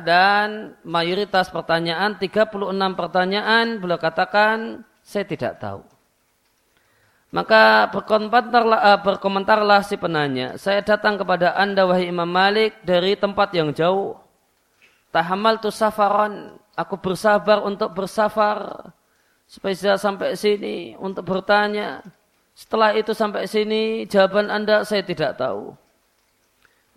dan 0.00 0.80
mayoritas 0.80 1.52
pertanyaan 1.52 2.16
36 2.16 2.56
pertanyaan 2.96 3.76
beliau 3.76 4.00
katakan 4.00 4.88
saya 5.04 5.28
tidak 5.28 5.60
tahu. 5.60 5.84
Maka 7.36 7.92
uh, 7.92 8.98
berkomentarlah 9.04 9.84
si 9.84 10.00
penanya, 10.00 10.56
saya 10.56 10.80
datang 10.80 11.20
kepada 11.20 11.52
anda 11.52 11.84
wahai 11.84 12.08
Imam 12.08 12.28
Malik 12.28 12.80
dari 12.80 13.12
tempat 13.12 13.52
yang 13.52 13.76
jauh. 13.76 14.31
Tahamal 15.12 15.60
tu 15.60 15.68
safaran, 15.68 16.56
aku 16.72 16.96
bersabar 16.96 17.60
untuk 17.60 17.92
bersafar 17.92 18.90
supaya 19.44 19.76
saya 19.76 20.00
sampai 20.00 20.32
sini 20.32 20.96
untuk 20.96 21.28
bertanya. 21.28 22.00
Setelah 22.56 22.96
itu 22.96 23.12
sampai 23.12 23.44
sini 23.44 24.08
jawaban 24.08 24.48
anda 24.48 24.80
saya 24.88 25.04
tidak 25.04 25.36
tahu. 25.36 25.76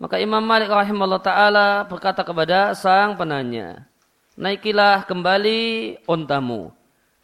Maka 0.00 0.20
Imam 0.20 0.44
Malik 0.44 0.68
rahimahullah 0.68 1.20
ta'ala 1.20 1.68
berkata 1.88 2.20
kepada 2.24 2.72
sang 2.76 3.16
penanya, 3.16 3.84
Naikilah 4.36 5.08
kembali 5.08 5.96
ontamu. 6.04 6.68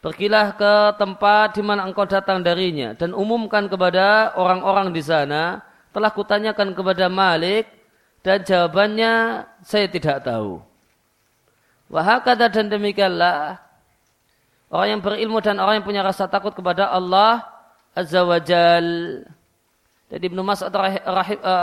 Pergilah 0.01 0.57
ke 0.57 0.97
tempat 0.97 1.55
di 1.55 1.63
mana 1.63 1.85
engkau 1.85 2.09
datang 2.09 2.41
darinya. 2.41 2.97
Dan 2.97 3.13
umumkan 3.13 3.69
kepada 3.69 4.33
orang-orang 4.35 4.91
di 4.91 5.05
sana. 5.05 5.61
Telah 5.93 6.11
kutanyakan 6.11 6.73
kepada 6.73 7.13
Malik. 7.13 7.69
Dan 8.25 8.43
jawabannya 8.43 9.45
saya 9.61 9.87
tidak 9.93 10.25
tahu. 10.25 10.72
Wahakata 11.93 12.49
dan 12.49 12.73
demikianlah. 12.73 13.61
Orang 14.73 14.89
yang 14.89 15.03
berilmu 15.05 15.45
dan 15.45 15.61
orang 15.61 15.81
yang 15.81 15.87
punya 15.87 16.01
rasa 16.01 16.25
takut 16.25 16.57
kepada 16.57 16.89
Allah 16.89 17.45
Azza 17.93 18.25
wa 18.25 18.41
Jalla 18.41 19.29
jadi 20.13 20.29
Ibnu 20.29 20.45
Mas'ud 20.45 20.69
eh, 20.69 21.01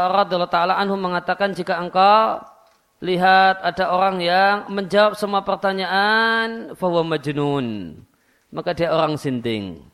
radhiyallahu 0.10 0.50
taala 0.50 0.74
anhu 0.82 0.98
mengatakan 0.98 1.54
jika 1.54 1.78
engkau 1.78 2.42
lihat 2.98 3.62
ada 3.62 3.94
orang 3.94 4.18
yang 4.18 4.66
menjawab 4.74 5.14
semua 5.14 5.46
pertanyaan 5.46 6.74
fahuwa 6.74 7.14
majnun 7.14 7.94
maka 8.50 8.74
dia 8.74 8.90
orang 8.90 9.22
sinting. 9.22 9.86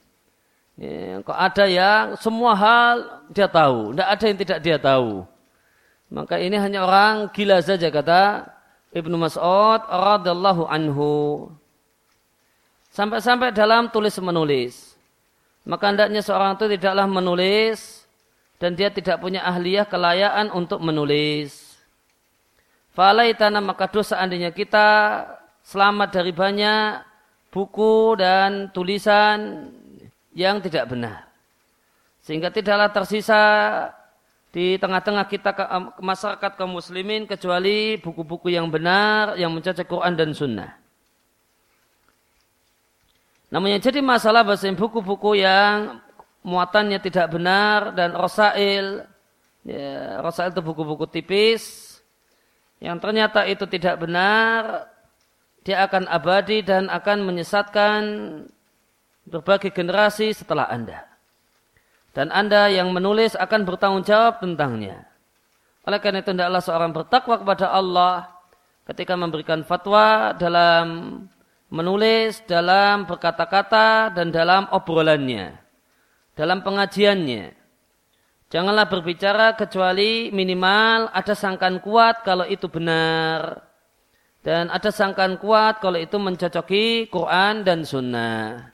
Ya, 0.80 1.20
kok 1.20 1.36
ada 1.36 1.66
yang 1.68 2.04
semua 2.16 2.56
hal 2.56 2.96
dia 3.28 3.48
tahu, 3.52 3.92
tidak 3.92 4.08
ada 4.08 4.24
yang 4.24 4.40
tidak 4.40 4.60
dia 4.64 4.78
tahu. 4.80 5.28
Maka 6.08 6.40
ini 6.40 6.56
hanya 6.56 6.88
orang 6.88 7.28
gila 7.36 7.60
saja 7.60 7.92
kata 7.92 8.48
Ibnu 8.96 9.20
Mas'ud 9.20 9.82
radhiyallahu 9.92 10.72
anhu. 10.72 11.52
Sampai-sampai 12.96 13.52
dalam 13.52 13.92
tulis 13.92 14.16
menulis. 14.24 14.96
Maka 15.68 15.92
hendaknya 15.92 16.24
seorang 16.24 16.56
itu 16.56 16.80
tidaklah 16.80 17.04
menulis 17.04 18.08
dan 18.56 18.72
dia 18.72 18.88
tidak 18.88 19.20
punya 19.20 19.44
ahliyah 19.44 19.84
kelayaan 19.84 20.48
untuk 20.56 20.80
menulis. 20.80 21.76
Falaitana 22.96 23.60
maka 23.60 23.92
dosa 23.92 24.16
seandainya 24.16 24.56
kita 24.56 24.88
selamat 25.68 26.16
dari 26.16 26.32
banyak 26.32 27.04
buku 27.52 28.16
dan 28.16 28.72
tulisan 28.72 29.68
yang 30.32 30.64
tidak 30.64 30.88
benar. 30.88 31.28
Sehingga 32.24 32.48
tidaklah 32.48 32.96
tersisa 32.96 33.44
di 34.56 34.80
tengah-tengah 34.80 35.28
kita 35.28 35.52
ke, 35.52 35.64
masyarakat 36.00 36.52
kaum 36.56 36.80
muslimin 36.80 37.28
kecuali 37.28 38.00
buku-buku 38.00 38.56
yang 38.56 38.72
benar 38.72 39.36
yang 39.36 39.52
mencacat 39.52 39.84
Quran 39.84 40.16
dan 40.16 40.32
Sunnah. 40.32 40.80
Namun 43.52 43.76
yang 43.76 43.84
jadi 43.84 44.00
masalah 44.00 44.48
bahasa 44.48 44.72
buku-buku 44.72 45.44
yang 45.44 46.00
muatannya 46.40 47.04
tidak 47.04 47.36
benar 47.36 47.92
dan 48.00 48.16
rosail. 48.16 49.04
Ya, 49.68 50.24
rosail 50.24 50.56
itu 50.56 50.64
buku-buku 50.64 51.04
tipis. 51.12 52.00
Yang 52.80 53.04
ternyata 53.04 53.44
itu 53.44 53.68
tidak 53.68 54.08
benar 54.08 54.88
dia 55.68 55.84
akan 55.84 56.08
abadi 56.08 56.64
dan 56.64 56.88
akan 56.88 57.28
menyesatkan 57.28 58.02
berbagai 59.28 59.74
generasi 59.74 60.32
setelah 60.32 60.70
anda 60.70 61.15
dan 62.16 62.32
anda 62.32 62.72
yang 62.72 62.96
menulis 62.96 63.36
akan 63.36 63.68
bertanggung 63.68 64.08
jawab 64.08 64.40
tentangnya 64.40 65.04
oleh 65.86 66.00
karena 66.00 66.24
itu 66.24 66.32
hendaklah 66.32 66.64
seorang 66.64 66.96
bertakwa 66.96 67.36
kepada 67.38 67.70
Allah 67.70 68.32
ketika 68.88 69.14
memberikan 69.14 69.62
fatwa 69.62 70.34
dalam 70.34 70.86
menulis, 71.70 72.42
dalam 72.48 73.06
berkata-kata 73.06 74.16
dan 74.16 74.32
dalam 74.32 74.66
obrolannya 74.72 75.66
dalam 76.36 76.62
pengajiannya. 76.62 77.56
Janganlah 78.52 78.88
berbicara 78.88 79.58
kecuali 79.58 80.30
minimal 80.30 81.10
ada 81.10 81.34
sangkan 81.34 81.82
kuat 81.82 82.22
kalau 82.22 82.46
itu 82.46 82.70
benar. 82.70 83.66
Dan 84.46 84.70
ada 84.70 84.94
sangkan 84.94 85.42
kuat 85.42 85.82
kalau 85.82 85.98
itu 85.98 86.22
mencocoki 86.22 87.10
Quran 87.10 87.66
dan 87.66 87.82
Sunnah. 87.82 88.70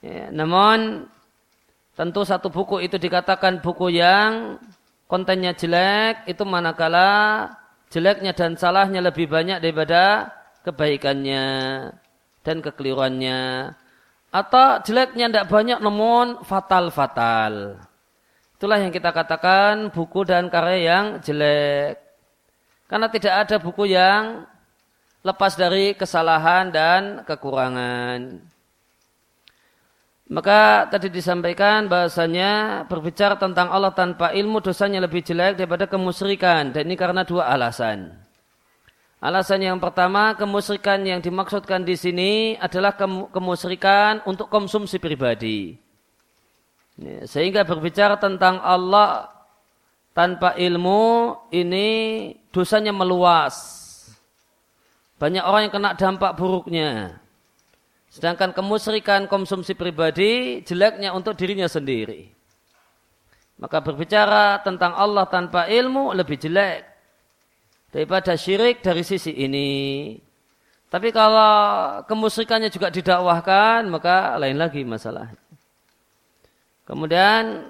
Ya, 0.00 0.32
namun 0.32 1.04
tentu 1.94 2.26
satu 2.26 2.50
buku 2.50 2.82
itu 2.82 2.98
dikatakan 2.98 3.62
buku 3.62 3.94
yang 3.94 4.58
kontennya 5.06 5.54
jelek 5.54 6.26
itu 6.26 6.42
manakala 6.42 7.50
jeleknya 7.90 8.34
dan 8.34 8.58
salahnya 8.58 8.98
lebih 8.98 9.30
banyak 9.30 9.62
daripada 9.62 10.34
kebaikannya 10.66 11.46
dan 12.42 12.56
kekeliruannya 12.58 13.72
atau 14.34 14.82
jeleknya 14.82 15.30
tidak 15.30 15.46
banyak 15.46 15.78
namun 15.78 16.42
fatal-fatal. 16.42 17.78
Itulah 18.58 18.82
yang 18.82 18.90
kita 18.90 19.14
katakan 19.14 19.94
buku 19.94 20.26
dan 20.26 20.50
karya 20.50 20.78
yang 20.90 21.06
jelek. 21.22 22.02
Karena 22.90 23.06
tidak 23.06 23.34
ada 23.46 23.56
buku 23.62 23.94
yang 23.94 24.42
lepas 25.22 25.54
dari 25.54 25.94
kesalahan 25.94 26.74
dan 26.74 27.22
kekurangan. 27.22 28.42
Maka 30.24 30.88
tadi 30.88 31.12
disampaikan 31.12 31.84
bahasanya 31.84 32.84
berbicara 32.88 33.36
tentang 33.36 33.68
Allah 33.68 33.92
tanpa 33.92 34.32
ilmu 34.32 34.64
dosanya 34.64 35.04
lebih 35.04 35.20
jelek 35.20 35.60
daripada 35.60 35.84
kemusyrikan. 35.84 36.72
Dan 36.72 36.88
ini 36.88 36.96
karena 36.96 37.28
dua 37.28 37.52
alasan. 37.52 38.08
Alasan 39.20 39.60
yang 39.60 39.76
pertama, 39.80 40.32
kemusyrikan 40.36 41.04
yang 41.04 41.20
dimaksudkan 41.20 41.84
di 41.84 41.96
sini 41.96 42.56
adalah 42.56 42.96
kemusyrikan 43.32 44.24
untuk 44.24 44.48
konsumsi 44.48 44.96
pribadi. 44.96 45.76
Sehingga 47.28 47.64
berbicara 47.68 48.16
tentang 48.16 48.60
Allah 48.64 49.28
tanpa 50.16 50.56
ilmu 50.56 51.36
ini 51.52 51.88
dosanya 52.48 52.92
meluas. 52.96 53.56
Banyak 55.20 55.44
orang 55.44 55.68
yang 55.68 55.74
kena 55.74 55.90
dampak 55.96 56.32
buruknya. 56.36 57.23
Sedangkan 58.14 58.54
kemusyrikan 58.54 59.26
konsumsi 59.26 59.74
pribadi 59.74 60.62
jeleknya 60.62 61.10
untuk 61.10 61.34
dirinya 61.34 61.66
sendiri. 61.66 62.30
Maka 63.58 63.82
berbicara 63.82 64.62
tentang 64.62 64.94
Allah 64.94 65.26
tanpa 65.26 65.66
ilmu 65.66 66.14
lebih 66.14 66.38
jelek 66.38 66.86
daripada 67.90 68.38
syirik 68.38 68.86
dari 68.86 69.02
sisi 69.02 69.34
ini. 69.34 69.70
Tapi 70.86 71.10
kalau 71.10 72.06
kemusyrikannya 72.06 72.70
juga 72.70 72.86
didakwahkan, 72.94 73.82
maka 73.90 74.38
lain 74.38 74.62
lagi 74.62 74.86
masalah. 74.86 75.34
Kemudian 76.86 77.66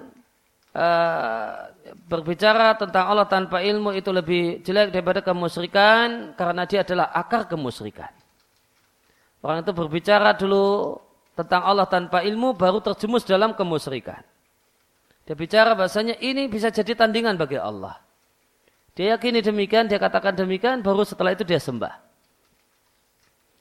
uh, 0.77 1.73
berbicara 2.05 2.77
tentang 2.77 3.09
Allah 3.09 3.25
tanpa 3.25 3.65
ilmu 3.65 3.97
itu 3.97 4.13
lebih 4.13 4.61
jelek 4.61 4.93
daripada 4.93 5.25
kemusyrikan 5.25 6.37
karena 6.37 6.69
dia 6.69 6.85
adalah 6.85 7.09
akar 7.09 7.49
kemusyrikan. 7.49 8.13
Orang 9.45 9.61
itu 9.61 9.77
berbicara 9.77 10.33
dulu 10.33 10.97
tentang 11.37 11.61
Allah 11.61 11.85
tanpa 11.85 12.25
ilmu 12.25 12.57
baru 12.57 12.81
terjemus 12.81 13.21
dalam 13.29 13.53
kemusyrikan. 13.53 14.25
Dia 15.29 15.37
bicara 15.37 15.77
bahasanya 15.77 16.17
ini 16.17 16.49
bisa 16.49 16.73
jadi 16.73 16.97
tandingan 16.97 17.37
bagi 17.37 17.61
Allah. 17.61 18.01
Dia 18.97 19.13
yakini 19.13 19.45
demikian, 19.45 19.85
dia 19.85 20.01
katakan 20.01 20.33
demikian, 20.33 20.81
baru 20.81 21.05
setelah 21.05 21.37
itu 21.37 21.45
dia 21.45 21.61
sembah. 21.61 21.93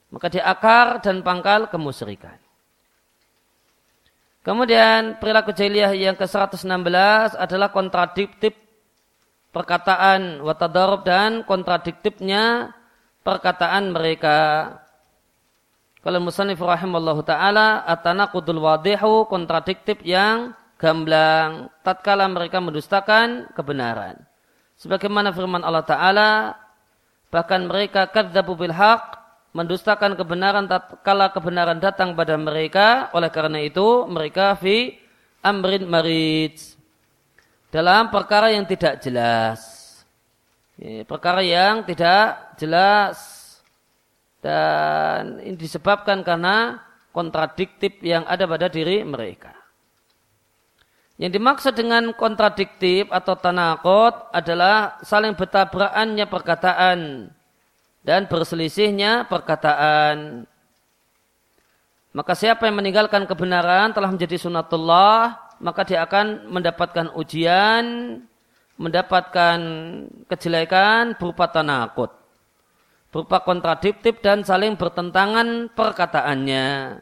Maka 0.08 0.32
dia 0.32 0.46
akar 0.48 1.04
dan 1.04 1.20
pangkal 1.20 1.68
kemusyrikan. 1.68 2.40
Kemudian 4.44 5.20
perilaku 5.20 5.52
jahiliyah 5.52 5.92
yang 5.96 6.16
ke-116 6.16 7.34
adalah 7.36 7.68
kontradiktif 7.72 8.56
perkataan 9.52 10.40
watadarub 10.40 11.04
dan 11.04 11.44
kontradiktifnya 11.44 12.72
perkataan 13.24 13.92
mereka. 13.92 14.36
Kalau 16.04 16.20
musannif 16.20 16.60
rahimallahu 16.60 17.24
taala 17.24 17.80
at-tanaqudul 17.88 18.60
wadihu 18.60 19.24
kontradiktif 19.24 20.04
yang 20.04 20.52
gamblang 20.76 21.72
tatkala 21.80 22.28
mereka 22.28 22.60
mendustakan 22.60 23.48
kebenaran. 23.56 24.20
Sebagaimana 24.76 25.32
firman 25.32 25.64
Allah 25.64 25.80
taala 25.80 26.30
bahkan 27.32 27.64
mereka 27.64 28.04
kadzabu 28.12 28.52
bil 28.52 28.76
mendustakan 29.56 30.12
kebenaran 30.12 30.68
tatkala 30.68 31.32
kebenaran 31.32 31.80
datang 31.80 32.12
pada 32.12 32.36
mereka 32.36 33.08
oleh 33.16 33.32
karena 33.32 33.64
itu 33.64 34.04
mereka 34.04 34.60
fi 34.60 35.00
amrin 35.40 35.88
marid 35.88 36.60
dalam 37.72 38.12
perkara 38.12 38.52
yang 38.52 38.68
tidak 38.68 39.00
jelas. 39.00 39.72
Perkara 41.08 41.40
yang 41.40 41.80
tidak 41.88 42.60
jelas 42.60 43.33
dan 44.44 45.40
ini 45.40 45.56
disebabkan 45.56 46.20
karena 46.20 46.84
kontradiktif 47.16 47.96
yang 48.04 48.28
ada 48.28 48.44
pada 48.44 48.68
diri 48.68 49.00
mereka. 49.00 49.56
Yang 51.16 51.40
dimaksud 51.40 51.72
dengan 51.72 52.12
kontradiktif 52.12 53.08
atau 53.08 53.40
tanakot 53.40 54.28
adalah 54.36 55.00
saling 55.00 55.32
bertabrakannya 55.32 56.26
perkataan 56.28 56.98
dan 58.04 58.28
berselisihnya 58.28 59.24
perkataan. 59.32 60.44
Maka 62.12 62.36
siapa 62.36 62.68
yang 62.68 62.76
meninggalkan 62.76 63.24
kebenaran 63.24 63.96
telah 63.96 64.12
menjadi 64.12 64.36
sunatullah, 64.36 65.40
maka 65.62 65.88
dia 65.88 66.04
akan 66.04 66.52
mendapatkan 66.52 67.16
ujian, 67.16 68.20
mendapatkan 68.76 69.58
kejelekan 70.28 71.16
berupa 71.16 71.48
tanakut 71.48 72.23
berupa 73.14 73.46
kontradiktif 73.46 74.18
dan 74.18 74.42
saling 74.42 74.74
bertentangan 74.74 75.70
perkataannya. 75.70 76.98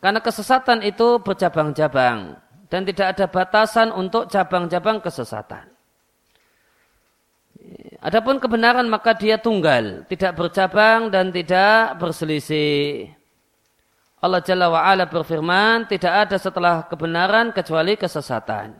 Karena 0.00 0.20
kesesatan 0.24 0.80
itu 0.80 1.20
bercabang-cabang 1.20 2.40
dan 2.72 2.80
tidak 2.88 3.12
ada 3.12 3.28
batasan 3.28 3.92
untuk 3.92 4.32
cabang-cabang 4.32 5.04
kesesatan. 5.04 5.68
Adapun 8.00 8.40
kebenaran 8.40 8.88
maka 8.88 9.12
dia 9.12 9.36
tunggal, 9.36 10.08
tidak 10.08 10.32
bercabang 10.32 11.12
dan 11.12 11.28
tidak 11.28 12.00
berselisih. 12.00 13.12
Allah 14.24 14.40
Jalla 14.40 14.72
wa'ala 14.72 15.04
berfirman, 15.12 15.92
tidak 15.92 16.24
ada 16.24 16.36
setelah 16.40 16.88
kebenaran 16.88 17.52
kecuali 17.52 18.00
kesesatan. 18.00 18.72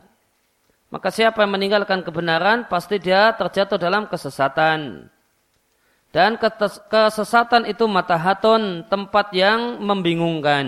Maka 0.89 1.13
siapa 1.13 1.45
yang 1.45 1.53
meninggalkan 1.53 2.01
kebenaran, 2.01 2.65
pasti 2.65 2.97
dia 2.97 3.37
terjatuh 3.37 3.77
dalam 3.77 4.09
kesesatan. 4.09 5.11
Dan 6.17 6.41
kesesatan 6.89 7.69
itu 7.69 7.85
matahatun, 7.85 8.89
tempat 8.89 9.29
yang 9.37 9.77
membingungkan. 9.77 10.65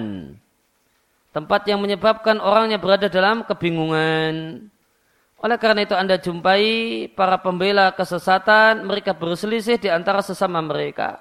Tempat 1.34 1.66
yang 1.66 1.82
menyebabkan 1.82 2.38
orangnya 2.38 2.78
berada 2.78 3.10
dalam 3.10 3.42
kebingungan. 3.42 4.70
Oleh 5.42 5.58
karena 5.58 5.90
itu 5.90 5.98
Anda 5.98 6.22
jumpai 6.22 7.10
para 7.18 7.42
pembela 7.42 7.90
kesesatan, 7.98 8.86
mereka 8.86 9.18
berselisih 9.18 9.82
di 9.82 9.90
antara 9.90 10.22
sesama 10.22 10.62
mereka. 10.62 11.18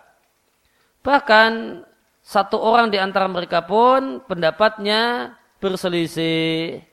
Bahkan 1.00 1.80
satu 2.20 2.60
orang 2.60 2.92
di 2.92 3.00
antara 3.00 3.32
mereka 3.32 3.64
pun 3.64 4.20
pendapatnya 4.28 5.32
berselisih. 5.56 6.84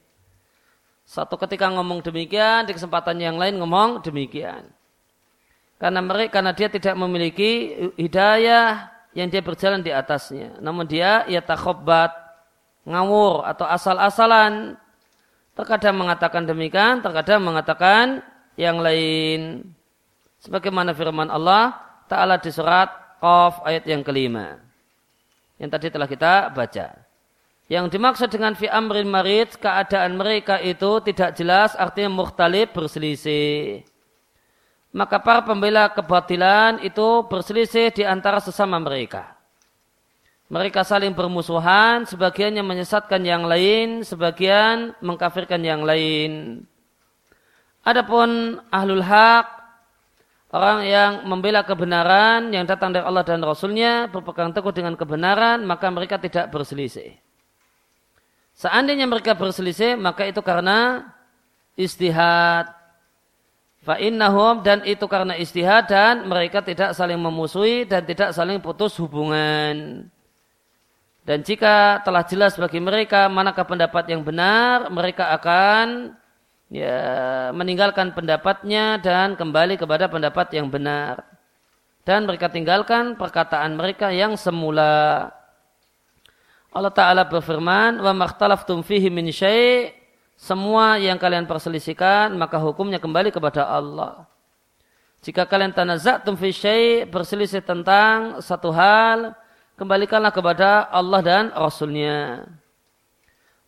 Satu 1.03 1.35
ketika 1.35 1.67
ngomong 1.67 1.99
demikian, 1.99 2.63
di 2.63 2.71
kesempatan 2.71 3.19
yang 3.19 3.35
lain 3.35 3.59
ngomong 3.59 3.99
demikian 4.07 4.74
karena 5.75 5.99
mereka 5.99 6.39
karena 6.39 6.55
dia 6.55 6.71
tidak 6.71 6.95
memiliki 6.95 7.75
hidayah 7.99 8.95
yang 9.11 9.27
dia 9.27 9.43
berjalan 9.43 9.83
di 9.83 9.91
atasnya. 9.91 10.55
Namun 10.63 10.87
dia 10.87 11.27
ia 11.27 11.43
takhobat, 11.43 12.11
ngawur 12.87 13.43
atau 13.43 13.67
asal-asalan. 13.67 14.79
Terkadang 15.55 15.95
mengatakan 15.95 16.43
demikian, 16.43 16.99
terkadang 16.99 17.43
mengatakan 17.43 18.23
yang 18.59 18.79
lain. 18.79 19.63
Sebagaimana 20.43 20.91
firman 20.91 21.31
Allah 21.31 21.79
Ta'ala 22.05 22.37
di 22.37 22.51
surat 22.51 22.91
Qaf 23.23 23.63
ayat 23.63 23.87
yang 23.87 24.03
kelima. 24.03 24.59
Yang 25.57 25.69
tadi 25.79 25.87
telah 25.89 26.07
kita 26.11 26.33
baca. 26.51 26.87
Yang 27.65 27.85
dimaksud 27.97 28.29
dengan 28.29 28.53
fi 28.53 28.69
amrin 28.69 29.09
marid, 29.09 29.57
keadaan 29.57 30.19
mereka 30.19 30.61
itu 30.61 31.01
tidak 31.01 31.33
jelas 31.33 31.73
artinya 31.73 32.13
mukhtalib 32.13 32.75
berselisih 32.75 33.81
maka 34.95 35.19
para 35.19 35.43
pembela 35.43 35.91
kebatilan 35.91 36.79
itu 36.79 37.27
berselisih 37.27 37.91
di 37.91 38.07
antara 38.07 38.39
sesama 38.39 38.79
mereka. 38.79 39.35
Mereka 40.47 40.87
saling 40.87 41.11
bermusuhan, 41.11 42.07
sebagian 42.07 42.55
yang 42.55 42.63
menyesatkan 42.63 43.19
yang 43.27 43.43
lain, 43.43 44.07
sebagian 44.07 44.95
mengkafirkan 45.03 45.59
yang 45.59 45.83
lain. 45.83 46.63
Adapun 47.83 48.61
ahlul 48.71 49.03
haq, 49.03 49.45
orang 50.55 50.87
yang 50.87 51.11
membela 51.27 51.67
kebenaran 51.67 52.55
yang 52.55 52.63
datang 52.63 52.95
dari 52.95 53.03
Allah 53.03 53.27
dan 53.27 53.43
Rasulnya, 53.43 54.07
berpegang 54.07 54.55
teguh 54.55 54.71
dengan 54.71 54.95
kebenaran, 54.95 55.67
maka 55.67 55.91
mereka 55.91 56.15
tidak 56.23 56.47
berselisih. 56.55 57.19
Seandainya 58.55 59.11
mereka 59.11 59.35
berselisih, 59.35 59.99
maka 59.99 60.23
itu 60.23 60.39
karena 60.39 61.09
istihad, 61.75 62.84
Fa'innahum 63.85 64.65
dan 64.65 64.81
itu 64.81 65.05
karena 65.05 65.37
istihad 65.37 65.85
dan 65.85 66.25
mereka 66.25 66.65
tidak 66.65 66.97
saling 66.97 67.21
memusuhi 67.21 67.85
dan 67.85 68.01
tidak 68.01 68.33
saling 68.33 68.57
putus 68.57 68.97
hubungan. 68.97 70.09
Dan 71.21 71.45
jika 71.45 72.01
telah 72.01 72.25
jelas 72.25 72.57
bagi 72.57 72.81
mereka 72.81 73.29
manakah 73.29 73.61
pendapat 73.61 74.09
yang 74.09 74.25
benar, 74.25 74.89
mereka 74.89 75.29
akan 75.37 76.17
ya, 76.73 76.97
meninggalkan 77.53 78.09
pendapatnya 78.17 78.97
dan 78.97 79.37
kembali 79.37 79.77
kepada 79.77 80.09
pendapat 80.09 80.49
yang 80.57 80.65
benar. 80.65 81.21
Dan 82.01 82.25
mereka 82.25 82.49
tinggalkan 82.49 83.13
perkataan 83.17 83.77
mereka 83.77 84.09
yang 84.09 84.33
semula. 84.33 85.29
Allah 86.73 86.93
Ta'ala 86.93 87.25
berfirman, 87.25 88.01
makhtalaftum 88.01 88.81
fihi 88.81 89.13
min 89.13 89.29
syai' 89.29 90.04
semua 90.35 90.99
yang 90.99 91.15
kalian 91.15 91.47
perselisihkan 91.47 92.35
maka 92.35 92.59
hukumnya 92.59 92.99
kembali 92.99 93.31
kepada 93.31 93.65
Allah. 93.65 94.27
Jika 95.25 95.49
kalian 95.49 95.73
tanaza'tum 95.73 96.37
fi 96.37 96.53
berselisih 97.09 97.65
tentang 97.65 98.43
satu 98.45 98.69
hal, 98.69 99.33
kembalikanlah 99.73 100.29
kepada 100.29 100.85
Allah 100.93 101.21
dan 101.25 101.43
Rasulnya. 101.49 102.45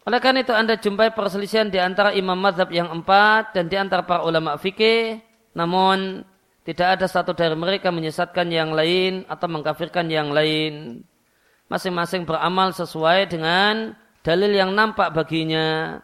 Oleh 0.08 0.24
karena 0.24 0.40
itu 0.40 0.56
Anda 0.56 0.80
jumpai 0.80 1.12
perselisihan 1.12 1.68
di 1.68 1.82
antara 1.84 2.16
imam 2.16 2.40
madhab 2.40 2.72
yang 2.72 2.88
empat 2.88 3.52
dan 3.52 3.68
di 3.68 3.76
antara 3.76 4.08
para 4.08 4.24
ulama 4.24 4.56
fikih. 4.56 5.20
Namun 5.52 6.24
tidak 6.64 6.96
ada 6.96 7.12
satu 7.12 7.36
dari 7.36 7.60
mereka 7.60 7.92
menyesatkan 7.92 8.48
yang 8.48 8.72
lain 8.72 9.28
atau 9.28 9.52
mengkafirkan 9.52 10.08
yang 10.08 10.32
lain. 10.32 11.04
Masing-masing 11.68 12.24
beramal 12.24 12.72
sesuai 12.72 13.28
dengan 13.28 13.92
dalil 14.24 14.56
yang 14.56 14.72
nampak 14.72 15.12
baginya. 15.12 16.00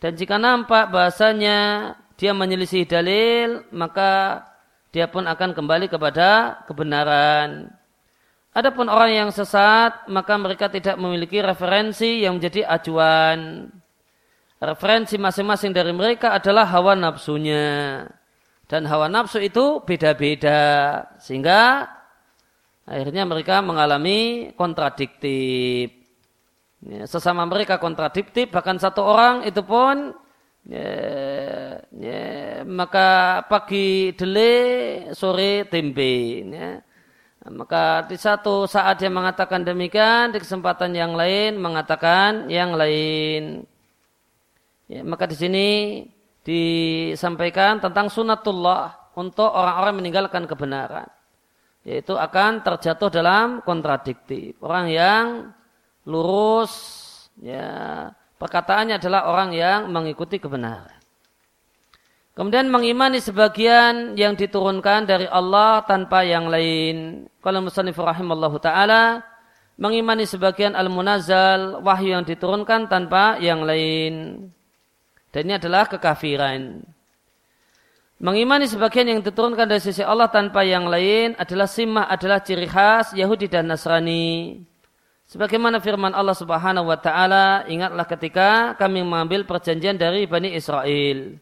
Dan 0.00 0.16
jika 0.16 0.40
nampak 0.40 0.88
bahasanya 0.88 1.92
dia 2.16 2.32
menyelisih 2.32 2.88
dalil, 2.88 3.68
maka 3.68 4.42
dia 4.90 5.06
pun 5.06 5.28
akan 5.28 5.52
kembali 5.52 5.92
kepada 5.92 6.60
kebenaran. 6.64 7.68
Adapun 8.50 8.90
orang 8.90 9.12
yang 9.14 9.30
sesat, 9.30 10.08
maka 10.10 10.34
mereka 10.34 10.66
tidak 10.66 10.98
memiliki 10.98 11.38
referensi 11.38 12.24
yang 12.24 12.40
menjadi 12.40 12.66
acuan. 12.66 13.70
Referensi 14.58 15.14
masing-masing 15.20 15.70
dari 15.70 15.94
mereka 15.94 16.34
adalah 16.34 16.66
hawa 16.66 16.98
nafsunya. 16.98 18.08
Dan 18.66 18.90
hawa 18.90 19.06
nafsu 19.06 19.38
itu 19.38 19.84
beda-beda. 19.86 20.60
Sehingga 21.22 21.86
akhirnya 22.88 23.22
mereka 23.28 23.62
mengalami 23.62 24.50
kontradiktif. 24.58 25.99
Ya, 26.80 27.04
sesama 27.04 27.44
mereka 27.44 27.76
kontradiktif, 27.76 28.48
bahkan 28.48 28.80
satu 28.80 29.04
orang 29.04 29.44
itu 29.44 29.60
pun 29.60 30.16
ya, 30.64 30.88
ya, 31.92 32.24
maka 32.64 33.40
pagi 33.44 34.16
dele, 34.16 34.52
sore 35.12 35.68
tempe. 35.68 36.40
Ya 36.48 36.80
maka 37.48 38.04
di 38.04 38.20
satu 38.20 38.68
saat 38.68 39.00
dia 39.00 39.08
mengatakan 39.08 39.64
demikian, 39.64 40.28
di 40.28 40.44
kesempatan 40.44 40.92
yang 40.92 41.16
lain 41.16 41.56
mengatakan 41.56 42.52
yang 42.52 42.76
lain. 42.76 43.64
Ya, 44.90 45.00
maka 45.00 45.24
di 45.24 45.36
sini 45.38 45.68
disampaikan 46.44 47.80
tentang 47.80 48.12
sunatullah 48.12 49.16
untuk 49.16 49.48
orang-orang 49.48 50.04
meninggalkan 50.04 50.44
kebenaran. 50.44 51.08
Yaitu 51.80 52.12
akan 52.12 52.60
terjatuh 52.60 53.08
dalam 53.08 53.64
kontradiktif. 53.64 54.60
Orang 54.60 54.92
yang 54.92 55.56
lurus, 56.10 56.72
ya 57.38 58.10
perkataannya 58.42 58.98
adalah 58.98 59.30
orang 59.30 59.54
yang 59.54 59.86
mengikuti 59.94 60.42
kebenaran. 60.42 61.00
Kemudian 62.34 62.72
mengimani 62.72 63.20
sebagian 63.20 64.16
yang 64.16 64.32
diturunkan 64.32 65.04
dari 65.04 65.28
Allah 65.28 65.84
tanpa 65.84 66.24
yang 66.24 66.48
lain. 66.48 67.28
Kalau 67.42 67.60
musannif 67.60 68.00
rahimallahu 68.00 68.56
taala 68.62 69.20
mengimani 69.80 70.24
sebagian 70.24 70.72
al-munazzal 70.72 71.84
wahyu 71.84 72.16
yang 72.16 72.24
diturunkan 72.24 72.88
tanpa 72.88 73.36
yang 73.44 73.64
lain. 73.64 74.46
Dan 75.30 75.40
ini 75.46 75.54
adalah 75.60 75.84
kekafiran. 75.84 76.80
Mengimani 78.20 78.68
sebagian 78.68 79.08
yang 79.08 79.20
diturunkan 79.24 79.64
dari 79.64 79.80
sisi 79.80 80.04
Allah 80.04 80.28
tanpa 80.28 80.60
yang 80.60 80.88
lain 80.88 81.32
adalah 81.40 81.64
simah 81.64 82.04
adalah 82.08 82.44
ciri 82.44 82.68
khas 82.68 83.16
Yahudi 83.16 83.48
dan 83.48 83.72
Nasrani. 83.72 84.60
Sebagaimana 85.30 85.78
firman 85.78 86.10
Allah 86.10 86.34
Subhanahu 86.34 86.90
wa 86.90 86.98
taala, 86.98 87.62
ingatlah 87.70 88.02
ketika 88.02 88.74
kami 88.74 89.06
mengambil 89.06 89.46
perjanjian 89.46 89.94
dari 89.94 90.26
Bani 90.26 90.58
Israel. 90.58 91.38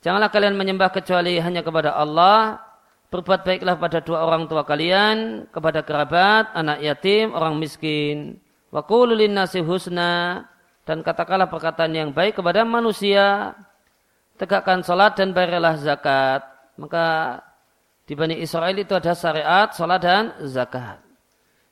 Janganlah 0.00 0.32
kalian 0.32 0.56
menyembah 0.56 0.88
kecuali 0.88 1.36
hanya 1.36 1.60
kepada 1.60 1.92
Allah. 1.92 2.64
Berbuat 3.12 3.44
baiklah 3.44 3.76
pada 3.76 4.00
dua 4.00 4.24
orang 4.24 4.48
tua 4.48 4.64
kalian, 4.64 5.44
kepada 5.52 5.84
kerabat, 5.84 6.56
anak 6.56 6.80
yatim, 6.80 7.36
orang 7.36 7.60
miskin. 7.60 8.40
Wa 8.72 8.80
nasi 9.28 9.60
husna 9.60 10.48
dan 10.88 11.04
katakanlah 11.04 11.52
perkataan 11.52 11.92
yang 11.92 12.16
baik 12.16 12.40
kepada 12.40 12.64
manusia. 12.64 13.52
Tegakkan 14.40 14.80
salat 14.80 15.20
dan 15.20 15.36
bayarlah 15.36 15.76
zakat. 15.76 16.48
Maka 16.80 17.36
di 18.08 18.16
Bani 18.16 18.40
Israel 18.40 18.80
itu 18.80 18.96
ada 18.96 19.12
syariat, 19.12 19.68
salat 19.76 20.00
dan 20.00 20.32
zakat. 20.48 21.11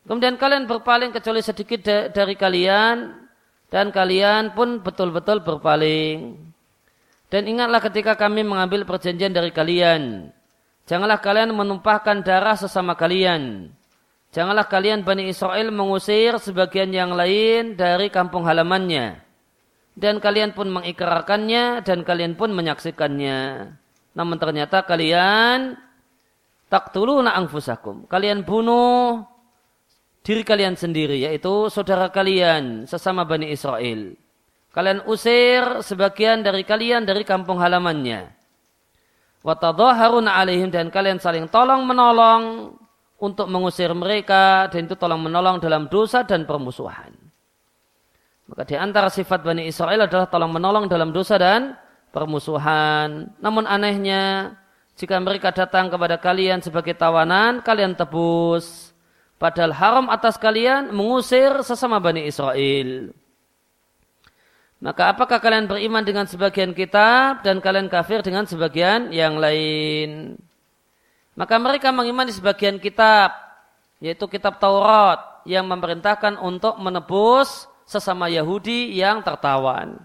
Kemudian 0.04 0.40
kalian 0.40 0.64
berpaling 0.64 1.12
kecuali 1.12 1.44
sedikit 1.44 1.84
dari 2.10 2.34
kalian 2.34 3.14
dan 3.70 3.92
kalian 3.94 4.56
pun 4.56 4.80
betul-betul 4.80 5.44
berpaling. 5.44 6.36
Dan 7.30 7.42
ingatlah 7.46 7.78
ketika 7.78 8.18
kami 8.18 8.42
mengambil 8.42 8.82
perjanjian 8.82 9.30
dari 9.30 9.54
kalian. 9.54 10.34
Janganlah 10.90 11.22
kalian 11.22 11.54
menumpahkan 11.54 12.26
darah 12.26 12.58
sesama 12.58 12.98
kalian. 12.98 13.70
Janganlah 14.34 14.66
kalian 14.66 15.06
Bani 15.06 15.30
Israel 15.30 15.70
mengusir 15.70 16.34
sebagian 16.42 16.90
yang 16.90 17.14
lain 17.14 17.78
dari 17.78 18.10
kampung 18.10 18.42
halamannya. 18.46 19.22
Dan 19.94 20.18
kalian 20.18 20.54
pun 20.54 20.70
mengikrarkannya 20.70 21.86
dan 21.86 22.02
kalian 22.02 22.34
pun 22.34 22.50
menyaksikannya. 22.50 23.70
Namun 24.14 24.36
ternyata 24.42 24.82
kalian 24.82 25.78
tak 26.66 26.90
taktuluna 26.90 27.34
angfusakum. 27.38 28.10
Kalian 28.10 28.42
bunuh 28.46 29.22
diri 30.30 30.46
kalian 30.46 30.78
sendiri 30.78 31.26
yaitu 31.26 31.66
saudara 31.74 32.06
kalian 32.06 32.86
sesama 32.86 33.26
Bani 33.26 33.50
Israel. 33.50 34.14
Kalian 34.70 35.02
usir 35.10 35.82
sebagian 35.82 36.46
dari 36.46 36.62
kalian 36.62 37.02
dari 37.02 37.26
kampung 37.26 37.58
halamannya. 37.58 38.30
Watadhaharuna 39.42 40.38
alaihim 40.38 40.70
dan 40.70 40.94
kalian 40.94 41.18
saling 41.18 41.50
tolong 41.50 41.82
menolong 41.82 42.70
untuk 43.18 43.50
mengusir 43.50 43.90
mereka 43.90 44.70
dan 44.70 44.86
itu 44.86 44.94
tolong 44.94 45.18
menolong 45.18 45.58
dalam 45.58 45.90
dosa 45.90 46.22
dan 46.22 46.46
permusuhan. 46.46 47.10
Maka 48.46 48.62
di 48.62 48.78
antara 48.78 49.10
sifat 49.10 49.42
Bani 49.42 49.66
Israel 49.66 50.06
adalah 50.06 50.30
tolong 50.30 50.54
menolong 50.54 50.86
dalam 50.86 51.10
dosa 51.10 51.42
dan 51.42 51.74
permusuhan. 52.14 53.34
Namun 53.42 53.66
anehnya, 53.66 54.54
jika 54.94 55.18
mereka 55.18 55.50
datang 55.50 55.90
kepada 55.90 56.22
kalian 56.22 56.62
sebagai 56.62 56.94
tawanan, 56.94 57.66
kalian 57.66 57.98
tebus. 57.98 58.89
Padahal 59.40 59.72
haram 59.72 60.06
atas 60.12 60.36
kalian 60.36 60.92
mengusir 60.92 61.64
sesama 61.64 61.96
Bani 61.96 62.28
Israel. 62.28 63.08
Maka 64.84 65.16
apakah 65.16 65.40
kalian 65.40 65.64
beriman 65.64 66.04
dengan 66.04 66.28
sebagian 66.28 66.76
kitab 66.76 67.40
dan 67.40 67.56
kalian 67.64 67.88
kafir 67.88 68.20
dengan 68.20 68.44
sebagian 68.44 69.08
yang 69.16 69.40
lain? 69.40 70.36
Maka 71.40 71.56
mereka 71.56 71.88
mengimani 71.88 72.36
sebagian 72.36 72.76
kitab, 72.76 73.32
yaitu 73.96 74.28
kitab 74.28 74.60
Taurat 74.60 75.40
yang 75.48 75.64
memerintahkan 75.64 76.36
untuk 76.36 76.76
menebus 76.76 77.64
sesama 77.88 78.28
Yahudi 78.28 78.92
yang 78.92 79.24
tertawan. 79.24 80.04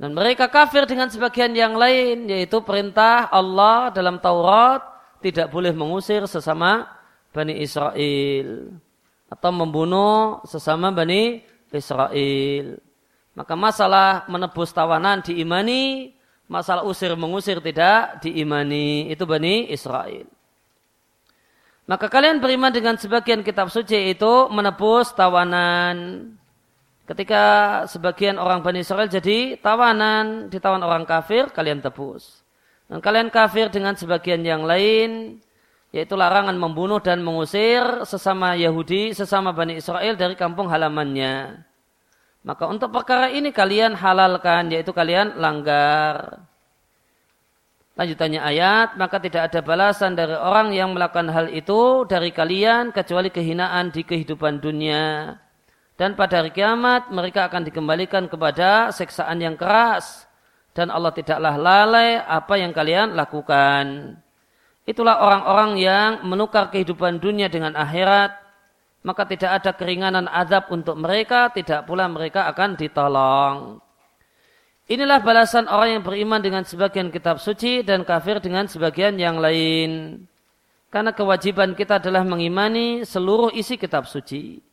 Dan 0.00 0.16
mereka 0.16 0.48
kafir 0.48 0.88
dengan 0.88 1.12
sebagian 1.12 1.52
yang 1.52 1.76
lain, 1.76 2.32
yaitu 2.32 2.64
perintah 2.64 3.28
Allah 3.28 3.92
dalam 3.92 4.16
Taurat 4.16 4.80
tidak 5.20 5.52
boleh 5.52 5.76
mengusir 5.76 6.24
sesama 6.24 6.97
Bani 7.32 7.60
Israel. 7.60 8.72
Atau 9.28 9.50
membunuh 9.52 10.40
sesama 10.48 10.88
Bani 10.88 11.44
Israel. 11.72 12.80
Maka 13.36 13.54
masalah 13.54 14.26
menebus 14.26 14.74
tawanan 14.74 15.22
diimani, 15.22 16.10
masalah 16.50 16.82
usir 16.82 17.14
mengusir 17.14 17.62
tidak 17.62 18.18
diimani. 18.24 19.12
Itu 19.12 19.28
Bani 19.28 19.70
Israel. 19.70 20.26
Maka 21.88 22.12
kalian 22.12 22.36
beriman 22.44 22.68
dengan 22.68 23.00
sebagian 23.00 23.40
kitab 23.40 23.72
suci 23.72 24.12
itu 24.12 24.32
menebus 24.52 25.16
tawanan. 25.16 26.28
Ketika 27.08 27.44
sebagian 27.88 28.36
orang 28.36 28.60
Bani 28.60 28.84
Israel 28.84 29.08
jadi 29.08 29.56
tawanan, 29.56 30.52
ditawan 30.52 30.84
orang 30.84 31.08
kafir, 31.08 31.48
kalian 31.48 31.80
tebus. 31.80 32.44
Dan 32.84 33.00
kalian 33.00 33.32
kafir 33.32 33.72
dengan 33.72 33.96
sebagian 33.96 34.44
yang 34.44 34.68
lain, 34.68 35.40
yaitu 35.88 36.14
larangan 36.14 36.52
membunuh 36.52 37.00
dan 37.00 37.24
mengusir 37.24 38.04
sesama 38.04 38.52
Yahudi, 38.52 39.16
sesama 39.16 39.56
Bani 39.56 39.80
Israel 39.80 40.14
dari 40.20 40.36
kampung 40.36 40.68
halamannya. 40.68 41.64
Maka 42.44 42.64
untuk 42.68 42.92
perkara 42.92 43.32
ini 43.32 43.50
kalian 43.50 43.96
halalkan, 43.96 44.72
yaitu 44.72 44.92
kalian 44.92 45.40
langgar. 45.40 46.44
Lanjutannya 47.98 48.38
ayat, 48.38 48.94
maka 48.94 49.18
tidak 49.18 49.50
ada 49.50 49.58
balasan 49.58 50.14
dari 50.14 50.36
orang 50.36 50.70
yang 50.70 50.94
melakukan 50.94 51.34
hal 51.34 51.50
itu 51.50 52.06
dari 52.06 52.30
kalian 52.30 52.94
kecuali 52.94 53.26
kehinaan 53.26 53.90
di 53.90 54.06
kehidupan 54.06 54.62
dunia. 54.62 55.34
Dan 55.98 56.14
pada 56.14 56.46
hari 56.46 56.54
kiamat 56.54 57.10
mereka 57.10 57.50
akan 57.50 57.66
dikembalikan 57.66 58.30
kepada 58.30 58.94
seksaan 58.94 59.42
yang 59.42 59.58
keras. 59.58 60.30
Dan 60.70 60.94
Allah 60.94 61.10
tidaklah 61.10 61.58
lalai 61.58 62.22
apa 62.22 62.54
yang 62.54 62.70
kalian 62.70 63.18
lakukan. 63.18 64.14
Itulah 64.88 65.20
orang-orang 65.20 65.76
yang 65.76 66.10
menukar 66.24 66.72
kehidupan 66.72 67.20
dunia 67.20 67.52
dengan 67.52 67.76
akhirat 67.76 68.48
maka 69.06 69.24
tidak 69.24 69.62
ada 69.62 69.70
keringanan 69.72 70.26
azab 70.26 70.68
untuk 70.74 70.98
mereka, 70.98 71.48
tidak 71.54 71.86
pula 71.86 72.10
mereka 72.10 72.50
akan 72.50 72.74
ditolong. 72.74 73.78
Inilah 74.88 75.20
balasan 75.20 75.68
orang 75.68 76.00
yang 76.00 76.04
beriman 76.04 76.40
dengan 76.40 76.64
sebagian 76.64 77.12
kitab 77.12 77.40
suci 77.40 77.84
dan 77.84 78.02
kafir 78.08 78.40
dengan 78.40 78.64
sebagian 78.68 79.20
yang 79.20 79.36
lain. 79.36 80.24
Karena 80.88 81.12
kewajiban 81.12 81.76
kita 81.76 82.00
adalah 82.00 82.24
mengimani 82.24 83.04
seluruh 83.04 83.52
isi 83.52 83.76
kitab 83.76 84.08
suci. 84.08 84.64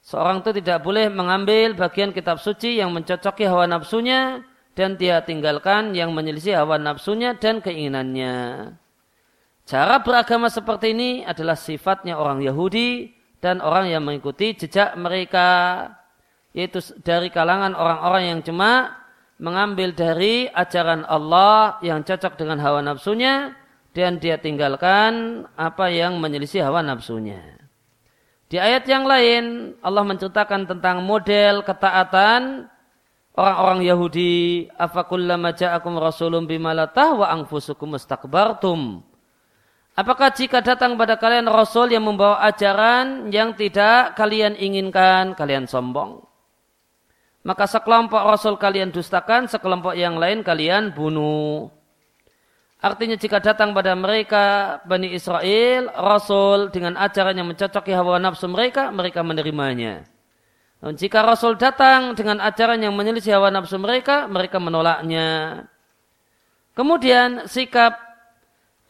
Seorang 0.00 0.40
itu 0.40 0.50
tidak 0.62 0.86
boleh 0.86 1.10
mengambil 1.10 1.74
bagian 1.74 2.14
kitab 2.14 2.38
suci 2.38 2.78
yang 2.78 2.94
mencocoki 2.94 3.44
hawa 3.44 3.66
nafsunya 3.66 4.46
dan 4.72 4.94
dia 4.94 5.20
tinggalkan 5.20 5.92
yang 5.92 6.14
menyelisih 6.14 6.54
hawa 6.56 6.78
nafsunya 6.78 7.34
dan 7.36 7.58
keinginannya. 7.58 8.72
Cara 9.70 10.02
beragama 10.02 10.50
seperti 10.50 10.90
ini 10.90 11.10
adalah 11.22 11.54
sifatnya 11.54 12.18
orang 12.18 12.42
Yahudi 12.42 13.14
dan 13.38 13.62
orang 13.62 13.86
yang 13.86 14.02
mengikuti 14.02 14.58
jejak 14.58 14.98
mereka 14.98 15.86
yaitu 16.50 16.82
dari 17.06 17.30
kalangan 17.30 17.78
orang-orang 17.78 18.34
yang 18.34 18.40
cuma 18.42 18.98
mengambil 19.38 19.94
dari 19.94 20.50
ajaran 20.50 21.06
Allah 21.06 21.78
yang 21.86 22.02
cocok 22.02 22.34
dengan 22.34 22.58
hawa 22.58 22.82
nafsunya 22.82 23.54
dan 23.94 24.18
dia 24.18 24.42
tinggalkan 24.42 25.46
apa 25.54 25.86
yang 25.86 26.18
menyelisih 26.18 26.66
hawa 26.66 26.82
nafsunya. 26.82 27.38
Di 28.50 28.58
ayat 28.58 28.90
yang 28.90 29.06
lain 29.06 29.78
Allah 29.86 30.02
menceritakan 30.02 30.66
tentang 30.66 31.06
model 31.06 31.62
ketaatan 31.62 32.66
orang-orang 33.38 33.86
Yahudi. 33.86 34.66
Afakullama 34.74 35.54
ja'akum 35.54 35.94
rasulun 35.94 36.50
bimalatah 36.50 37.14
wa 37.14 37.30
anfusukum 37.30 37.94
mustakbartum. 37.94 39.06
Apakah 40.00 40.32
jika 40.32 40.64
datang 40.64 40.96
pada 40.96 41.20
kalian 41.20 41.44
rasul 41.44 41.92
yang 41.92 42.08
membawa 42.08 42.40
ajaran 42.48 43.28
yang 43.28 43.52
tidak 43.52 44.16
kalian 44.16 44.56
inginkan, 44.56 45.36
kalian 45.36 45.68
sombong? 45.68 46.24
Maka 47.44 47.68
sekelompok 47.68 48.24
rasul 48.24 48.56
kalian 48.56 48.96
dustakan, 48.96 49.44
sekelompok 49.44 49.92
yang 49.92 50.16
lain 50.16 50.40
kalian 50.40 50.96
bunuh. 50.96 51.68
Artinya 52.80 53.20
jika 53.20 53.44
datang 53.44 53.76
pada 53.76 53.92
mereka 53.92 54.80
Bani 54.88 55.12
Israel, 55.12 55.92
Rasul 55.92 56.72
dengan 56.72 56.96
ajaran 56.96 57.36
yang 57.36 57.52
mencocoki 57.52 57.92
hawa 57.92 58.16
nafsu 58.16 58.48
mereka, 58.48 58.88
mereka 58.88 59.20
menerimanya. 59.20 60.08
Dan 60.80 60.96
jika 60.96 61.20
Rasul 61.20 61.60
datang 61.60 62.16
dengan 62.16 62.40
ajaran 62.40 62.80
yang 62.80 62.96
menyelisih 62.96 63.36
hawa 63.36 63.52
nafsu 63.52 63.76
mereka, 63.76 64.24
mereka 64.32 64.56
menolaknya. 64.56 65.60
Kemudian 66.72 67.44
sikap 67.44 68.09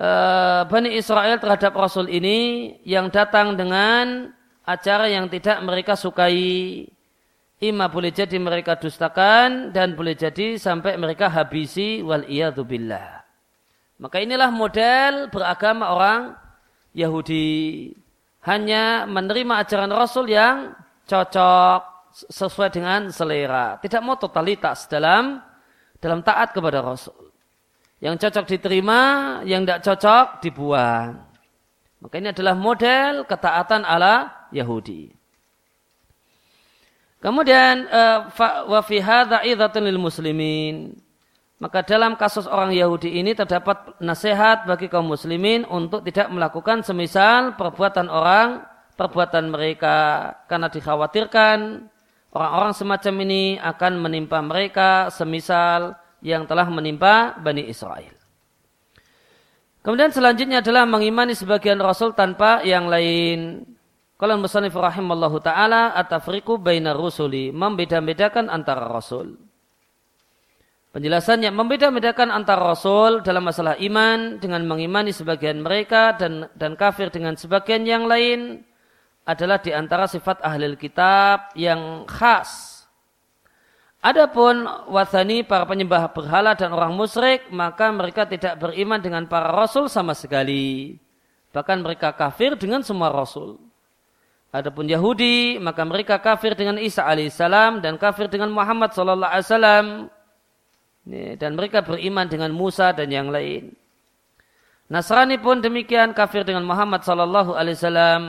uh, 0.00 0.64
Bani 0.66 0.96
Israel 0.96 1.36
terhadap 1.36 1.76
Rasul 1.76 2.08
ini 2.08 2.72
yang 2.88 3.12
datang 3.12 3.54
dengan 3.54 4.32
acara 4.64 5.06
yang 5.12 5.28
tidak 5.28 5.60
mereka 5.60 5.94
sukai. 5.94 6.88
Ima 7.60 7.92
boleh 7.92 8.08
jadi 8.08 8.40
mereka 8.40 8.80
dustakan 8.80 9.68
dan 9.68 9.92
boleh 9.92 10.16
jadi 10.16 10.56
sampai 10.56 10.96
mereka 10.96 11.28
habisi 11.28 12.00
wal 12.00 12.24
billah. 12.64 13.20
Maka 14.00 14.16
inilah 14.24 14.48
model 14.48 15.28
beragama 15.28 15.92
orang 15.92 16.20
Yahudi. 16.96 17.92
Hanya 18.48 19.04
menerima 19.04 19.60
ajaran 19.60 19.92
Rasul 19.92 20.32
yang 20.32 20.72
cocok 21.04 21.80
sesuai 22.32 22.72
dengan 22.72 23.12
selera. 23.12 23.76
Tidak 23.76 24.00
mau 24.00 24.16
totalitas 24.16 24.88
dalam 24.88 25.44
dalam 26.00 26.24
taat 26.24 26.56
kepada 26.56 26.80
Rasul. 26.80 27.29
Yang 28.00 28.16
cocok 28.26 28.44
diterima, 28.48 29.00
yang 29.44 29.68
tidak 29.68 29.84
cocok 29.84 30.26
dibuang. 30.40 31.20
Maka 32.00 32.14
ini 32.16 32.32
adalah 32.32 32.56
model 32.56 33.28
ketaatan 33.28 33.84
ala 33.84 34.48
Yahudi. 34.56 35.12
Kemudian 37.20 37.84
eh, 37.84 38.18
wa 38.40 38.80
fi 38.80 39.04
lil 39.84 40.00
muslimin. 40.00 40.96
Maka 41.60 41.84
dalam 41.84 42.16
kasus 42.16 42.48
orang 42.48 42.72
Yahudi 42.72 43.20
ini 43.20 43.36
terdapat 43.36 44.00
nasihat 44.00 44.64
bagi 44.64 44.88
kaum 44.88 45.04
muslimin 45.04 45.68
untuk 45.68 46.00
tidak 46.08 46.32
melakukan 46.32 46.80
semisal 46.80 47.52
perbuatan 47.60 48.08
orang, 48.08 48.64
perbuatan 48.96 49.52
mereka. 49.52 50.32
Karena 50.48 50.72
dikhawatirkan 50.72 51.84
orang-orang 52.32 52.72
semacam 52.72 53.14
ini 53.28 53.60
akan 53.60 53.92
menimpa 54.00 54.40
mereka 54.40 55.12
semisal 55.12 55.99
yang 56.20 56.48
telah 56.48 56.68
menimpa 56.68 57.36
Bani 57.40 57.68
Israel. 57.68 58.12
Kemudian 59.80 60.12
selanjutnya 60.12 60.60
adalah 60.60 60.84
mengimani 60.84 61.32
sebagian 61.32 61.80
Rasul 61.80 62.12
tanpa 62.12 62.60
yang 62.64 62.88
lain. 62.88 63.64
Kalau 64.20 64.36
Musanif 64.36 64.76
rahimallahu 64.76 65.40
ta'ala 65.40 65.96
atafriku 65.96 66.60
baina 66.60 66.92
rusuli. 66.92 67.48
Membeda-bedakan 67.48 68.52
antara 68.52 68.84
Rasul. 68.84 69.40
Penjelasannya 70.90 71.54
membeda-bedakan 71.54 72.34
antara 72.34 72.74
Rasul 72.74 73.22
dalam 73.22 73.46
masalah 73.46 73.78
iman 73.78 74.42
dengan 74.42 74.66
mengimani 74.66 75.14
sebagian 75.14 75.62
mereka 75.62 76.18
dan 76.18 76.50
dan 76.58 76.74
kafir 76.74 77.14
dengan 77.14 77.38
sebagian 77.38 77.86
yang 77.86 78.10
lain 78.10 78.66
adalah 79.22 79.62
di 79.62 79.70
antara 79.70 80.10
sifat 80.10 80.42
ahli 80.42 80.74
kitab 80.74 81.54
yang 81.54 82.10
khas. 82.10 82.69
Adapun 84.00 84.64
wasani 84.88 85.44
para 85.44 85.68
penyembah 85.68 86.08
berhala 86.16 86.56
dan 86.56 86.72
orang 86.72 86.96
musyrik 86.96 87.52
maka 87.52 87.92
mereka 87.92 88.24
tidak 88.24 88.56
beriman 88.56 88.96
dengan 88.96 89.28
para 89.28 89.52
rasul 89.52 89.92
sama 89.92 90.16
sekali. 90.16 90.96
Bahkan 91.52 91.84
mereka 91.84 92.16
kafir 92.16 92.56
dengan 92.56 92.80
semua 92.80 93.12
rasul. 93.12 93.60
Adapun 94.56 94.88
Yahudi 94.88 95.60
maka 95.60 95.84
mereka 95.84 96.16
kafir 96.16 96.56
dengan 96.56 96.80
Isa 96.80 97.04
alaihissalam 97.04 97.84
dan 97.84 98.00
kafir 98.00 98.32
dengan 98.32 98.48
Muhammad 98.48 98.96
sallallahu 98.96 99.30
alaihi 99.30 99.46
wasallam 99.46 99.86
dan 101.36 101.50
mereka 101.52 101.84
beriman 101.84 102.24
dengan 102.24 102.56
Musa 102.56 102.96
dan 102.96 103.12
yang 103.12 103.28
lain. 103.28 103.76
Nasrani 104.90 105.36
pun 105.38 105.60
demikian 105.60 106.16
kafir 106.16 106.42
dengan 106.42 106.64
Muhammad 106.64 107.04
sallallahu 107.04 107.52
alaihi 107.52 107.76
wasallam. 107.76 108.22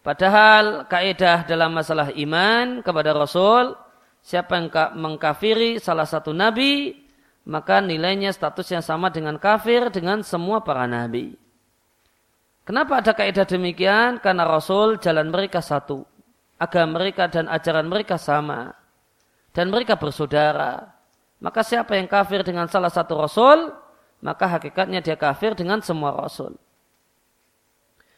Padahal 0.00 0.86
kaidah 0.86 1.42
dalam 1.44 1.74
masalah 1.74 2.14
iman 2.16 2.80
kepada 2.80 3.12
Rasul, 3.12 3.76
siapa 4.24 4.56
yang 4.56 4.72
mengkafiri 4.96 5.76
salah 5.76 6.08
satu 6.08 6.32
nabi, 6.32 6.96
maka 7.44 7.84
nilainya 7.84 8.32
statusnya 8.32 8.80
sama 8.80 9.12
dengan 9.12 9.36
kafir 9.36 9.92
dengan 9.92 10.24
semua 10.24 10.64
para 10.64 10.88
nabi. 10.88 11.36
Kenapa 12.64 13.04
ada 13.04 13.12
kaidah 13.12 13.44
demikian? 13.44 14.16
Karena 14.24 14.48
Rasul 14.48 14.96
jalan 14.96 15.28
mereka 15.28 15.60
satu. 15.60 16.08
Agama 16.56 16.96
mereka 16.96 17.28
dan 17.28 17.44
ajaran 17.52 17.84
mereka 17.84 18.16
sama. 18.16 18.72
Dan 19.52 19.68
mereka 19.68 20.00
bersaudara. 20.00 20.88
Maka 21.44 21.60
siapa 21.60 22.00
yang 22.00 22.08
kafir 22.08 22.40
dengan 22.40 22.64
salah 22.72 22.88
satu 22.88 23.20
rasul, 23.20 23.68
maka 24.24 24.48
hakikatnya 24.48 25.04
dia 25.04 25.12
kafir 25.12 25.52
dengan 25.52 25.84
semua 25.84 26.16
rasul. 26.16 26.56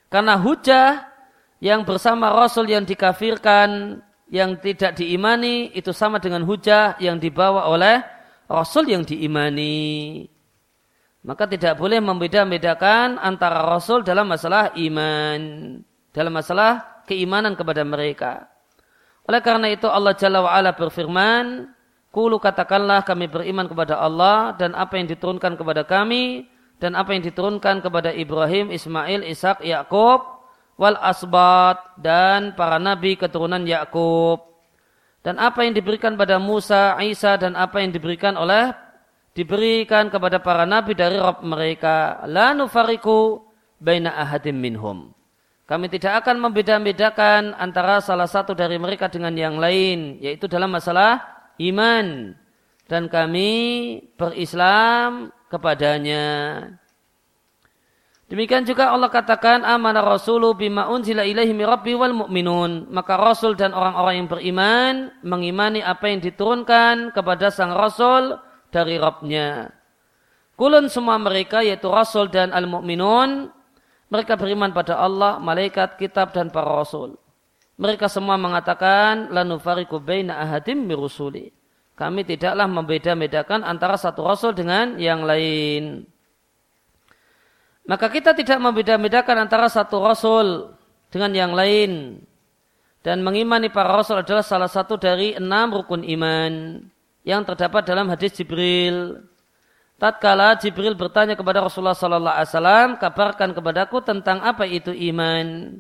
Karena 0.07 0.39
hujah 0.39 1.11
yang 1.59 1.83
bersama 1.83 2.31
rasul 2.31 2.71
yang 2.71 2.87
dikafirkan, 2.87 3.99
yang 4.27 4.59
tidak 4.59 4.99
diimani, 4.99 5.71
itu 5.75 5.95
sama 5.95 6.19
dengan 6.19 6.43
hujah 6.43 6.99
yang 6.99 7.23
dibawa 7.23 7.71
oleh 7.71 8.03
rasul 8.51 8.91
yang 8.91 9.07
diimani. 9.07 10.27
Maka 11.27 11.51
tidak 11.51 11.79
boleh 11.79 11.99
membeda-bedakan 11.99 13.19
antara 13.19 13.67
rasul 13.67 14.07
dalam 14.07 14.31
masalah 14.31 14.71
iman, 14.79 15.39
dalam 16.15 16.33
masalah 16.35 17.03
keimanan 17.07 17.59
kepada 17.59 17.83
mereka. 17.83 18.47
Oleh 19.27 19.43
karena 19.43 19.67
itu 19.75 19.91
Allah 19.91 20.15
Jalla 20.15 20.43
wa'ala 20.47 20.79
berfirman, 20.79 21.75
Kulu 22.15 22.41
katakanlah 22.41 23.05
kami 23.05 23.29
beriman 23.29 23.69
kepada 23.69 24.01
Allah 24.01 24.57
dan 24.57 24.73
apa 24.73 24.97
yang 24.97 25.05
diturunkan 25.05 25.53
kepada 25.53 25.85
kami 25.85 26.49
dan 26.81 26.97
apa 26.97 27.13
yang 27.13 27.21
diturunkan 27.21 27.85
kepada 27.85 28.09
Ibrahim, 28.09 28.73
Ismail, 28.73 29.21
Ishak, 29.21 29.61
Yakub, 29.61 30.36
wal 30.77 30.97
asbat 31.01 32.01
dan 32.01 32.53
para 32.53 32.77
nabi 32.77 33.17
keturunan 33.17 33.65
Yakub 33.65 34.47
dan 35.27 35.43
apa 35.43 35.67
yang 35.67 35.75
diberikan 35.75 36.15
pada 36.15 36.39
Musa, 36.39 36.95
Isa 37.03 37.35
dan 37.35 37.59
apa 37.59 37.83
yang 37.83 37.91
diberikan 37.91 38.39
oleh 38.39 38.71
diberikan 39.35 40.07
kepada 40.07 40.39
para 40.39 40.63
nabi 40.63 40.95
dari 40.95 41.19
Rabb 41.19 41.43
mereka. 41.43 42.23
La 42.31 42.55
nufariku 42.55 43.43
baina 43.83 44.15
ahadim 44.15 44.55
minhum. 44.55 45.11
Kami 45.67 45.91
tidak 45.91 46.23
akan 46.23 46.47
membeda-bedakan 46.47 47.59
antara 47.59 47.99
salah 47.99 48.31
satu 48.31 48.55
dari 48.55 48.79
mereka 48.79 49.11
dengan 49.11 49.35
yang 49.35 49.59
lain, 49.59 50.23
yaitu 50.23 50.47
dalam 50.47 50.71
masalah 50.71 51.27
iman 51.59 52.39
dan 52.87 53.11
kami 53.11 53.51
berislam 54.15 55.35
kepadanya. 55.51 56.25
Demikian 58.27 58.67
juga 58.67 58.91
Allah 58.91 59.07
katakan 59.07 59.63
amanah 59.63 60.03
rasulu 60.03 60.51
bima 60.59 60.91
unzila 60.91 61.23
ilaihi 61.23 61.55
rabbi 61.63 61.95
wal 61.95 62.27
mu'minun. 62.27 62.91
Maka 62.91 63.15
rasul 63.15 63.55
dan 63.55 63.71
orang-orang 63.71 64.25
yang 64.25 64.29
beriman 64.29 64.95
mengimani 65.23 65.79
apa 65.79 66.11
yang 66.11 66.19
diturunkan 66.19 67.15
kepada 67.15 67.55
sang 67.55 67.71
rasul 67.71 68.35
dari 68.75 68.99
Rabbnya. 68.99 69.71
Kulun 70.59 70.91
semua 70.91 71.21
mereka 71.23 71.63
yaitu 71.63 71.87
rasul 71.87 72.27
dan 72.27 72.51
al-mu'minun 72.51 73.55
mereka 74.07 74.39
beriman 74.39 74.71
pada 74.71 74.99
Allah, 74.99 75.39
malaikat, 75.43 75.99
kitab 75.99 76.31
dan 76.31 76.51
para 76.51 76.71
rasul. 76.71 77.19
Mereka 77.77 78.09
semua 78.09 78.41
mengatakan 78.41 79.29
lanufariku 79.35 80.01
baina 80.01 80.41
ahadim 80.41 80.87
mirusuli. 80.87 81.53
Kami 81.97 82.25
tidaklah 82.25 82.65
membeda-bedakan 82.65 83.63
antara 83.67 84.01
satu 84.01 84.25
rasul 84.25 84.53
dengan 84.57 84.97
yang 84.97 85.27
lain. 85.27 86.09
Maka 87.87 88.11
kita 88.11 88.35
tidak 88.35 88.59
membeda-bedakan 88.59 89.47
antara 89.47 89.71
satu 89.71 90.03
rasul 90.03 90.75
dengan 91.11 91.31
yang 91.31 91.53
lain. 91.55 92.23
Dan 93.07 93.23
mengimani 93.23 93.71
para 93.71 93.95
rasul 93.95 94.19
adalah 94.19 94.43
salah 94.43 94.67
satu 94.67 94.99
dari 94.99 95.39
enam 95.39 95.71
rukun 95.71 96.03
iman 96.03 96.83
yang 97.23 97.47
terdapat 97.47 97.87
dalam 97.87 98.11
hadis 98.11 98.35
Jibril. 98.35 99.23
Tatkala 99.97 100.59
Jibril 100.59 100.99
bertanya 100.99 101.39
kepada 101.39 101.63
Rasulullah 101.63 101.95
wasallam, 101.95 102.99
"Kabarkan 102.99 103.55
kepadaku 103.55 104.03
tentang 104.03 104.43
apa 104.43 104.67
itu 104.67 104.91
iman?" 104.91 105.79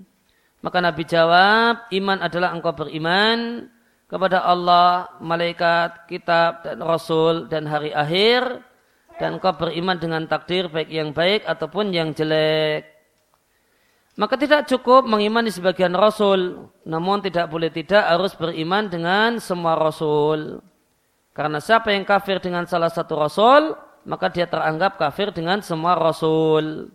Maka 0.62 0.78
Nabi 0.78 1.02
jawab, 1.04 1.90
"Iman 1.90 2.22
adalah 2.22 2.54
engkau 2.54 2.72
beriman 2.72 3.66
kepada 4.06 4.46
Allah, 4.46 5.10
malaikat, 5.18 6.06
kitab 6.06 6.62
dan 6.62 6.78
rasul 6.78 7.50
dan 7.50 7.66
hari 7.66 7.90
akhir 7.90 8.62
dan 9.16 9.36
engkau 9.40 9.52
beriman 9.56 9.96
dengan 9.96 10.24
takdir 10.28 10.68
baik 10.68 10.88
yang 10.88 11.10
baik 11.12 11.44
ataupun 11.44 11.92
yang 11.92 12.12
jelek." 12.12 12.96
Maka 14.16 14.40
tidak 14.40 14.64
cukup 14.64 15.04
mengimani 15.04 15.52
sebagian 15.52 15.92
rasul, 15.92 16.72
namun 16.88 17.20
tidak 17.20 17.52
boleh 17.52 17.68
tidak 17.68 18.00
harus 18.00 18.32
beriman 18.32 18.88
dengan 18.88 19.36
semua 19.36 19.76
rasul. 19.76 20.64
Karena 21.36 21.60
siapa 21.60 21.92
yang 21.92 22.08
kafir 22.08 22.40
dengan 22.40 22.64
salah 22.64 22.88
satu 22.88 23.12
rasul, 23.12 23.76
maka 24.08 24.32
dia 24.32 24.48
teranggap 24.48 24.96
kafir 24.96 25.36
dengan 25.36 25.60
semua 25.60 26.00
rasul. 26.00 26.88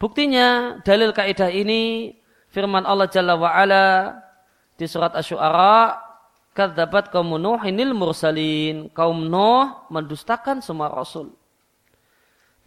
Buktinya 0.00 0.80
dalil 0.88 1.12
kaidah 1.12 1.52
ini 1.52 2.16
firman 2.48 2.88
Allah 2.88 3.12
Jalla 3.12 3.36
wa 3.36 3.52
ala 3.52 4.16
di 4.80 4.88
surat 4.88 5.12
Asy-Syu'ara, 5.12 6.00
"Kadzabat 6.56 7.12
kaum 7.12 7.36
Nuhinil 7.36 7.92
mursalin." 7.92 8.88
Kaum 8.96 9.28
Nuh 9.28 9.84
mendustakan 9.92 10.64
semua 10.64 10.88
rasul. 10.88 11.34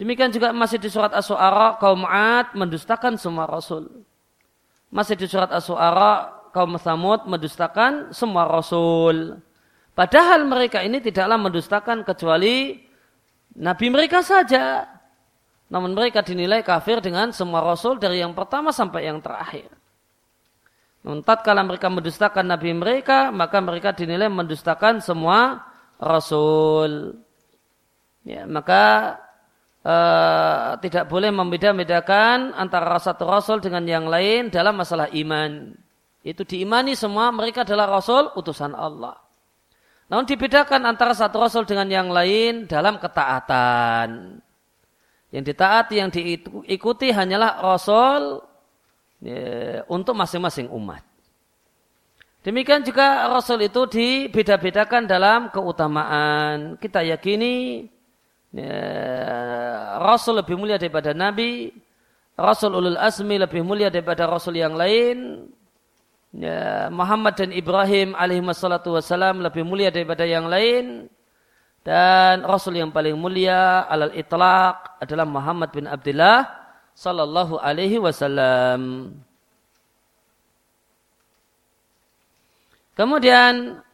Demikian 0.01 0.33
juga 0.33 0.49
masih 0.49 0.81
di 0.81 0.89
surat 0.89 1.13
As-Su'ara 1.13 1.77
kaum 1.77 2.09
Ad 2.09 2.57
mendustakan 2.57 3.21
semua 3.21 3.45
rasul. 3.45 4.01
Masih 4.89 5.13
di 5.13 5.29
surat 5.29 5.53
As-Su'ara 5.53 6.41
kaum 6.49 6.73
Samud 6.81 7.29
mendustakan 7.29 8.09
semua 8.09 8.49
rasul. 8.49 9.37
Padahal 9.93 10.49
mereka 10.49 10.81
ini 10.81 11.05
tidaklah 11.05 11.37
mendustakan 11.37 12.01
kecuali 12.01 12.81
nabi 13.53 13.93
mereka 13.93 14.25
saja. 14.25 14.89
Namun 15.69 15.93
mereka 15.93 16.25
dinilai 16.25 16.65
kafir 16.65 16.97
dengan 16.97 17.29
semua 17.29 17.61
rasul 17.61 18.01
dari 18.01 18.25
yang 18.25 18.33
pertama 18.33 18.73
sampai 18.73 19.05
yang 19.05 19.21
terakhir. 19.21 19.69
Namun 21.05 21.21
tatkala 21.21 21.61
mereka 21.61 21.93
mendustakan 21.93 22.49
nabi 22.49 22.73
mereka, 22.73 23.29
maka 23.29 23.61
mereka 23.61 23.93
dinilai 23.93 24.33
mendustakan 24.33 24.97
semua 24.97 25.61
rasul. 26.01 27.21
Ya, 28.25 28.49
maka 28.49 29.15
uh, 29.85 30.77
tidak 30.81 31.09
boleh 31.09 31.29
membeda-bedakan 31.33 32.53
antara 32.53 32.97
satu 33.01 33.25
rasul 33.25 33.57
dengan 33.61 33.85
yang 33.85 34.05
lain 34.07 34.53
dalam 34.53 34.77
masalah 34.77 35.09
iman. 35.13 35.73
Itu 36.21 36.45
diimani 36.45 36.93
semua 36.93 37.33
mereka 37.33 37.65
adalah 37.65 37.89
rasul 37.89 38.29
utusan 38.37 38.77
Allah. 38.77 39.17
Namun 40.11 40.27
dibedakan 40.27 40.85
antara 40.85 41.15
satu 41.15 41.39
rasul 41.39 41.63
dengan 41.65 41.87
yang 41.87 42.11
lain 42.11 42.67
dalam 42.67 42.99
ketaatan. 42.99 44.37
Yang 45.31 45.43
ditaati, 45.55 45.95
yang 45.95 46.11
diikuti 46.11 47.07
hanyalah 47.15 47.63
rasul 47.63 48.43
ya, 49.23 49.81
untuk 49.87 50.11
masing-masing 50.13 50.67
umat. 50.67 50.99
Demikian 52.43 52.83
juga 52.83 53.31
rasul 53.31 53.63
itu 53.63 53.87
dibeda-bedakan 53.87 55.07
dalam 55.07 55.47
keutamaan. 55.47 56.75
Kita 56.75 56.99
yakini 57.05 57.85
Ya, 57.85 58.00
Rasul 60.01 60.43
lebih 60.43 60.59
mulia 60.59 60.75
daripada 60.75 61.15
Nabi. 61.15 61.71
Rasul 62.35 62.75
ulul 62.75 62.99
azmi 62.99 63.39
lebih 63.39 63.63
mulia 63.63 63.87
daripada 63.87 64.27
Rasul 64.27 64.59
yang 64.59 64.75
lain. 64.75 65.47
Ya, 66.31 66.87
Muhammad 66.91 67.35
dan 67.35 67.51
Ibrahim 67.51 68.15
alaihi 68.15 68.43
wassalam 68.43 69.43
lebih 69.43 69.63
mulia 69.63 69.91
daripada 69.91 70.27
yang 70.27 70.51
lain. 70.51 71.07
Dan 71.81 72.43
Rasul 72.43 72.77
yang 72.77 72.91
paling 72.91 73.15
mulia 73.15 73.87
alal 73.87 74.13
itlaq 74.13 75.01
adalah 75.01 75.25
Muhammad 75.25 75.73
bin 75.73 75.87
Abdullah 75.87 76.45
sallallahu 76.93 77.57
alaihi 77.57 77.97
wasallam. 77.97 79.15
Kemudian 82.93 83.81
Eh, 83.81 83.90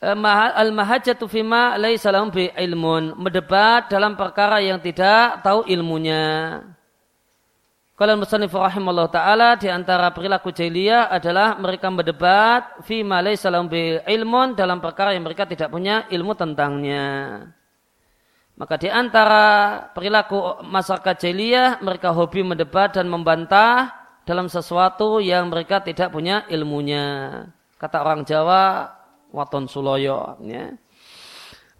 al-mahajatu 0.00 1.28
fima 1.28 1.76
laisa 1.76 2.08
lahum 2.08 2.32
bi 2.32 2.48
ilmun, 2.56 3.12
mendebat 3.20 3.92
dalam 3.92 4.16
perkara 4.16 4.64
yang 4.64 4.80
tidak 4.80 5.44
tahu 5.44 5.68
ilmunya. 5.68 6.60
Kalau 8.00 8.16
musannif 8.16 8.56
rahimallahu 8.56 9.12
taala 9.12 9.60
di 9.60 9.68
antara 9.68 10.08
perilaku 10.08 10.48
jahiliyah 10.56 11.12
adalah 11.12 11.60
mereka 11.60 11.92
mendebat 11.92 12.80
fima 12.88 13.20
laisa 13.20 13.52
lahum 13.52 13.68
bi 13.68 14.00
ilmun 14.08 14.56
dalam 14.56 14.80
perkara 14.80 15.12
yang 15.12 15.28
mereka 15.28 15.44
tidak 15.44 15.68
punya 15.68 16.08
ilmu 16.08 16.32
tentangnya. 16.32 17.08
Maka 18.56 18.80
di 18.80 18.88
antara 18.88 19.84
perilaku 19.92 20.64
masyarakat 20.64 21.28
jahiliyah 21.28 21.84
mereka 21.84 22.08
hobi 22.16 22.40
mendebat 22.40 22.96
dan 22.96 23.04
membantah 23.04 23.92
dalam 24.24 24.48
sesuatu 24.48 25.20
yang 25.20 25.52
mereka 25.52 25.84
tidak 25.84 26.08
punya 26.08 26.48
ilmunya. 26.48 27.44
Kata 27.76 28.00
orang 28.00 28.24
Jawa, 28.24 28.96
waton 29.30 29.66
suloyo 29.66 30.38
ya. 30.44 30.70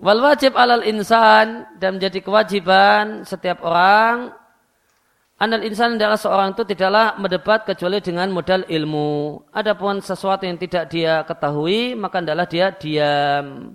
Wal 0.00 0.20
wajib 0.24 0.56
alal 0.56 0.86
insan 0.88 1.68
dan 1.76 2.00
menjadi 2.00 2.24
kewajiban 2.24 3.28
setiap 3.28 3.60
orang 3.60 4.32
Anal 5.40 5.64
insan 5.64 5.96
adalah 5.96 6.20
seorang 6.20 6.52
itu 6.52 6.68
tidaklah 6.68 7.16
mendebat 7.16 7.64
kecuali 7.64 8.04
dengan 8.04 8.28
modal 8.28 8.60
ilmu. 8.68 9.40
Adapun 9.56 10.04
sesuatu 10.04 10.44
yang 10.44 10.60
tidak 10.60 10.92
dia 10.92 11.24
ketahui, 11.24 11.96
maka 11.96 12.20
adalah 12.20 12.44
dia 12.44 12.68
diam. 12.76 13.72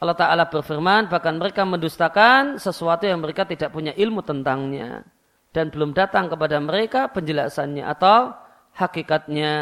Allah 0.00 0.16
Ta'ala 0.16 0.48
berfirman, 0.48 1.12
bahkan 1.12 1.36
mereka 1.36 1.68
mendustakan 1.68 2.56
sesuatu 2.56 3.04
yang 3.04 3.20
mereka 3.20 3.44
tidak 3.44 3.76
punya 3.76 3.92
ilmu 3.92 4.24
tentangnya. 4.24 5.04
Dan 5.52 5.68
belum 5.68 5.92
datang 5.92 6.32
kepada 6.32 6.56
mereka 6.64 7.12
penjelasannya 7.12 7.84
atau 7.84 8.32
hakikatnya 8.72 9.52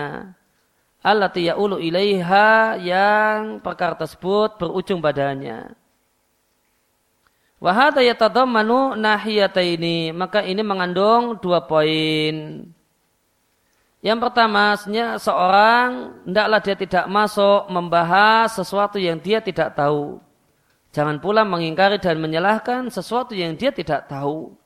allati 1.03 1.51
ya'ulu 1.51 1.83
ilaiha 1.83 2.79
yang 2.79 3.59
perkara 3.59 3.99
tersebut 3.99 4.57
berujung 4.57 5.03
padanya. 5.03 5.75
Wahada 7.63 8.03
yatadammanu 8.03 8.99
nahiyataini. 8.99 10.11
Maka 10.11 10.43
ini 10.43 10.67
mengandung 10.67 11.39
dua 11.39 11.63
poin. 11.63 12.67
Yang 14.03 14.19
pertama, 14.19 14.75
seorang 15.23 16.19
hendaklah 16.27 16.59
dia 16.59 16.75
tidak 16.75 17.07
masuk 17.07 17.71
membahas 17.71 18.51
sesuatu 18.51 18.99
yang 18.99 19.23
dia 19.23 19.39
tidak 19.39 19.79
tahu. 19.79 20.19
Jangan 20.91 21.23
pula 21.23 21.47
mengingkari 21.47 22.03
dan 22.03 22.19
menyalahkan 22.19 22.91
sesuatu 22.91 23.31
yang 23.31 23.55
dia 23.55 23.71
tidak 23.71 24.11
tahu. 24.11 24.59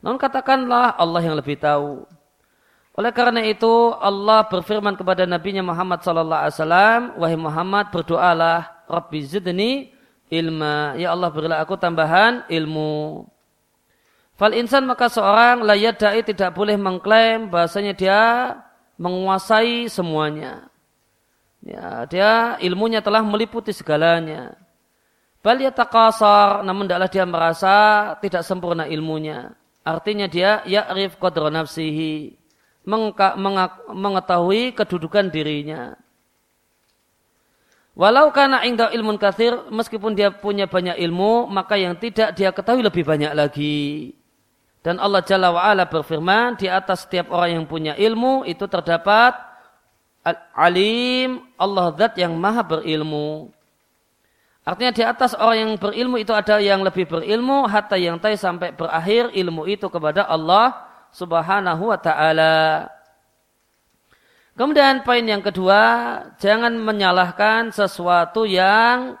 Namun 0.00 0.16
katakanlah 0.16 0.96
Allah 0.96 1.20
yang 1.20 1.36
lebih 1.36 1.60
tahu. 1.60 2.08
Oleh 2.96 3.12
karena 3.12 3.44
itu 3.44 3.92
Allah 4.00 4.48
berfirman 4.48 4.96
kepada 4.96 5.28
Nabi 5.28 5.60
Muhammad 5.60 6.00
sallallahu 6.00 6.42
alaihi 6.48 6.54
wasallam, 6.56 7.00
"Wahai 7.20 7.36
Muhammad, 7.36 7.84
berdoalah, 7.92 8.88
Rabbi 8.88 9.20
zidni 9.20 9.92
ilma." 10.32 10.96
Ya 10.96 11.12
Allah, 11.12 11.28
berilah 11.28 11.60
aku 11.60 11.76
tambahan 11.76 12.48
ilmu. 12.48 13.28
Fal 14.40 14.56
insan 14.56 14.88
maka 14.88 15.12
seorang 15.12 15.60
layat 15.60 16.00
dai 16.00 16.24
tidak 16.24 16.56
boleh 16.56 16.76
mengklaim 16.80 17.52
bahasanya 17.52 17.92
dia 17.92 18.20
menguasai 18.96 19.92
semuanya. 19.92 20.72
Ya, 21.60 22.08
dia 22.08 22.56
ilmunya 22.64 23.04
telah 23.04 23.20
meliputi 23.20 23.76
segalanya. 23.76 24.56
Bal 25.44 25.60
yatakasar, 25.60 26.64
namun 26.64 26.88
tidaklah 26.88 27.10
dia 27.12 27.24
merasa 27.28 27.76
tidak 28.24 28.40
sempurna 28.40 28.88
ilmunya. 28.88 29.52
Artinya 29.84 30.28
dia 30.28 30.64
ya'rif 30.64 31.20
qadra 31.20 31.52
nafsihi 31.52 32.45
mengetahui 32.86 34.72
kedudukan 34.78 35.28
dirinya. 35.28 35.98
Walau 37.96 38.28
karena 38.30 38.62
ingda 38.62 38.92
ilmun 38.92 39.16
kathir, 39.16 39.56
meskipun 39.72 40.14
dia 40.14 40.28
punya 40.28 40.68
banyak 40.68 41.00
ilmu, 41.00 41.48
maka 41.48 41.80
yang 41.80 41.96
tidak 41.96 42.36
dia 42.36 42.52
ketahui 42.52 42.84
lebih 42.84 43.02
banyak 43.02 43.32
lagi. 43.32 44.14
Dan 44.84 45.02
Allah 45.02 45.24
Jalla 45.24 45.50
wa'ala 45.50 45.88
berfirman, 45.90 46.54
di 46.60 46.70
atas 46.70 47.08
setiap 47.08 47.32
orang 47.34 47.58
yang 47.58 47.64
punya 47.66 47.98
ilmu, 47.98 48.46
itu 48.46 48.68
terdapat 48.70 49.34
alim, 50.54 51.42
Allah 51.58 51.90
zat 51.98 52.14
yang 52.20 52.38
maha 52.38 52.62
berilmu. 52.62 53.50
Artinya 54.66 54.92
di 54.94 55.02
atas 55.02 55.34
orang 55.34 55.58
yang 55.58 55.72
berilmu 55.78 56.22
itu 56.22 56.30
ada 56.34 56.58
yang 56.62 56.86
lebih 56.86 57.06
berilmu, 57.06 57.66
hatta 57.66 57.98
yang 57.98 58.18
tay 58.18 58.38
sampai 58.38 58.74
berakhir 58.74 59.30
ilmu 59.34 59.66
itu 59.66 59.86
kepada 59.90 60.26
Allah 60.26 60.85
subhanahu 61.12 61.90
wa 61.90 61.98
ta'ala. 61.98 62.88
Kemudian 64.56 65.04
poin 65.04 65.22
yang 65.22 65.44
kedua, 65.44 65.82
jangan 66.40 66.72
menyalahkan 66.80 67.68
sesuatu 67.70 68.48
yang 68.48 69.20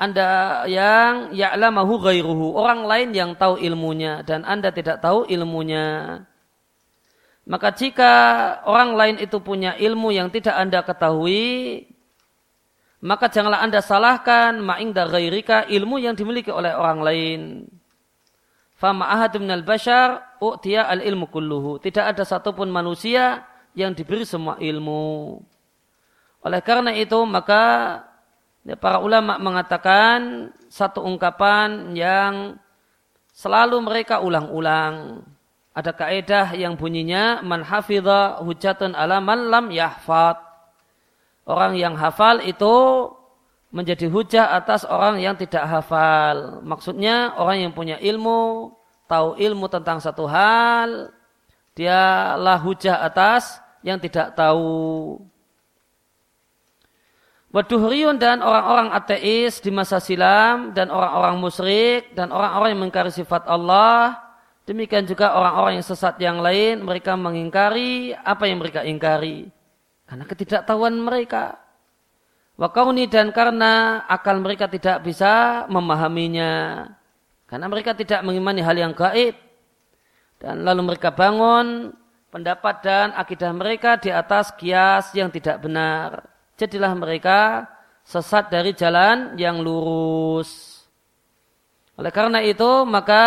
anda 0.00 0.64
yang 0.64 1.36
ya'lamahu 1.36 2.00
ghairuhu, 2.00 2.56
orang 2.56 2.88
lain 2.88 3.08
yang 3.12 3.30
tahu 3.36 3.60
ilmunya 3.60 4.24
dan 4.24 4.48
Anda 4.48 4.72
tidak 4.72 5.04
tahu 5.04 5.28
ilmunya. 5.28 6.24
Maka 7.44 7.68
jika 7.76 8.12
orang 8.64 8.96
lain 8.96 9.16
itu 9.20 9.36
punya 9.44 9.76
ilmu 9.76 10.08
yang 10.08 10.32
tidak 10.32 10.56
Anda 10.56 10.80
ketahui, 10.80 11.84
maka 13.04 13.28
janganlah 13.28 13.60
Anda 13.60 13.84
salahkan 13.84 14.56
ma'ing 14.64 14.96
ghairika 14.96 15.68
ilmu 15.68 16.00
yang 16.00 16.16
dimiliki 16.16 16.48
oleh 16.48 16.72
orang 16.72 17.04
lain. 17.04 17.40
Fama 18.80 19.12
bashar 19.60 20.40
u'tiya 20.40 20.88
al 20.88 21.04
ilmu 21.04 21.28
kulluhu. 21.28 21.76
Tidak 21.84 22.00
ada 22.00 22.24
satupun 22.24 22.72
manusia 22.72 23.44
yang 23.76 23.92
diberi 23.92 24.24
semua 24.24 24.56
ilmu. 24.56 25.36
Oleh 26.40 26.64
karena 26.64 26.96
itu 26.96 27.20
maka 27.28 28.00
ya, 28.64 28.80
para 28.80 29.04
ulama 29.04 29.36
mengatakan 29.36 30.48
satu 30.72 31.04
ungkapan 31.04 31.92
yang 31.92 32.56
selalu 33.36 33.84
mereka 33.84 34.24
ulang-ulang 34.24 35.28
ada 35.76 35.92
kaedah 35.92 36.56
yang 36.56 36.74
bunyinya 36.80 37.44
man 37.44 37.60
hafidha 37.60 38.40
hujatun 38.40 38.96
ala 38.96 39.20
man 39.20 39.52
lam 39.52 39.68
yahfad. 39.68 40.40
Orang 41.44 41.76
yang 41.76 42.00
hafal 42.00 42.40
itu 42.48 42.72
menjadi 43.70 44.10
hujah 44.10 44.50
atas 44.54 44.82
orang 44.82 45.22
yang 45.22 45.38
tidak 45.38 45.62
hafal. 45.66 46.62
Maksudnya 46.62 47.34
orang 47.38 47.66
yang 47.66 47.72
punya 47.72 47.96
ilmu, 48.02 48.74
tahu 49.06 49.38
ilmu 49.38 49.66
tentang 49.70 50.02
satu 50.02 50.26
hal, 50.26 51.14
dialah 51.78 52.58
hujah 52.58 53.02
atas 53.02 53.62
yang 53.86 54.02
tidak 54.02 54.34
tahu. 54.34 55.18
Waduhriyun 57.50 58.18
dan 58.18 58.46
orang-orang 58.46 58.94
ateis 58.94 59.58
di 59.58 59.74
masa 59.74 59.98
silam 59.98 60.70
dan 60.70 60.86
orang-orang 60.86 61.34
musyrik 61.42 62.14
dan 62.14 62.30
orang-orang 62.30 62.78
yang 62.78 62.82
mengkari 62.86 63.10
sifat 63.10 63.42
Allah 63.50 64.30
Demikian 64.70 65.02
juga 65.02 65.34
orang-orang 65.34 65.82
yang 65.82 65.86
sesat 65.86 66.14
yang 66.22 66.38
lain, 66.38 66.86
mereka 66.86 67.18
mengingkari 67.18 68.14
apa 68.14 68.46
yang 68.46 68.62
mereka 68.62 68.86
ingkari. 68.86 69.50
Karena 70.06 70.22
ketidaktahuan 70.22 70.94
mereka. 70.94 71.58
Wakauni 72.60 73.08
dan 73.08 73.32
karena 73.32 74.04
akal 74.04 74.36
mereka 74.36 74.68
tidak 74.68 75.00
bisa 75.00 75.64
memahaminya. 75.72 76.84
Karena 77.48 77.66
mereka 77.72 77.96
tidak 77.96 78.20
mengimani 78.20 78.60
hal 78.60 78.76
yang 78.76 78.92
gaib. 78.92 79.32
Dan 80.36 80.68
lalu 80.68 80.92
mereka 80.92 81.08
bangun 81.08 81.96
pendapat 82.28 82.84
dan 82.84 83.16
akidah 83.16 83.48
mereka 83.56 83.96
di 83.96 84.12
atas 84.12 84.52
kias 84.60 85.08
yang 85.16 85.32
tidak 85.32 85.64
benar. 85.64 86.20
Jadilah 86.60 86.92
mereka 86.92 87.64
sesat 88.04 88.52
dari 88.52 88.76
jalan 88.76 89.40
yang 89.40 89.64
lurus. 89.64 90.84
Oleh 92.00 92.12
karena 92.12 92.40
itu 92.40 92.88
maka 92.88 93.24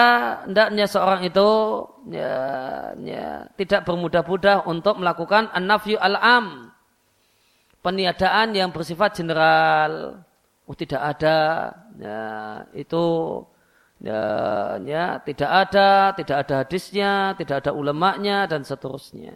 hendaknya 0.50 0.90
seorang 0.90 1.22
itu 1.26 1.50
ya, 2.10 2.34
ya, 3.02 3.46
tidak 3.54 3.86
bermudah-mudah 3.86 4.66
untuk 4.66 4.98
melakukan 4.98 5.50
an-nafyu 5.54 5.98
al-am. 6.02 6.73
Peniadaan 7.84 8.56
yang 8.56 8.72
bersifat 8.72 9.20
general. 9.20 10.24
Oh 10.64 10.76
tidak 10.76 11.02
ada. 11.04 11.40
Ya, 12.00 12.24
itu 12.72 13.04
ya, 14.00 14.24
ya, 14.88 15.20
tidak 15.22 15.52
ada, 15.52 16.16
tidak 16.16 16.38
ada 16.48 16.54
hadisnya, 16.64 17.36
tidak 17.36 17.56
ada 17.60 17.72
ulamanya 17.76 18.48
dan 18.48 18.64
seterusnya. 18.64 19.36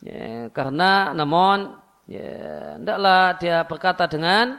Ya, 0.00 0.48
karena 0.56 1.12
namun 1.12 1.76
ya, 2.08 2.80
hendaklah 2.80 3.36
dia 3.36 3.56
berkata 3.68 4.08
dengan 4.08 4.56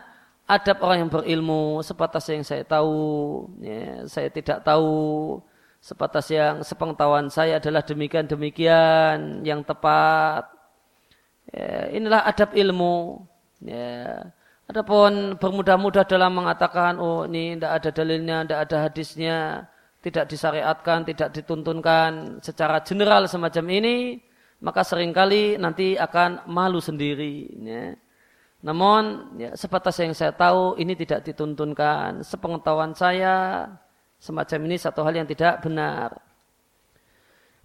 adab 0.49 0.77
orang 0.81 1.05
yang 1.05 1.11
berilmu 1.13 1.85
sebatas 1.85 2.25
yang 2.29 2.41
saya 2.41 2.65
tahu 2.65 2.97
ya, 3.61 4.05
saya 4.09 4.29
tidak 4.33 4.65
tahu 4.65 5.37
sebatas 5.79 6.25
yang 6.33 6.65
sepengetahuan 6.65 7.29
saya 7.31 7.61
adalah 7.61 7.85
demikian 7.85 8.25
demikian 8.27 9.45
yang 9.45 9.61
tepat 9.63 10.49
ya, 11.53 11.89
inilah 11.93 12.21
adab 12.25 12.53
ilmu 12.55 13.21
ya 13.65 14.23
adapun 14.69 15.35
bermudah-mudah 15.41 16.05
dalam 16.05 16.37
mengatakan 16.37 16.97
oh 17.01 17.25
ini 17.25 17.57
tidak 17.57 17.71
ada 17.81 17.89
dalilnya 17.89 18.37
tidak 18.45 18.59
ada 18.65 18.77
hadisnya 18.89 19.37
tidak 19.99 20.25
disyariatkan 20.31 20.99
tidak 21.09 21.29
dituntunkan 21.35 22.39
secara 22.39 22.79
general 22.85 23.27
semacam 23.27 23.65
ini 23.69 23.97
maka 24.59 24.83
sering 24.83 25.15
kali 25.15 25.55
nanti 25.55 25.95
akan 25.95 26.43
malu 26.51 26.83
sendiri 26.83 27.47
ya. 27.63 27.95
Namun 28.59 29.35
ya, 29.39 29.55
sebatas 29.55 29.95
yang 30.03 30.11
saya 30.11 30.35
tahu 30.35 30.75
ini 30.75 30.91
tidak 30.99 31.23
dituntunkan. 31.23 32.19
Sepengetahuan 32.27 32.91
saya 32.91 33.67
semacam 34.19 34.59
ini 34.67 34.75
satu 34.75 34.99
hal 35.07 35.15
yang 35.15 35.27
tidak 35.27 35.63
benar. 35.63 36.11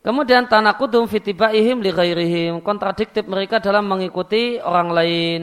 Kemudian 0.04 0.44
tanakudum 0.44 1.08
fitibaihim 1.08 1.80
li 1.80 1.88
ghairihim. 1.88 2.60
Kontradiktif 2.60 3.24
mereka 3.24 3.56
dalam 3.56 3.88
mengikuti 3.88 4.60
orang 4.60 4.92
lain. 4.92 5.42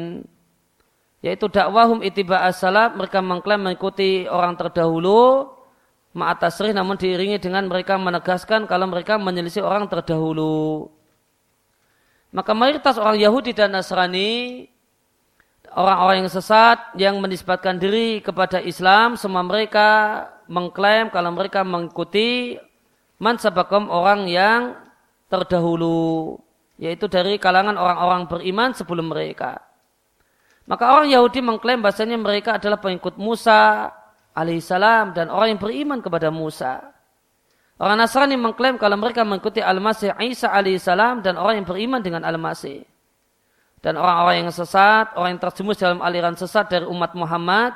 Yaitu 1.26 1.50
dakwahum 1.50 2.06
itiba 2.06 2.46
as-salaf. 2.46 2.94
Mereka 2.94 3.26
mengklaim 3.26 3.66
mengikuti 3.66 4.30
orang 4.30 4.54
terdahulu. 4.54 5.50
Ma'atasrih 6.14 6.78
namun 6.78 6.94
diiringi 6.94 7.42
dengan 7.42 7.66
mereka 7.66 7.98
menegaskan 7.98 8.70
kalau 8.70 8.86
mereka 8.86 9.18
menyelisih 9.18 9.66
orang 9.66 9.90
terdahulu. 9.90 10.94
Maka 12.30 12.54
mayoritas 12.54 13.02
orang 13.02 13.18
Yahudi 13.18 13.58
dan 13.58 13.74
Nasrani 13.74 14.64
orang-orang 15.72 16.24
yang 16.24 16.32
sesat 16.32 16.80
yang 17.00 17.16
menisbatkan 17.24 17.80
diri 17.80 18.20
kepada 18.20 18.60
Islam 18.60 19.16
semua 19.16 19.44
mereka 19.44 19.88
mengklaim 20.52 21.08
kalau 21.12 21.32
mereka 21.32 21.64
mengikuti 21.64 22.60
mansabakom 23.22 23.86
orang 23.94 24.26
yang 24.26 24.74
terdahulu 25.30 26.42
yaitu 26.82 27.06
dari 27.06 27.38
kalangan 27.38 27.78
orang-orang 27.78 28.26
beriman 28.26 28.74
sebelum 28.74 29.14
mereka. 29.14 29.62
Maka 30.66 30.98
orang 30.98 31.14
Yahudi 31.14 31.46
mengklaim 31.46 31.86
bahasanya 31.86 32.18
mereka 32.18 32.58
adalah 32.58 32.82
pengikut 32.82 33.22
Musa 33.22 33.94
alaihissalam 34.34 35.14
dan 35.14 35.30
orang 35.30 35.54
yang 35.54 35.62
beriman 35.62 36.02
kepada 36.02 36.34
Musa. 36.34 36.82
Orang 37.78 38.02
Nasrani 38.02 38.38
mengklaim 38.38 38.82
kalau 38.82 38.98
mereka 38.98 39.22
mengikuti 39.22 39.62
Al-Masih 39.62 40.18
Isa 40.26 40.50
alaihissalam 40.50 41.22
dan 41.22 41.38
orang 41.38 41.62
yang 41.62 41.68
beriman 41.70 42.02
dengan 42.02 42.26
Al-Masih 42.26 42.86
dan 43.82 43.98
orang-orang 43.98 44.46
yang 44.46 44.54
sesat, 44.54 45.14
orang 45.18 45.38
yang 45.38 45.42
terjemus 45.42 45.78
dalam 45.82 46.00
aliran 46.06 46.38
sesat 46.38 46.70
dari 46.70 46.86
umat 46.86 47.18
Muhammad, 47.18 47.74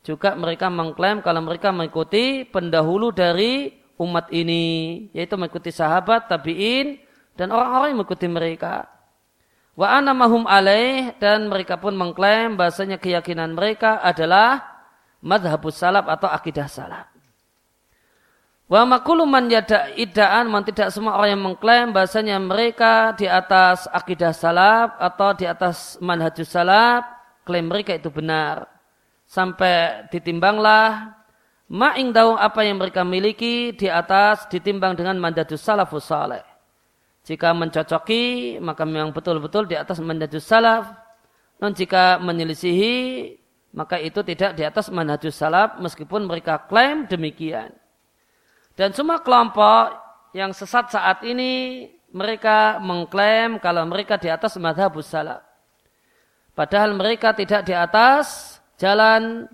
juga 0.00 0.32
mereka 0.36 0.72
mengklaim 0.72 1.20
kalau 1.20 1.44
mereka 1.44 1.72
mengikuti 1.72 2.48
pendahulu 2.48 3.12
dari 3.12 3.83
umat 3.98 4.30
ini, 4.34 5.06
yaitu 5.14 5.38
mengikuti 5.38 5.70
sahabat, 5.70 6.26
tabi'in, 6.26 6.98
dan 7.38 7.50
orang-orang 7.54 7.94
yang 7.94 7.98
mengikuti 8.02 8.26
mereka. 8.26 8.90
Wa 9.74 9.98
ana 9.98 10.14
mahum 10.14 10.46
alaih, 10.46 11.14
dan 11.18 11.50
mereka 11.50 11.78
pun 11.78 11.94
mengklaim 11.94 12.54
bahasanya 12.54 12.98
keyakinan 12.98 13.54
mereka 13.54 13.98
adalah 14.02 14.62
madhabus 15.22 15.78
salaf 15.78 16.06
atau 16.06 16.30
akidah 16.30 16.66
salaf. 16.70 17.14
Wa 18.64 18.82
makuluman 18.88 19.44
yada 19.46 19.92
idaan 19.92 20.48
man 20.48 20.64
tidak 20.64 20.88
semua 20.88 21.20
orang 21.20 21.36
yang 21.36 21.44
mengklaim 21.44 21.92
bahasanya 21.92 22.40
mereka 22.40 23.12
di 23.12 23.28
atas 23.28 23.84
akidah 23.92 24.32
salaf 24.32 24.96
atau 24.96 25.36
di 25.36 25.44
atas 25.44 26.00
manhajus 26.00 26.48
salaf, 26.48 27.04
klaim 27.44 27.68
mereka 27.68 27.94
itu 27.94 28.08
benar. 28.08 28.66
Sampai 29.28 30.06
ditimbanglah 30.08 31.13
ma'ing 31.74 32.14
daung 32.14 32.38
apa 32.38 32.62
yang 32.62 32.78
mereka 32.78 33.02
miliki 33.02 33.74
di 33.74 33.90
atas 33.90 34.46
ditimbang 34.46 34.94
dengan 34.94 35.18
manhajus 35.18 35.58
salafus 35.58 36.06
saleh. 36.06 36.46
Jika 37.26 37.50
mencocoki 37.50 38.56
maka 38.62 38.86
memang 38.86 39.10
betul-betul 39.10 39.66
di 39.66 39.74
atas 39.74 39.98
manhajus 39.98 40.46
salaf. 40.46 40.86
Non 41.58 41.74
jika 41.74 42.22
menyelisihi 42.22 42.94
maka 43.74 43.98
itu 43.98 44.22
tidak 44.22 44.54
di 44.54 44.62
atas 44.62 44.86
manhajus 44.86 45.34
salaf 45.34 45.82
meskipun 45.82 46.30
mereka 46.30 46.62
klaim 46.70 47.10
demikian. 47.10 47.74
Dan 48.78 48.94
semua 48.94 49.18
kelompok 49.18 49.98
yang 50.30 50.54
sesat 50.54 50.94
saat 50.94 51.26
ini 51.26 51.90
mereka 52.14 52.78
mengklaim 52.78 53.58
kalau 53.58 53.82
mereka 53.82 54.14
di 54.14 54.30
atas 54.30 54.54
madhabus 54.62 55.10
salaf. 55.10 55.42
Padahal 56.54 56.94
mereka 56.94 57.34
tidak 57.34 57.66
di 57.66 57.74
atas 57.74 58.58
jalan 58.78 59.50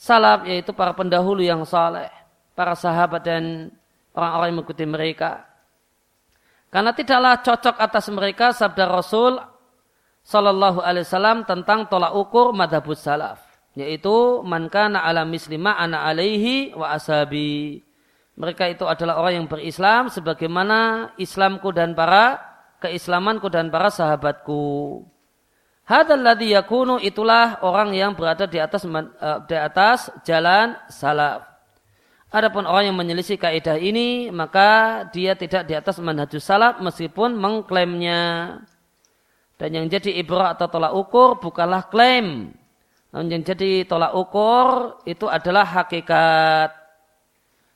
salaf 0.00 0.48
yaitu 0.48 0.72
para 0.72 0.96
pendahulu 0.96 1.44
yang 1.44 1.60
saleh, 1.68 2.08
para 2.56 2.72
sahabat 2.72 3.20
dan 3.20 3.68
orang-orang 4.16 4.46
yang 4.48 4.56
mengikuti 4.64 4.84
mereka. 4.88 5.44
Karena 6.72 6.96
tidaklah 6.96 7.44
cocok 7.44 7.76
atas 7.76 8.08
mereka 8.08 8.56
sabda 8.56 8.88
Rasul 8.88 9.36
Sallallahu 10.24 10.80
Alaihi 10.80 11.04
Wasallam 11.04 11.44
tentang 11.44 11.92
tolak 11.92 12.16
ukur 12.16 12.56
madhabus 12.56 13.04
salaf, 13.04 13.44
yaitu 13.76 14.40
man 14.40 14.72
kana 14.72 15.04
ala 15.04 15.28
mislima 15.28 15.76
ana 15.76 16.08
alaihi 16.08 16.72
wa 16.72 16.96
asabi 16.96 17.84
mereka 18.40 18.72
itu 18.72 18.88
adalah 18.88 19.20
orang 19.20 19.44
yang 19.44 19.46
berislam 19.52 20.08
sebagaimana 20.08 21.12
Islamku 21.20 21.76
dan 21.76 21.92
para 21.92 22.40
keislamanku 22.80 23.52
dan 23.52 23.68
para 23.68 23.92
sahabatku. 23.92 25.04
Ladhi 25.90 26.54
yakunu 26.54 27.02
itulah 27.02 27.58
orang 27.66 27.90
yang 27.98 28.14
berada 28.14 28.46
di 28.46 28.62
atas 28.62 28.86
eh, 28.86 29.38
di 29.50 29.56
atas 29.58 30.06
jalan 30.22 30.78
salaf. 30.86 31.42
Adapun 32.30 32.62
orang 32.62 32.94
yang 32.94 32.94
menyelisih 32.94 33.34
kaidah 33.34 33.74
ini, 33.74 34.30
maka 34.30 35.02
dia 35.10 35.34
tidak 35.34 35.66
di 35.66 35.74
atas 35.74 35.98
manhajus 35.98 36.46
salaf 36.46 36.78
meskipun 36.78 37.34
mengklaimnya. 37.34 38.54
Dan 39.58 39.74
yang 39.74 39.86
jadi 39.90 40.14
ibrah 40.22 40.54
atau 40.54 40.70
tolak 40.70 40.94
ukur 40.94 41.42
bukanlah 41.42 41.90
klaim. 41.90 42.54
Namun 43.10 43.26
yang 43.34 43.42
jadi 43.42 43.82
tolak 43.82 44.14
ukur 44.14 45.02
itu 45.10 45.26
adalah 45.26 45.66
hakikat. 45.66 46.70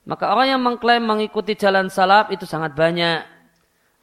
Maka 0.06 0.30
orang 0.30 0.54
yang 0.54 0.62
mengklaim 0.62 1.02
mengikuti 1.02 1.58
jalan 1.58 1.90
salaf 1.90 2.30
itu 2.30 2.46
sangat 2.46 2.78
banyak. 2.78 3.33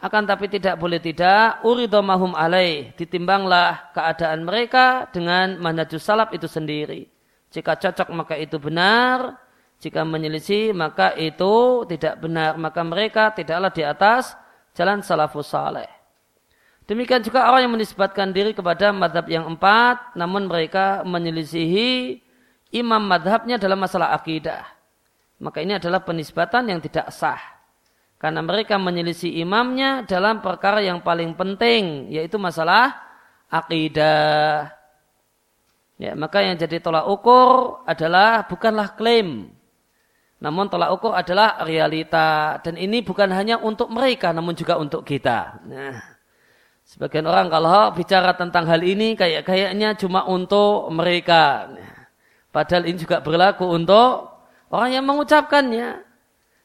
Akan 0.02 0.26
tapi 0.26 0.50
tidak 0.50 0.82
boleh 0.82 0.98
tidak, 0.98 1.62
uridomahum 1.62 2.34
alaih. 2.34 2.90
Ditimbanglah 2.98 3.94
keadaan 3.94 4.42
mereka 4.42 5.06
dengan 5.14 5.62
manhajus 5.62 6.02
salaf 6.02 6.34
itu 6.34 6.50
sendiri. 6.50 7.06
Jika 7.54 7.78
cocok 7.78 8.10
maka 8.10 8.34
itu 8.34 8.58
benar, 8.58 9.38
jika 9.78 10.02
menyelisih 10.02 10.74
maka 10.74 11.14
itu 11.14 11.86
tidak 11.86 12.18
benar. 12.18 12.58
Maka 12.58 12.82
mereka 12.82 13.30
tidaklah 13.30 13.70
di 13.70 13.86
atas 13.86 14.34
jalan 14.74 15.06
salafus 15.06 15.54
saleh. 15.54 15.90
Demikian 16.90 17.22
juga 17.22 17.46
orang 17.46 17.70
yang 17.70 17.74
menisbatkan 17.78 18.34
diri 18.34 18.58
kepada 18.58 18.90
madhab 18.90 19.30
yang 19.30 19.46
empat. 19.46 20.18
Namun 20.18 20.50
mereka 20.50 21.06
menyelisihi 21.06 22.18
imam 22.74 23.06
madhabnya 23.06 23.62
dalam 23.62 23.78
masalah 23.78 24.18
akidah. 24.18 24.66
Maka 25.38 25.62
ini 25.62 25.78
adalah 25.78 26.02
penisbatan 26.02 26.74
yang 26.74 26.82
tidak 26.82 27.14
sah. 27.14 27.61
Karena 28.22 28.46
mereka 28.46 28.78
menyelisih 28.78 29.34
imamnya 29.42 30.06
dalam 30.06 30.46
perkara 30.46 30.86
yang 30.86 31.02
paling 31.02 31.34
penting. 31.34 32.14
Yaitu 32.14 32.38
masalah 32.38 33.02
akidah. 33.50 34.70
Ya, 35.98 36.14
maka 36.14 36.46
yang 36.46 36.54
jadi 36.54 36.78
tolak 36.78 37.10
ukur 37.10 37.82
adalah 37.90 38.46
bukanlah 38.46 38.94
klaim 38.94 39.50
namun 40.42 40.66
tolak 40.74 40.90
ukur 40.98 41.14
adalah 41.14 41.62
realita. 41.62 42.58
Dan 42.66 42.76
ini 42.82 43.06
bukan 43.06 43.30
hanya 43.30 43.62
untuk 43.62 43.94
mereka, 43.94 44.34
namun 44.34 44.58
juga 44.58 44.82
untuk 44.82 45.06
kita. 45.06 45.62
Nah, 45.70 46.02
sebagian 46.82 47.30
orang 47.30 47.48
kalau 47.54 47.94
bicara 47.94 48.34
tentang 48.34 48.66
hal 48.66 48.82
ini, 48.82 49.14
kayak 49.14 49.46
kayaknya 49.46 49.94
cuma 49.94 50.26
untuk 50.26 50.90
mereka. 50.90 51.70
Nah, 51.70 52.10
padahal 52.50 52.90
ini 52.90 52.98
juga 52.98 53.22
berlaku 53.22 53.70
untuk 53.70 54.34
orang 54.74 54.90
yang 54.98 55.06
mengucapkannya. 55.06 56.10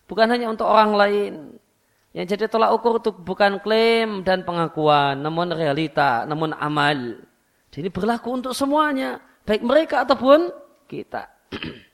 Bukan 0.07 0.27
hanya 0.31 0.51
untuk 0.51 0.66
orang 0.70 0.95
lain. 0.95 1.35
Yang 2.16 2.27
jadi 2.33 2.45
tolak 2.49 2.73
ukur 2.73 2.97
itu 3.03 3.12
bukan 3.12 3.61
klaim 3.61 4.24
dan 4.24 4.47
pengakuan, 4.47 5.20
namun 5.20 5.53
realita, 5.53 6.24
namun 6.24 6.57
amal. 6.57 7.20
Jadi 7.69 7.93
berlaku 7.93 8.41
untuk 8.41 8.57
semuanya, 8.57 9.20
baik 9.45 9.61
mereka 9.61 10.07
ataupun 10.07 10.49
kita. 10.89 11.28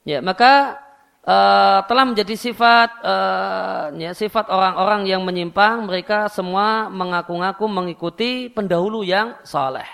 Ya, 0.00 0.24
maka 0.24 0.80
uh, 1.28 1.84
telah 1.84 2.04
menjadi 2.08 2.32
sifat 2.32 2.88
uh, 3.04 3.92
ya, 4.00 4.16
sifat 4.16 4.48
orang-orang 4.48 5.04
yang 5.04 5.20
menyimpang 5.22 5.84
mereka 5.84 6.32
semua 6.32 6.88
mengaku-ngaku 6.88 7.64
mengikuti 7.68 8.48
pendahulu 8.48 9.04
yang 9.04 9.36
saleh. 9.44 9.86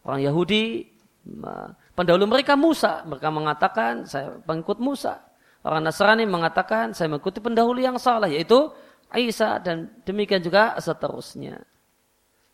Orang 0.00 0.24
Yahudi 0.24 0.88
pendahulu 2.00 2.24
mereka 2.32 2.56
Musa, 2.56 3.04
mereka 3.04 3.28
mengatakan 3.28 4.08
saya 4.08 4.40
pengikut 4.40 4.80
Musa. 4.80 5.20
Orang 5.60 5.84
Nasrani 5.84 6.24
mengatakan 6.24 6.96
saya 6.96 7.12
mengikuti 7.12 7.44
pendahulu 7.44 7.76
yang 7.76 8.00
saleh 8.00 8.40
yaitu 8.40 8.72
Isa 9.12 9.60
dan 9.60 10.00
demikian 10.08 10.40
juga 10.40 10.80
seterusnya. 10.80 11.60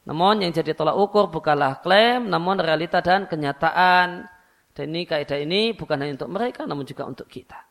Namun 0.02 0.43
yang 0.43 0.51
jadi 0.51 0.74
tolak 0.74 0.98
ukur 0.98 1.31
bukanlah 1.31 1.78
klaim, 1.78 2.27
namun 2.27 2.59
realita 2.59 2.98
dan 2.98 3.31
kenyataan 3.31 4.27
dan 4.74 4.86
ini 4.90 5.06
kaidah 5.06 5.39
ini 5.39 5.78
bukan 5.78 6.02
hanya 6.02 6.18
untuk 6.18 6.31
mereka 6.35 6.66
namun 6.66 6.82
juga 6.82 7.06
untuk 7.06 7.31
kita. 7.31 7.62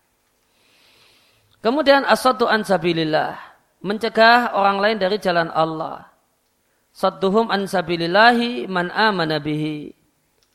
Kemudian 1.60 2.07
asadu 2.07 2.47
ansabilillah 2.47 3.35
mencegah 3.84 4.56
orang 4.56 4.80
lain 4.80 4.97
dari 5.03 5.19
jalan 5.19 5.52
Allah. 5.52 6.07
Sadduhum 6.95 7.52
ansabilillahi 7.52 8.72
man 8.72 8.88
amana. 8.95 9.43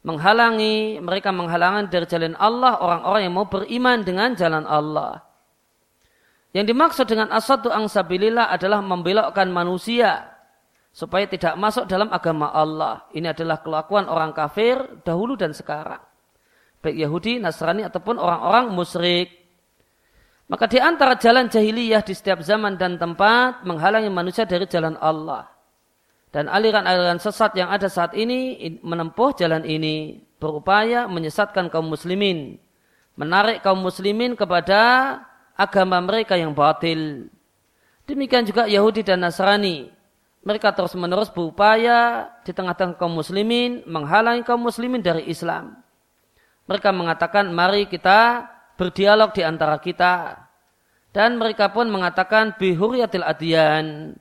Menghalangi, 0.01 0.97
mereka 1.01 1.29
menghalangi 1.29 1.93
dari 1.93 2.09
jalan 2.09 2.33
Allah 2.41 2.81
orang-orang 2.81 3.23
yang 3.29 3.35
mau 3.37 3.47
beriman 3.49 4.01
dengan 4.01 4.33
jalan 4.33 4.65
Allah. 4.65 5.21
Yang 6.57 6.67
dimaksud 6.73 7.07
dengan 7.07 7.29
asadu 7.31 7.69
ansabilillah 7.69 8.49
adalah 8.51 8.81
membelokkan 8.81 9.47
manusia 9.53 10.25
supaya 10.91 11.29
tidak 11.29 11.55
masuk 11.61 11.85
dalam 11.87 12.09
agama 12.11 12.51
Allah. 12.51 13.07
Ini 13.13 13.37
adalah 13.37 13.61
kelakuan 13.61 14.09
orang 14.09 14.33
kafir 14.35 14.81
dahulu 15.05 15.37
dan 15.37 15.53
sekarang 15.55 16.01
baik 16.81 16.97
Yahudi, 16.97 17.39
Nasrani 17.39 17.85
ataupun 17.85 18.17
orang-orang 18.17 18.73
musyrik. 18.73 19.29
Maka 20.51 20.67
di 20.67 20.83
antara 20.83 21.15
jalan 21.15 21.47
jahiliyah 21.47 22.03
di 22.03 22.11
setiap 22.11 22.43
zaman 22.43 22.75
dan 22.75 22.99
tempat 22.99 23.63
menghalangi 23.63 24.11
manusia 24.11 24.43
dari 24.49 24.67
jalan 24.67 24.99
Allah. 24.99 25.47
Dan 26.31 26.47
aliran-aliran 26.47 27.19
sesat 27.19 27.59
yang 27.59 27.75
ada 27.75 27.91
saat 27.91 28.15
ini 28.15 28.59
menempuh 28.87 29.35
jalan 29.35 29.67
ini 29.67 30.23
berupaya 30.39 31.11
menyesatkan 31.11 31.67
kaum 31.67 31.91
muslimin, 31.91 32.55
menarik 33.19 33.67
kaum 33.67 33.83
muslimin 33.83 34.39
kepada 34.39 35.19
agama 35.59 35.99
mereka 35.99 36.39
yang 36.39 36.55
batil. 36.55 37.27
Demikian 38.07 38.47
juga 38.47 38.71
Yahudi 38.71 39.03
dan 39.03 39.27
Nasrani. 39.27 39.91
Mereka 40.41 40.73
terus-menerus 40.73 41.29
berupaya 41.29 42.31
di 42.47 42.55
tengah-tengah 42.55 42.97
kaum 42.97 43.13
muslimin 43.13 43.85
menghalangi 43.85 44.41
kaum 44.47 44.65
muslimin 44.65 45.05
dari 45.05 45.29
Islam. 45.29 45.77
Mereka 46.65 46.95
mengatakan, 46.95 47.51
mari 47.51 47.91
kita 47.91 48.47
berdialog 48.79 49.35
di 49.35 49.43
antara 49.43 49.77
kita. 49.83 50.47
Dan 51.11 51.37
mereka 51.37 51.75
pun 51.75 51.91
mengatakan, 51.91 52.55
bihuriyatil 52.57 53.27
adiyan, 53.27 54.15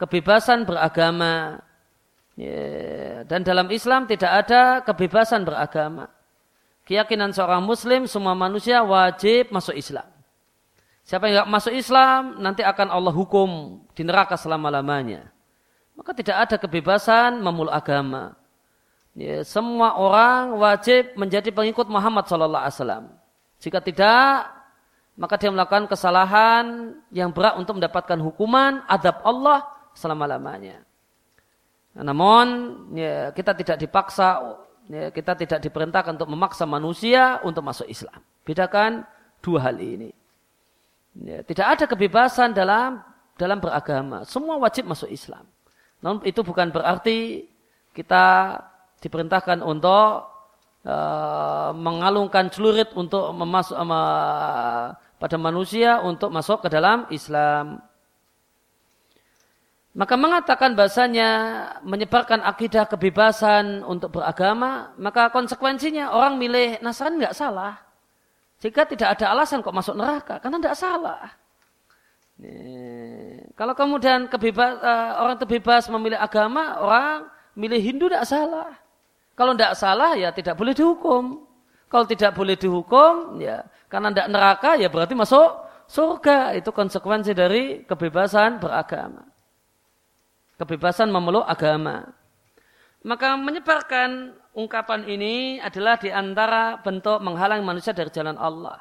kebebasan 0.00 0.64
beragama. 0.64 1.60
Ya, 2.40 3.20
dan 3.28 3.44
dalam 3.44 3.68
Islam 3.68 4.08
tidak 4.08 4.32
ada 4.46 4.80
kebebasan 4.80 5.44
beragama. 5.44 6.08
Keyakinan 6.88 7.36
seorang 7.36 7.60
muslim, 7.60 8.08
semua 8.08 8.32
manusia 8.32 8.80
wajib 8.80 9.52
masuk 9.52 9.76
Islam. 9.76 10.08
Siapa 11.04 11.28
yang 11.28 11.44
tidak 11.44 11.52
masuk 11.52 11.74
Islam, 11.76 12.40
nanti 12.40 12.64
akan 12.64 12.88
Allah 12.88 13.12
hukum 13.12 13.82
di 13.92 14.02
neraka 14.02 14.40
selama-lamanya. 14.40 15.28
Maka 15.92 16.16
tidak 16.16 16.48
ada 16.48 16.56
kebebasan 16.56 17.44
memuluk 17.44 17.76
agama 17.76 18.40
ya, 19.14 19.42
semua 19.42 19.98
orang 19.98 20.56
wajib 20.58 21.14
menjadi 21.18 21.50
pengikut 21.50 21.86
Muhammad 21.90 22.26
Wasallam. 22.26 23.12
Jika 23.60 23.82
tidak, 23.82 24.48
maka 25.18 25.36
dia 25.36 25.52
melakukan 25.52 25.84
kesalahan 25.90 26.96
yang 27.12 27.28
berat 27.34 27.60
untuk 27.60 27.76
mendapatkan 27.76 28.16
hukuman 28.16 28.80
adab 28.88 29.20
Allah 29.20 29.66
selama 30.00 30.24
lamanya. 30.24 30.80
Namun 31.92 32.46
ya, 32.96 33.28
kita 33.36 33.52
tidak 33.52 33.76
dipaksa, 33.76 34.56
ya, 34.88 35.12
kita 35.12 35.36
tidak 35.36 35.60
diperintahkan 35.60 36.16
untuk 36.16 36.32
memaksa 36.32 36.64
manusia 36.64 37.44
untuk 37.44 37.60
masuk 37.60 37.84
Islam. 37.84 38.16
Bedakan 38.48 39.04
dua 39.44 39.68
hal 39.68 39.76
ini. 39.76 40.08
Ya, 41.20 41.44
tidak 41.44 41.66
ada 41.76 41.84
kebebasan 41.84 42.56
dalam 42.56 43.04
dalam 43.36 43.60
beragama. 43.60 44.24
Semua 44.24 44.56
wajib 44.56 44.88
masuk 44.88 45.12
Islam. 45.12 45.44
Namun 46.00 46.24
itu 46.24 46.40
bukan 46.40 46.72
berarti 46.72 47.44
kita 47.92 48.56
diperintahkan 49.02 49.60
untuk 49.60 50.28
uh, 50.86 51.70
mengalungkan 51.74 52.48
celurit 52.52 52.92
untuk 52.94 53.32
memasuk 53.34 53.76
uh, 53.76 54.94
pada 54.94 55.36
manusia 55.36 56.00
untuk 56.00 56.32
masuk 56.32 56.64
ke 56.64 56.68
dalam 56.72 57.04
Islam. 57.12 57.82
Maka 59.90 60.14
mengatakan 60.14 60.78
bahasanya 60.78 61.30
menyebarkan 61.82 62.46
akidah 62.46 62.86
kebebasan 62.86 63.82
untuk 63.82 64.14
beragama, 64.22 64.94
maka 64.94 65.34
konsekuensinya 65.34 66.14
orang 66.14 66.38
milih 66.38 66.78
Nasrani 66.78 67.18
nggak 67.26 67.34
salah. 67.34 67.74
Jika 68.62 68.86
tidak 68.86 69.18
ada 69.18 69.34
alasan 69.34 69.66
kok 69.66 69.74
masuk 69.74 69.98
neraka, 69.98 70.38
karena 70.38 70.62
tidak 70.62 70.78
salah. 70.78 71.34
Nih. 72.38 73.42
Kalau 73.58 73.74
kemudian 73.74 74.30
kebebas, 74.30 74.78
uh, 74.78 75.26
orang 75.26 75.36
terbebas 75.42 75.90
memilih 75.90 76.22
agama, 76.22 76.78
orang 76.78 77.26
milih 77.58 77.80
Hindu 77.82 78.06
tidak 78.06 78.30
salah. 78.30 78.70
Kalau 79.34 79.56
tidak 79.56 79.74
salah 79.74 80.12
ya 80.14 80.30
tidak 80.30 80.54
boleh 80.54 80.76
dihukum. 80.76 81.48
Kalau 81.90 82.06
tidak 82.06 82.36
boleh 82.38 82.54
dihukum 82.54 83.42
ya 83.42 83.66
karena 83.90 84.14
tidak 84.14 84.28
neraka 84.30 84.70
ya 84.78 84.86
berarti 84.86 85.16
masuk 85.16 85.50
surga. 85.88 86.54
Itu 86.54 86.70
konsekuensi 86.70 87.34
dari 87.34 87.82
kebebasan 87.88 88.62
beragama. 88.62 89.29
Kebebasan 90.60 91.08
memeluk 91.08 91.48
agama. 91.48 92.12
Maka 93.00 93.32
menyebarkan 93.32 94.36
ungkapan 94.52 95.08
ini 95.08 95.56
adalah 95.56 95.96
di 95.96 96.12
antara 96.12 96.76
bentuk 96.84 97.16
menghalang 97.24 97.64
manusia 97.64 97.96
dari 97.96 98.12
jalan 98.12 98.36
Allah. 98.36 98.76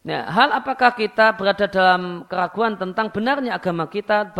Nah, 0.00 0.32
hal 0.32 0.48
apakah 0.56 0.96
kita 0.96 1.36
berada 1.36 1.68
dalam 1.68 2.24
keraguan 2.24 2.72
tentang 2.80 3.12
benarnya 3.12 3.60
agama 3.60 3.84
kita, 3.84 4.32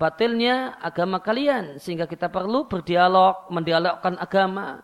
batilnya 0.00 0.80
agama 0.80 1.20
kalian, 1.20 1.76
sehingga 1.76 2.08
kita 2.08 2.32
perlu 2.32 2.64
berdialog, 2.64 3.44
mendialogkan 3.52 4.16
agama. 4.16 4.80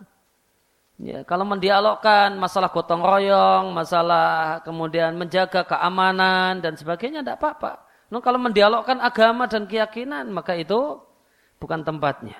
Ya, 1.00 1.24
kalau 1.24 1.48
mendialogkan 1.48 2.36
masalah 2.36 2.68
gotong 2.68 3.00
royong, 3.00 3.72
masalah 3.72 4.60
kemudian 4.68 5.16
menjaga 5.16 5.64
keamanan 5.64 6.60
dan 6.60 6.76
sebagainya 6.76 7.24
tidak 7.24 7.40
apa-apa. 7.40 7.88
No, 8.12 8.20
kalau 8.20 8.36
mendialogkan 8.36 9.00
agama 9.00 9.48
dan 9.48 9.64
keyakinan 9.64 10.28
maka 10.28 10.52
itu 10.52 11.00
bukan 11.56 11.80
tempatnya. 11.80 12.36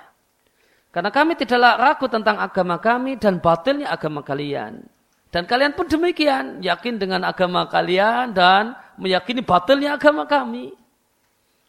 Karena 0.93 1.09
kami 1.09 1.33
tidaklah 1.33 1.81
ragu 1.81 2.05
tentang 2.13 2.37
agama 2.37 2.77
kami 2.77 3.17
dan 3.17 3.41
batilnya 3.41 3.89
agama 3.89 4.21
kalian. 4.21 4.85
Dan 5.33 5.49
kalian 5.49 5.73
pun 5.73 5.89
demikian, 5.89 6.61
yakin 6.61 7.01
dengan 7.01 7.25
agama 7.25 7.65
kalian 7.65 8.37
dan 8.37 8.77
meyakini 9.01 9.41
batilnya 9.41 9.97
agama 9.97 10.29
kami. 10.29 10.77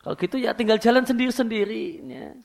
Kalau 0.03 0.19
gitu 0.19 0.35
ya 0.35 0.51
tinggal 0.51 0.75
jalan 0.83 1.07
sendiri-sendiri. 1.07 2.03
Ya. 2.03 2.35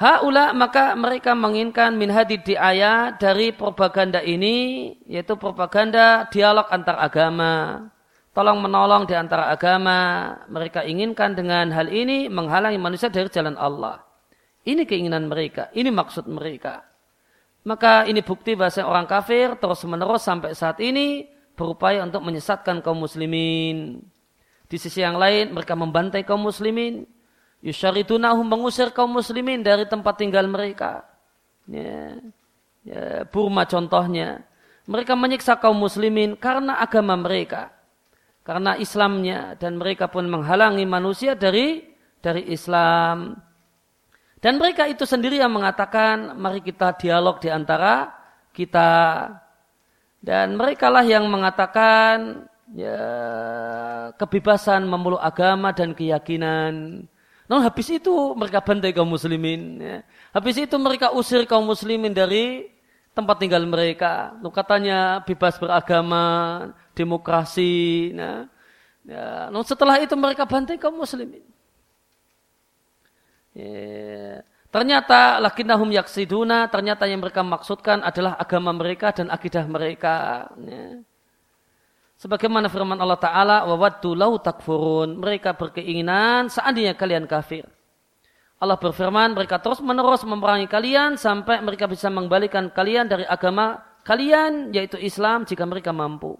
Haula 0.00 0.56
maka 0.56 0.96
mereka 0.96 1.36
menginginkan 1.36 1.92
min 1.92 2.08
di 2.24 2.56
ayat 2.56 3.20
dari 3.20 3.52
propaganda 3.52 4.24
ini 4.24 4.96
yaitu 5.04 5.36
propaganda 5.36 6.24
dialog 6.32 6.64
antar 6.72 6.96
agama. 6.96 7.84
Tolong 8.30 8.62
menolong 8.62 9.10
di 9.10 9.14
antara 9.18 9.50
agama. 9.50 10.32
Mereka 10.46 10.86
inginkan 10.86 11.34
dengan 11.34 11.74
hal 11.74 11.90
ini 11.90 12.30
menghalangi 12.30 12.78
manusia 12.78 13.10
dari 13.10 13.26
jalan 13.26 13.58
Allah. 13.58 14.02
Ini 14.62 14.84
keinginan 14.84 15.26
mereka, 15.26 15.72
ini 15.72 15.88
maksud 15.88 16.28
mereka. 16.28 16.84
Maka 17.64 18.08
ini 18.08 18.20
bukti 18.20 18.56
bahasa 18.56 18.84
orang 18.84 19.08
kafir 19.08 19.56
terus 19.56 19.84
menerus 19.84 20.24
sampai 20.24 20.52
saat 20.56 20.80
ini 20.80 21.28
berupaya 21.56 22.04
untuk 22.04 22.24
menyesatkan 22.24 22.80
kaum 22.80 23.00
muslimin. 23.04 24.00
Di 24.70 24.76
sisi 24.78 25.02
yang 25.02 25.16
lain 25.16 25.52
mereka 25.52 25.74
membantai 25.76 26.24
kaum 26.24 26.44
muslimin 26.44 27.04
Yusharidunahum 27.60 28.48
mengusir 28.48 28.88
kaum 28.96 29.12
muslimin 29.12 29.60
dari 29.60 29.84
tempat 29.84 30.16
tinggal 30.16 30.48
mereka. 30.48 31.04
Ya, 31.68 32.16
ya, 32.88 33.28
Burma 33.28 33.68
contohnya. 33.68 34.40
Mereka 34.88 35.12
menyiksa 35.12 35.60
kaum 35.60 35.76
muslimin 35.76 36.40
karena 36.40 36.80
agama 36.80 37.20
mereka. 37.20 37.68
Karena 38.42 38.76
Islamnya. 38.76 39.54
Dan 39.60 39.76
mereka 39.76 40.08
pun 40.08 40.26
menghalangi 40.26 40.84
manusia 40.84 41.36
dari 41.36 41.84
dari 42.20 42.48
Islam. 42.52 43.36
Dan 44.40 44.56
mereka 44.56 44.88
itu 44.88 45.04
sendiri 45.04 45.36
yang 45.36 45.52
mengatakan, 45.52 46.32
mari 46.36 46.64
kita 46.64 46.96
dialog 46.96 47.36
di 47.44 47.52
antara 47.52 48.08
kita. 48.56 49.28
Dan 50.20 50.56
mereka 50.56 50.88
lah 50.88 51.04
yang 51.04 51.28
mengatakan 51.28 52.48
ya, 52.72 53.00
kebebasan 54.16 54.88
memeluk 54.88 55.20
agama 55.20 55.72
dan 55.76 55.92
keyakinan. 55.92 57.04
Nah, 57.50 57.60
habis 57.66 57.90
itu 57.90 58.32
mereka 58.38 58.62
bantai 58.62 58.94
kaum 58.94 59.10
muslimin. 59.10 59.82
Ya. 59.82 59.96
Habis 60.30 60.56
itu 60.64 60.76
mereka 60.78 61.10
usir 61.12 61.44
kaum 61.44 61.66
muslimin 61.66 62.14
dari 62.14 62.70
tempat 63.10 63.42
tinggal 63.42 63.66
mereka. 63.66 64.38
Nah, 64.38 64.52
katanya 64.54 65.20
bebas 65.26 65.58
beragama, 65.58 66.24
demokrasi. 67.04 68.12
Nah, 68.12 68.44
ya, 69.08 69.48
nah, 69.48 69.64
setelah 69.64 69.96
itu 70.00 70.12
mereka 70.14 70.44
bantai 70.44 70.76
kaum 70.76 71.00
muslimin. 71.00 71.40
Ya, 73.56 74.44
ternyata 74.68 75.40
yaksi 75.40 75.96
yaksiduna, 75.96 76.68
ternyata 76.68 77.08
yang 77.08 77.24
mereka 77.24 77.40
maksudkan 77.40 78.04
adalah 78.04 78.36
agama 78.36 78.70
mereka 78.76 79.10
dan 79.16 79.32
akidah 79.32 79.64
mereka. 79.64 80.46
Ya. 80.60 81.02
Sebagaimana 82.20 82.68
firman 82.68 83.00
Allah 83.00 83.16
Ta'ala, 83.16 83.56
wawaddu 83.64 84.12
lau 84.12 84.36
takfurun. 84.36 85.16
Mereka 85.16 85.56
berkeinginan 85.56 86.52
seandainya 86.52 86.92
kalian 86.92 87.24
kafir. 87.24 87.64
Allah 88.60 88.76
berfirman, 88.76 89.32
mereka 89.32 89.56
terus 89.56 89.80
menerus 89.80 90.20
memerangi 90.28 90.68
kalian 90.68 91.16
sampai 91.16 91.64
mereka 91.64 91.88
bisa 91.88 92.12
mengembalikan 92.12 92.68
kalian 92.68 93.08
dari 93.08 93.24
agama 93.24 93.80
kalian, 94.04 94.68
yaitu 94.68 95.00
Islam, 95.00 95.48
jika 95.48 95.64
mereka 95.64 95.96
mampu. 95.96 96.36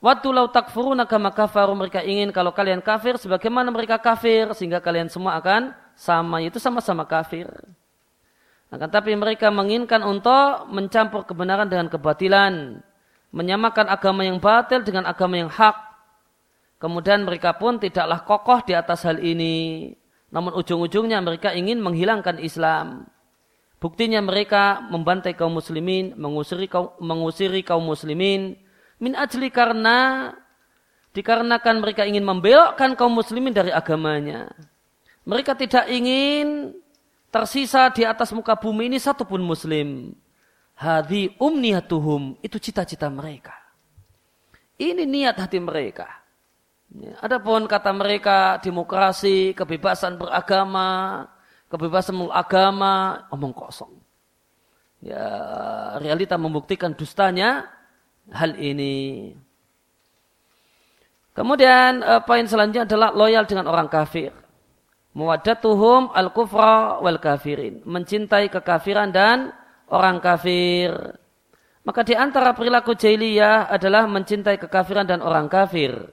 Waktu 0.00 0.28
lau 0.32 0.48
takfurun 0.48 0.96
agama 0.96 1.28
kafaru 1.28 1.76
mereka 1.76 2.00
ingin 2.00 2.32
kalau 2.32 2.56
kalian 2.56 2.80
kafir 2.80 3.20
sebagaimana 3.20 3.68
mereka 3.68 4.00
kafir 4.00 4.48
sehingga 4.56 4.80
kalian 4.80 5.12
semua 5.12 5.36
akan 5.36 5.76
sama 5.92 6.40
yaitu 6.40 6.56
sama-sama 6.56 7.04
kafir. 7.04 7.52
Akan 8.72 8.88
tapi 8.88 9.12
mereka 9.12 9.52
menginginkan 9.52 10.00
untuk 10.00 10.72
mencampur 10.72 11.28
kebenaran 11.28 11.68
dengan 11.68 11.92
kebatilan 11.92 12.80
menyamakan 13.30 13.86
agama 13.90 14.26
yang 14.26 14.38
batil 14.42 14.82
dengan 14.82 15.06
agama 15.06 15.38
yang 15.38 15.50
hak. 15.50 15.76
Kemudian 16.80 17.22
mereka 17.26 17.54
pun 17.54 17.78
tidaklah 17.78 18.24
kokoh 18.26 18.60
di 18.66 18.74
atas 18.74 19.06
hal 19.06 19.20
ini. 19.20 19.92
Namun 20.30 20.54
ujung-ujungnya 20.54 21.18
mereka 21.20 21.52
ingin 21.54 21.82
menghilangkan 21.82 22.38
Islam. 22.40 23.10
Buktinya 23.80 24.20
mereka 24.20 24.84
membantai 24.92 25.32
kaum 25.32 25.56
muslimin, 25.56 26.12
mengusiri 26.16 26.68
kaum, 26.68 26.92
mengusiri 27.00 27.60
kaum 27.64 27.84
muslimin. 27.84 28.56
Min 29.00 29.16
ajli 29.16 29.48
karena 29.48 30.30
dikarenakan 31.16 31.80
mereka 31.80 32.04
ingin 32.04 32.22
membelokkan 32.22 32.92
kaum 32.94 33.16
muslimin 33.16 33.56
dari 33.56 33.72
agamanya. 33.72 34.52
Mereka 35.24 35.56
tidak 35.56 35.88
ingin 35.88 36.76
tersisa 37.32 37.88
di 37.90 38.04
atas 38.04 38.30
muka 38.36 38.54
bumi 38.60 38.92
ini 38.92 39.00
satupun 39.00 39.40
muslim. 39.40 40.12
Hadi 40.76 41.32
umniyatuhum. 41.40 42.40
Itu 42.44 42.60
cita-cita 42.60 43.08
mereka. 43.08 43.56
Ini 44.80 45.04
niat 45.04 45.36
hati 45.36 45.60
mereka. 45.60 46.08
Ya, 46.90 47.14
adapun 47.22 47.70
kata 47.70 47.94
mereka 47.94 48.58
demokrasi, 48.64 49.54
kebebasan 49.54 50.18
beragama, 50.18 51.28
kebebasan 51.70 52.16
beragama, 52.18 53.24
omong 53.30 53.54
kosong. 53.54 53.94
Ya, 55.00 55.24
realita 56.02 56.36
membuktikan 56.36 56.92
dustanya 56.92 57.79
hal 58.34 58.56
ini. 58.58 59.30
Kemudian 61.34 62.02
eh, 62.02 62.22
poin 62.26 62.44
selanjutnya 62.44 62.84
adalah 62.86 63.10
loyal 63.14 63.46
dengan 63.46 63.70
orang 63.70 63.86
kafir. 63.86 64.34
Muwaddatuhum 65.14 66.14
al-kufra 66.14 67.02
wal 67.02 67.18
kafirin. 67.18 67.82
Mencintai 67.82 68.46
kekafiran 68.46 69.10
dan 69.10 69.50
orang 69.90 70.22
kafir. 70.22 70.94
Maka 71.82 72.06
di 72.06 72.14
antara 72.14 72.54
perilaku 72.54 72.94
jahiliyah 72.94 73.72
adalah 73.72 74.06
mencintai 74.06 74.60
kekafiran 74.60 75.08
dan 75.08 75.24
orang 75.24 75.50
kafir. 75.50 76.12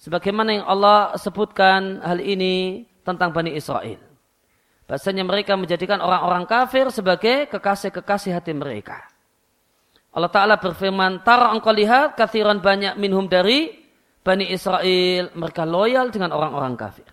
Sebagaimana 0.00 0.50
yang 0.58 0.66
Allah 0.66 1.14
sebutkan 1.14 2.02
hal 2.02 2.18
ini 2.18 2.88
tentang 3.06 3.30
Bani 3.30 3.54
Israel. 3.54 4.00
Bahasanya 4.84 5.24
mereka 5.24 5.54
menjadikan 5.56 6.02
orang-orang 6.02 6.44
kafir 6.44 6.90
sebagai 6.90 7.48
kekasih-kekasih 7.48 8.36
hati 8.36 8.52
mereka. 8.52 9.13
Allah 10.14 10.30
Ta'ala 10.30 10.56
berfirman, 10.62 11.26
Tara 11.26 11.50
engkau 11.50 11.74
lihat 11.74 12.14
kathiran 12.14 12.62
banyak 12.62 12.94
minhum 12.94 13.26
dari 13.26 13.74
Bani 14.22 14.46
Israel. 14.46 15.34
Mereka 15.34 15.66
loyal 15.66 16.14
dengan 16.14 16.30
orang-orang 16.30 16.78
kafir. 16.78 17.10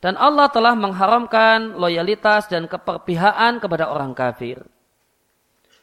Dan 0.00 0.16
Allah 0.16 0.48
telah 0.48 0.72
mengharamkan 0.72 1.76
loyalitas 1.76 2.48
dan 2.48 2.64
keperpihakan 2.64 3.60
kepada 3.60 3.92
orang 3.92 4.16
kafir. 4.16 4.64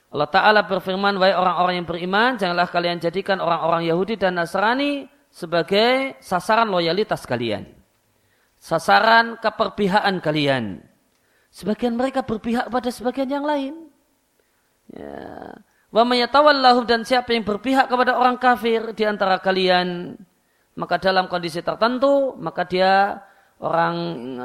Allah 0.09 0.25
Ta'ala 0.25 0.65
berfirman, 0.65 1.21
Wahai 1.21 1.37
orang-orang 1.37 1.73
yang 1.85 1.87
beriman, 1.87 2.33
janganlah 2.33 2.65
kalian 2.73 2.97
jadikan 2.97 3.37
orang-orang 3.37 3.85
Yahudi 3.85 4.17
dan 4.17 4.41
Nasrani 4.41 5.05
sebagai 5.29 6.17
sasaran 6.17 6.65
loyalitas 6.65 7.29
kalian. 7.29 7.69
Sasaran 8.57 9.37
keperpihakan 9.37 10.17
kalian. 10.17 10.81
Sebagian 11.53 11.93
mereka 11.93 12.25
berpihak 12.25 12.73
pada 12.73 12.89
sebagian 12.89 13.29
yang 13.29 13.45
lain. 13.45 13.73
Ya. 14.97 15.53
Wa 15.87 16.03
dan 16.83 17.01
siapa 17.07 17.31
yang 17.31 17.47
berpihak 17.47 17.87
kepada 17.87 18.19
orang 18.19 18.35
kafir 18.35 18.91
di 18.91 19.07
antara 19.07 19.39
kalian, 19.39 20.19
maka 20.75 20.99
dalam 20.99 21.31
kondisi 21.31 21.63
tertentu, 21.63 22.35
maka 22.37 22.67
dia 22.67 23.23
orang 23.63 23.95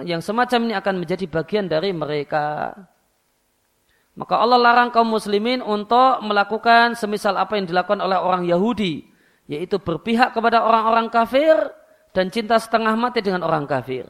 yang 0.07 0.23
semacam 0.23 0.71
ini 0.71 0.75
akan 0.79 0.95
menjadi 1.03 1.27
bagian 1.27 1.67
dari 1.67 1.91
mereka. 1.91 2.73
Maka 4.13 4.35
Allah 4.39 4.61
larang 4.61 4.93
kaum 4.93 5.09
muslimin 5.09 5.65
untuk 5.65 6.21
melakukan 6.21 6.95
semisal 6.95 7.37
apa 7.41 7.57
yang 7.57 7.65
dilakukan 7.65 8.01
oleh 8.01 8.21
orang 8.21 8.45
Yahudi. 8.45 9.09
Yaitu 9.49 9.81
berpihak 9.83 10.37
kepada 10.37 10.63
orang-orang 10.63 11.11
kafir 11.11 11.57
dan 12.13 12.29
cinta 12.29 12.61
setengah 12.61 12.93
mati 12.95 13.25
dengan 13.25 13.43
orang 13.43 13.65
kafir. 13.65 14.07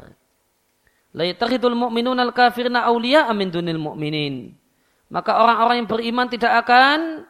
La 1.15 1.25
yattakhidul 1.25 1.79
mu'minun 1.79 2.19
al-kafirna 2.19 2.85
awliya 2.87 3.31
amin 3.31 3.49
dunil 3.49 3.79
mu'minin. 3.79 4.62
Maka 5.13 5.45
orang-orang 5.45 5.85
yang 5.85 5.91
beriman 5.93 6.27
tidak 6.33 6.65
akan 6.65 7.29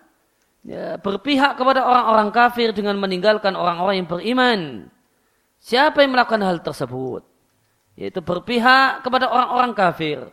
ya, 0.62 1.02
berpihak 1.02 1.58
kepada 1.58 1.82
orang-orang 1.82 2.30
kafir 2.30 2.70
dengan 2.70 2.94
meninggalkan 3.02 3.58
orang-orang 3.58 4.06
yang 4.06 4.08
beriman. 4.08 4.60
Siapa 5.58 6.06
yang 6.06 6.14
melakukan 6.14 6.46
hal 6.46 6.62
tersebut? 6.62 7.26
Yaitu 7.98 8.22
berpihak 8.22 9.02
kepada 9.02 9.26
orang-orang 9.26 9.74
kafir. 9.74 10.30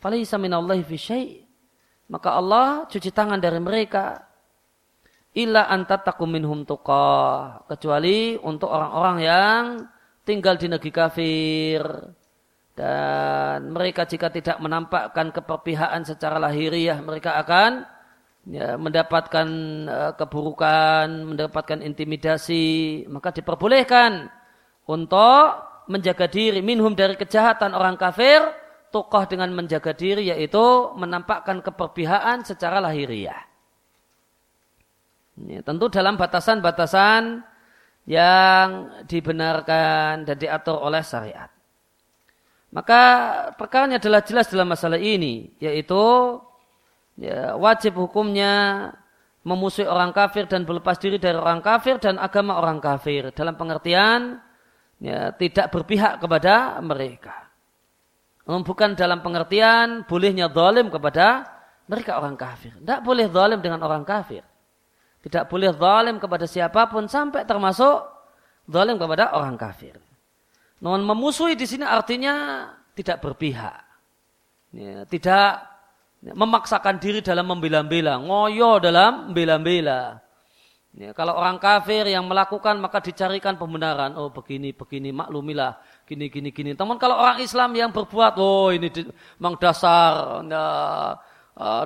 Falaysa 0.00 0.40
minallahi 0.40 0.80
fi 0.80 0.96
syai' 0.96 1.48
maka 2.08 2.40
Allah 2.40 2.88
cuci 2.88 3.12
tangan 3.12 3.36
dari 3.36 3.60
mereka 3.60 4.24
illa 5.36 5.68
antatakum 5.68 6.24
minhum 6.24 6.64
tuqah 6.64 7.68
kecuali 7.68 8.40
untuk 8.40 8.72
orang-orang 8.72 9.16
yang 9.20 9.62
tinggal 10.24 10.56
di 10.56 10.72
negeri 10.72 10.92
kafir 10.92 11.80
dan 12.78 13.74
mereka 13.74 14.06
jika 14.06 14.30
tidak 14.30 14.62
menampakkan 14.62 15.34
keperpihakan 15.34 16.06
secara 16.06 16.38
lahiriah 16.38 17.02
mereka 17.02 17.34
akan 17.42 17.82
ya, 18.46 18.78
mendapatkan 18.78 19.48
uh, 19.90 20.12
keburukan, 20.14 21.10
mendapatkan 21.34 21.82
intimidasi, 21.82 23.02
maka 23.10 23.34
diperbolehkan 23.34 24.30
untuk 24.86 25.58
menjaga 25.90 26.30
diri 26.30 26.62
minhum 26.62 26.94
dari 26.94 27.18
kejahatan 27.18 27.74
orang 27.74 27.98
kafir, 27.98 28.46
tokoh 28.94 29.26
dengan 29.26 29.50
menjaga 29.58 29.90
diri 29.98 30.30
yaitu 30.30 30.94
menampakkan 30.94 31.58
keperpihakan 31.58 32.46
secara 32.46 32.78
lahiriah. 32.78 33.42
Ya, 35.50 35.66
tentu 35.66 35.90
dalam 35.90 36.14
batasan-batasan 36.14 37.42
yang 38.06 38.68
dibenarkan 39.10 40.30
dan 40.30 40.36
diatur 40.38 40.78
oleh 40.78 41.02
syariat. 41.02 41.57
Maka 42.68 43.00
perkaranya 43.56 43.96
adalah 43.96 44.20
jelas 44.20 44.52
dalam 44.52 44.68
masalah 44.68 45.00
ini, 45.00 45.56
yaitu 45.56 46.36
ya, 47.16 47.56
wajib 47.56 47.96
hukumnya 47.96 48.52
memusuhi 49.40 49.88
orang 49.88 50.12
kafir 50.12 50.44
dan 50.44 50.68
berlepas 50.68 51.00
diri 51.00 51.16
dari 51.16 51.40
orang 51.40 51.64
kafir 51.64 51.96
dan 51.96 52.20
agama 52.20 52.60
orang 52.60 52.76
kafir 52.76 53.32
dalam 53.32 53.56
pengertian 53.56 54.44
ya, 55.00 55.32
tidak 55.32 55.72
berpihak 55.72 56.20
kepada 56.20 56.76
mereka. 56.84 57.48
Bukan 58.48 58.96
dalam 58.96 59.20
pengertian 59.20 60.08
bolehnya 60.08 60.48
zalim 60.48 60.88
kepada 60.88 61.44
mereka 61.88 62.16
orang 62.20 62.36
kafir. 62.36 62.72
Tidak 62.80 63.00
boleh 63.04 63.28
zalim 63.28 63.60
dengan 63.60 63.80
orang 63.84 64.04
kafir. 64.08 64.44
Tidak 65.24 65.48
boleh 65.48 65.72
zalim 65.76 66.16
kepada 66.16 66.48
siapa 66.48 66.88
pun 66.88 67.08
sampai 67.08 67.44
termasuk 67.44 68.08
zalim 68.68 68.96
kepada 68.96 69.36
orang 69.36 69.56
kafir. 69.60 70.00
Non 70.78 71.02
memusuhi 71.02 71.58
di 71.58 71.66
sini 71.66 71.82
artinya 71.82 72.66
tidak 72.94 73.18
berpihak. 73.22 73.82
Ya, 74.74 75.02
tidak 75.08 75.64
memaksakan 76.22 76.98
diri 76.98 77.22
dalam 77.22 77.46
membela-bela, 77.46 78.18
ngoyo 78.18 78.82
dalam 78.82 79.30
membela-bela. 79.30 80.18
Ya, 80.98 81.14
kalau 81.14 81.38
orang 81.38 81.62
kafir 81.62 82.10
yang 82.10 82.26
melakukan 82.26 82.74
maka 82.82 82.98
dicarikan 82.98 83.54
pembenaran. 83.54 84.18
Oh 84.18 84.34
begini, 84.34 84.74
begini, 84.74 85.14
maklumilah. 85.14 85.78
Gini, 86.08 86.26
gini, 86.26 86.50
gini. 86.50 86.74
Teman 86.74 86.98
kalau 86.98 87.14
orang 87.20 87.38
Islam 87.38 87.70
yang 87.76 87.94
berbuat, 87.94 88.34
oh 88.40 88.74
ini 88.74 88.90
memang 89.38 89.54
dasar, 89.62 90.42
nah, 90.42 91.14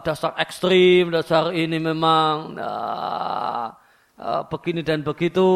dasar 0.00 0.32
ekstrim, 0.40 1.12
dasar 1.12 1.52
ini 1.52 1.76
memang 1.76 2.56
nah, 2.56 3.76
begini 4.48 4.80
dan 4.80 5.04
begitu. 5.04 5.48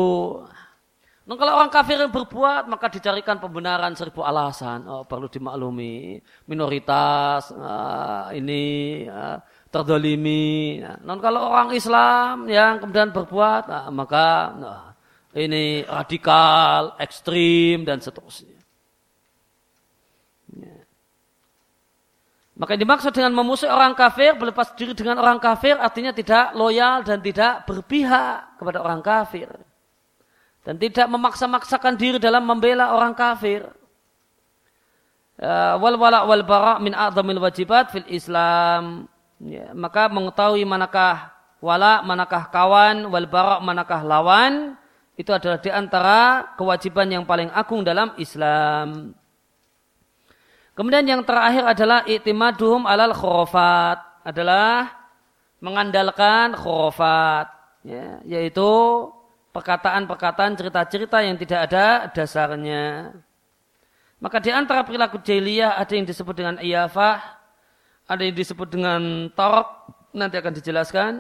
Nah, 1.27 1.35
kalau 1.35 1.59
orang 1.59 1.75
kafir 1.75 1.99
yang 1.99 2.15
berbuat 2.15 2.71
maka 2.71 2.87
dicarikan 2.87 3.43
pembenaran 3.43 3.99
seribu 3.99 4.23
alasan. 4.23 4.87
Oh, 4.87 5.03
perlu 5.03 5.27
dimaklumi 5.27 6.23
minoritas 6.47 7.51
uh, 7.51 8.31
ini 8.31 9.03
uh, 9.11 9.43
terdolimi. 9.67 10.79
Nah, 10.79 11.19
kalau 11.19 11.51
orang 11.51 11.75
Islam 11.75 12.47
yang 12.47 12.79
kemudian 12.79 13.11
berbuat 13.11 13.63
nah, 13.67 13.91
maka 13.91 14.27
nah, 14.55 14.83
ini 15.35 15.83
radikal, 15.83 16.95
ekstrim 17.03 17.83
dan 17.83 17.99
seterusnya. 17.99 18.63
Ya. 20.63 20.79
Maka 22.55 22.79
yang 22.79 22.87
dimaksud 22.87 23.11
dengan 23.11 23.35
memusuhi 23.35 23.67
orang 23.67 23.99
kafir, 23.99 24.39
berlepas 24.39 24.79
diri 24.79 24.95
dengan 24.95 25.19
orang 25.19 25.43
kafir 25.43 25.75
artinya 25.75 26.15
tidak 26.15 26.55
loyal 26.55 27.03
dan 27.03 27.19
tidak 27.19 27.67
berpihak 27.67 28.63
kepada 28.63 28.79
orang 28.79 29.03
kafir 29.03 29.51
dan 30.67 30.75
tidak 30.83 31.07
memaksa-maksakan 31.07 31.95
diri 31.95 32.19
dalam 32.19 32.43
membela 32.43 32.91
orang 32.91 33.15
kafir. 33.15 33.71
Ya, 35.39 35.79
wal 35.79 35.95
wala 35.95 36.27
wal 36.27 36.43
bara 36.43 36.83
min 36.83 36.91
a'zamil 36.91 37.39
wajibat 37.39 37.95
fil 37.95 38.09
Islam. 38.11 39.07
Ya, 39.39 39.71
maka 39.79 40.11
mengetahui 40.11 40.67
manakah 40.67 41.31
wala, 41.63 42.03
manakah 42.03 42.51
kawan, 42.51 43.07
wal 43.15 43.31
bara, 43.31 43.63
manakah 43.63 44.03
lawan, 44.03 44.75
itu 45.15 45.31
adalah 45.31 45.63
di 45.63 45.71
antara 45.71 46.51
kewajiban 46.59 47.09
yang 47.09 47.23
paling 47.23 47.49
agung 47.55 47.87
dalam 47.87 48.13
Islam. 48.19 49.15
Kemudian 50.77 51.09
yang 51.09 51.23
terakhir 51.25 51.65
adalah 51.65 52.05
i'timaduhum 52.05 52.85
alal 52.85 53.17
khurafat, 53.17 54.03
adalah 54.27 54.93
mengandalkan 55.63 56.53
khurafat, 56.53 57.49
ya, 57.87 58.21
yaitu 58.29 58.69
perkataan-perkataan 59.57 60.53
cerita-cerita 60.53 61.25
yang 61.25 61.41
tidak 61.41 61.73
ada 61.73 62.13
dasarnya. 62.13 63.17
Maka 64.21 64.37
di 64.45 64.53
antara 64.53 64.85
perilaku 64.85 65.17
jahiliyah 65.25 65.81
ada 65.81 65.93
yang 65.97 66.05
disebut 66.05 66.37
dengan 66.37 66.57
iyafah, 66.61 67.25
ada 68.05 68.21
yang 68.21 68.37
disebut 68.37 68.69
dengan 68.69 69.33
torok, 69.33 69.97
nanti 70.13 70.37
akan 70.37 70.53
dijelaskan. 70.61 71.13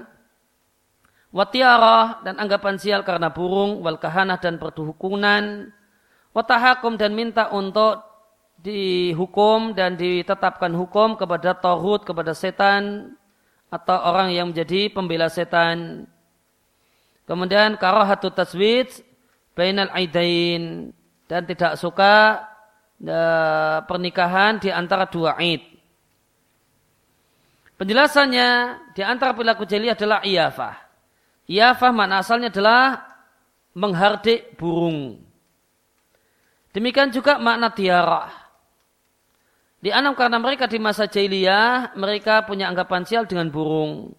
Watiarah 1.33 2.25
dan 2.29 2.37
anggapan 2.37 2.77
sial 2.77 3.01
karena 3.09 3.33
burung, 3.33 3.81
wal 3.81 3.97
kahanah 3.97 4.37
dan 4.37 4.61
perdukunan, 4.61 5.73
watahakum 6.37 7.01
dan 7.01 7.17
minta 7.17 7.49
untuk 7.53 8.05
dihukum 8.61 9.73
dan 9.73 9.97
ditetapkan 9.97 10.77
hukum 10.77 11.17
kepada 11.17 11.57
tohut, 11.57 12.05
kepada 12.05 12.37
setan, 12.37 13.17
atau 13.73 13.97
orang 13.97 14.33
yang 14.33 14.53
menjadi 14.53 14.93
pembela 14.93 15.33
setan. 15.33 16.05
Kemudian 17.27 17.75
karahatu 17.75 18.31
taswid 18.31 19.03
bainal 19.59 19.91
aidain 19.91 20.95
dan 21.27 21.43
tidak 21.43 21.75
suka 21.75 22.47
uh, 23.03 23.83
pernikahan 23.83 24.63
di 24.63 24.71
antara 24.71 25.11
dua 25.11 25.35
id. 25.43 25.77
Penjelasannya 27.77 28.49
di 28.97 29.03
antara 29.05 29.37
perilaku 29.37 29.69
jeli 29.69 29.93
adalah 29.93 30.25
iyafah. 30.25 30.81
Iyafah 31.51 31.91
makna 31.93 32.25
asalnya 32.25 32.49
adalah 32.49 33.05
menghardik 33.77 34.57
burung. 34.57 35.21
Demikian 36.73 37.13
juga 37.13 37.37
makna 37.37 37.69
tiarah. 37.75 38.33
Di 39.77 39.93
anam 39.93 40.17
karena 40.17 40.41
mereka 40.41 40.65
di 40.65 40.81
masa 40.81 41.05
jahiliyah 41.05 41.93
mereka 42.01 42.49
punya 42.49 42.73
anggapan 42.73 43.05
sial 43.05 43.29
dengan 43.29 43.53
burung. 43.53 44.17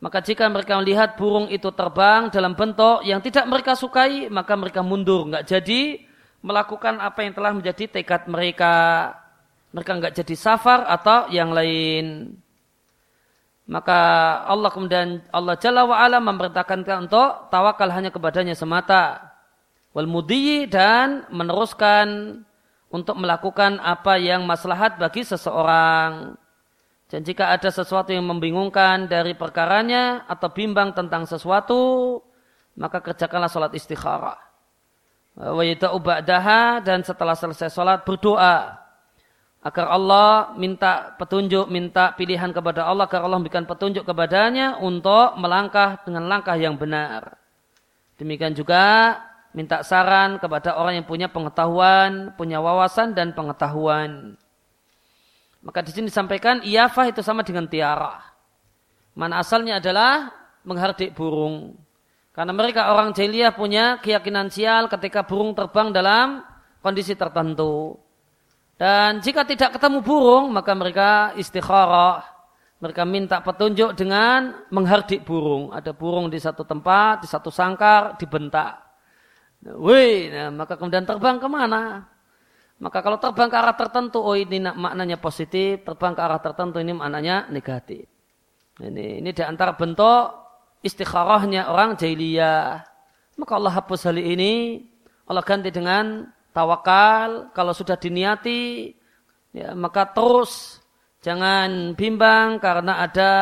Maka 0.00 0.24
jika 0.24 0.48
mereka 0.48 0.80
melihat 0.80 1.12
burung 1.20 1.52
itu 1.52 1.68
terbang 1.76 2.32
dalam 2.32 2.56
bentuk 2.56 3.04
yang 3.04 3.20
tidak 3.20 3.44
mereka 3.44 3.76
sukai, 3.76 4.32
maka 4.32 4.56
mereka 4.56 4.80
mundur, 4.80 5.28
nggak 5.28 5.44
jadi 5.44 6.00
melakukan 6.40 6.96
apa 7.04 7.20
yang 7.20 7.36
telah 7.36 7.52
menjadi 7.52 7.84
tekad 8.00 8.24
mereka. 8.24 8.72
Mereka 9.76 9.92
nggak 10.00 10.14
jadi 10.16 10.34
safar 10.34 10.88
atau 10.88 11.28
yang 11.28 11.52
lain. 11.52 12.34
Maka 13.70 14.00
Allah 14.50 14.66
kemudian 14.72 15.22
Allah 15.30 15.54
Jalla 15.54 15.86
wa'ala 15.86 16.18
memerintahkan 16.18 17.06
untuk 17.06 17.52
tawakal 17.54 17.86
hanya 17.92 18.10
kepadanya 18.10 18.58
semata. 18.58 19.30
Wal 19.94 20.10
dan 20.66 21.22
meneruskan 21.30 22.40
untuk 22.90 23.14
melakukan 23.14 23.78
apa 23.78 24.18
yang 24.18 24.42
maslahat 24.42 24.98
bagi 24.98 25.22
seseorang. 25.22 26.34
Dan 27.10 27.26
jika 27.26 27.50
ada 27.50 27.74
sesuatu 27.74 28.14
yang 28.14 28.22
membingungkan 28.22 29.10
dari 29.10 29.34
perkaranya 29.34 30.22
atau 30.30 30.46
bimbang 30.54 30.94
tentang 30.94 31.26
sesuatu, 31.26 32.22
maka 32.78 33.02
kerjakanlah 33.02 33.50
sholat 33.50 33.74
istikharah. 33.74 34.38
Wa 35.34 35.64
ba'daha 35.98 36.78
dan 36.86 37.02
setelah 37.02 37.34
selesai 37.34 37.74
sholat 37.74 38.06
berdoa 38.06 38.78
agar 39.60 39.86
Allah 39.92 40.54
minta 40.54 41.12
petunjuk, 41.18 41.66
minta 41.66 42.14
pilihan 42.14 42.54
kepada 42.54 42.86
Allah 42.86 43.10
agar 43.10 43.26
Allah 43.26 43.42
memberikan 43.42 43.66
petunjuk 43.66 44.06
kepadanya 44.06 44.78
untuk 44.78 45.36
melangkah 45.36 46.00
dengan 46.06 46.30
langkah 46.30 46.54
yang 46.54 46.78
benar. 46.78 47.36
Demikian 48.16 48.54
juga 48.54 49.16
minta 49.50 49.82
saran 49.82 50.38
kepada 50.38 50.78
orang 50.78 51.02
yang 51.02 51.06
punya 51.08 51.26
pengetahuan, 51.26 52.32
punya 52.38 52.62
wawasan 52.62 53.12
dan 53.12 53.34
pengetahuan. 53.34 54.38
Maka 55.60 55.84
di 55.84 55.92
sini 55.92 56.08
disampaikan 56.08 56.64
iyafah 56.64 57.12
itu 57.12 57.20
sama 57.20 57.44
dengan 57.44 57.68
tiara. 57.68 58.20
Mana 59.12 59.44
asalnya 59.44 59.76
adalah 59.76 60.32
menghardik 60.64 61.12
burung. 61.12 61.76
Karena 62.32 62.56
mereka 62.56 62.94
orang 62.94 63.12
jahiliyah 63.12 63.52
punya 63.52 64.00
keyakinan 64.00 64.48
sial 64.48 64.88
ketika 64.88 65.26
burung 65.26 65.52
terbang 65.52 65.92
dalam 65.92 66.40
kondisi 66.80 67.12
tertentu. 67.12 68.00
Dan 68.80 69.20
jika 69.20 69.44
tidak 69.44 69.76
ketemu 69.76 70.00
burung, 70.00 70.48
maka 70.56 70.72
mereka 70.72 71.36
istikharah. 71.36 72.24
Mereka 72.80 73.04
minta 73.04 73.44
petunjuk 73.44 73.92
dengan 73.92 74.64
menghardik 74.72 75.20
burung. 75.20 75.68
Ada 75.68 75.92
burung 75.92 76.32
di 76.32 76.40
satu 76.40 76.64
tempat, 76.64 77.20
di 77.20 77.28
satu 77.28 77.52
sangkar, 77.52 78.16
dibentak. 78.16 78.80
Wih, 79.60 80.32
nah, 80.32 80.48
maka 80.48 80.80
kemudian 80.80 81.04
terbang 81.04 81.36
ke 81.36 81.44
mana? 81.44 82.08
Maka 82.80 83.04
kalau 83.04 83.20
terbang 83.20 83.52
ke 83.52 83.56
arah 83.60 83.76
tertentu, 83.76 84.24
oh 84.24 84.32
ini 84.32 84.56
maknanya 84.56 85.20
positif, 85.20 85.84
terbang 85.84 86.16
ke 86.16 86.20
arah 86.24 86.40
tertentu 86.40 86.80
ini 86.80 86.96
maknanya 86.96 87.44
negatif. 87.52 88.08
Ini, 88.80 89.20
ini 89.20 89.30
di 89.36 89.42
antara 89.44 89.76
bentuk 89.76 90.32
istikharahnya 90.80 91.68
orang 91.68 92.00
jahiliyah. 92.00 92.80
Maka 93.36 93.52
Allah 93.52 93.72
hapus 93.76 94.08
hal 94.08 94.16
ini, 94.16 94.80
Allah 95.28 95.44
ganti 95.44 95.68
dengan 95.68 96.32
tawakal. 96.56 97.52
Kalau 97.52 97.76
sudah 97.76 98.00
diniati, 98.00 98.96
ya, 99.52 99.76
maka 99.76 100.08
terus 100.08 100.80
jangan 101.20 101.92
bimbang 101.92 102.56
karena 102.64 103.04
ada 103.04 103.32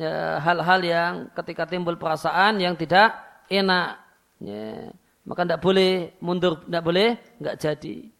ya, 0.00 0.40
hal-hal 0.40 0.80
ya, 0.80 0.88
yang 0.88 1.14
ketika 1.36 1.68
timbul 1.68 2.00
perasaan 2.00 2.56
yang 2.56 2.72
tidak 2.72 3.12
enak. 3.52 4.00
Ya, 4.40 4.96
maka 5.28 5.44
tidak 5.44 5.60
boleh 5.60 6.16
mundur, 6.24 6.64
tidak 6.64 6.82
boleh 6.88 7.08
nggak 7.36 7.56
jadi. 7.60 8.16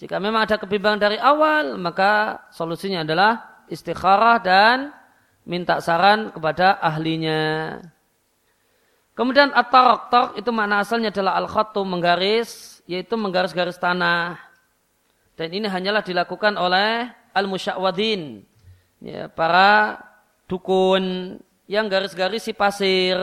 Jika 0.00 0.16
memang 0.16 0.48
ada 0.48 0.56
kebimbangan 0.56 0.96
dari 0.96 1.20
awal, 1.20 1.76
maka 1.76 2.40
solusinya 2.56 3.04
adalah 3.04 3.60
istikharah 3.68 4.40
dan 4.40 4.96
minta 5.44 5.76
saran 5.84 6.32
kepada 6.32 6.80
ahlinya. 6.80 7.76
Kemudian 9.12 9.52
at-tarok, 9.52 10.40
itu 10.40 10.48
makna 10.56 10.80
asalnya 10.80 11.12
adalah 11.12 11.36
al-khattu 11.36 11.84
menggaris, 11.84 12.80
yaitu 12.88 13.12
menggaris-garis 13.20 13.76
tanah. 13.76 14.40
Dan 15.36 15.52
ini 15.52 15.68
hanyalah 15.68 16.00
dilakukan 16.00 16.56
oleh 16.56 17.12
al-musyakwadin, 17.36 18.40
ya, 19.04 19.28
para 19.28 20.00
dukun 20.48 21.36
yang 21.68 21.92
garis-garis 21.92 22.48
si 22.48 22.56
pasir. 22.56 23.20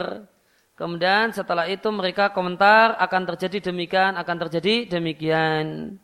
Kemudian 0.77 1.33
setelah 1.33 1.65
itu 1.65 1.89
mereka 1.89 2.29
komentar 2.29 2.93
akan 3.01 3.33
terjadi 3.33 3.73
demikian, 3.73 4.13
akan 4.13 4.35
terjadi 4.45 4.85
demikian. 4.93 5.97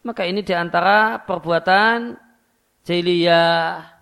Maka 0.00 0.24
ini 0.24 0.40
di 0.40 0.56
antara 0.56 1.20
perbuatan 1.20 2.16
jahiliyah. 2.84 4.00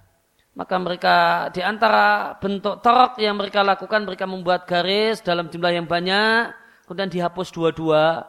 Maka 0.59 0.75
mereka 0.79 1.17
di 1.55 1.63
antara 1.63 2.35
bentuk 2.43 2.83
torok 2.83 3.19
yang 3.23 3.39
mereka 3.39 3.63
lakukan, 3.63 4.03
mereka 4.03 4.27
membuat 4.27 4.67
garis 4.67 5.23
dalam 5.23 5.47
jumlah 5.47 5.71
yang 5.71 5.87
banyak, 5.87 6.51
kemudian 6.87 7.07
dihapus 7.07 7.55
dua-dua. 7.55 8.27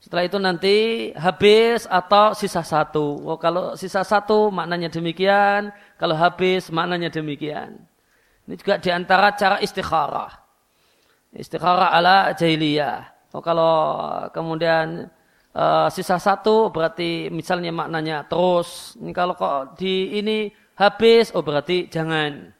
Setelah 0.00 0.24
itu 0.24 0.38
nanti 0.40 0.76
habis 1.16 1.84
atau 1.84 2.32
sisa 2.32 2.64
satu. 2.64 3.24
Oh, 3.24 3.36
kalau 3.36 3.76
sisa 3.76 4.00
satu 4.00 4.48
maknanya 4.48 4.88
demikian, 4.88 5.72
kalau 6.00 6.16
habis 6.16 6.72
maknanya 6.72 7.12
demikian. 7.12 7.76
Ini 8.48 8.56
juga 8.56 8.80
di 8.80 8.88
antara 8.88 9.32
cara 9.36 9.60
istikharah. 9.60 10.40
Istikharah 11.36 11.92
ala 11.92 12.32
jahiliyah. 12.32 13.32
Oh, 13.36 13.44
kalau 13.44 13.76
kemudian 14.32 15.12
uh, 15.54 15.88
sisa 15.90 16.16
satu 16.20 16.70
berarti 16.70 17.30
misalnya 17.32 17.70
maknanya 17.74 18.26
terus. 18.26 18.94
Ini 18.98 19.10
kalau 19.14 19.34
kok 19.34 19.78
di 19.78 20.18
ini 20.18 20.50
habis, 20.78 21.30
oh 21.36 21.42
berarti 21.44 21.90
jangan. 21.90 22.52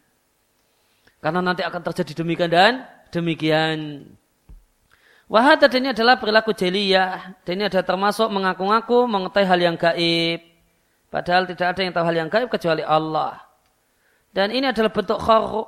Karena 1.20 1.40
nanti 1.44 1.60
akan 1.60 1.80
terjadi 1.84 2.24
demikian 2.24 2.50
dan 2.50 2.72
demikian. 3.12 4.08
Wahad 5.30 5.62
ini 5.62 5.94
adalah 5.94 6.18
perilaku 6.18 6.50
jeliyah. 6.50 7.38
Dan 7.46 7.62
ini 7.62 7.70
ada 7.70 7.86
termasuk 7.86 8.26
mengaku-ngaku 8.34 9.06
mengetahui 9.06 9.46
hal 9.46 9.60
yang 9.62 9.76
gaib. 9.78 10.42
Padahal 11.06 11.46
tidak 11.46 11.74
ada 11.76 11.80
yang 11.86 11.92
tahu 11.94 12.04
hal 12.06 12.16
yang 12.18 12.30
gaib 12.32 12.48
kecuali 12.50 12.82
Allah. 12.82 13.38
Dan 14.30 14.54
ini 14.54 14.70
adalah 14.70 14.94
bentuk 14.94 15.18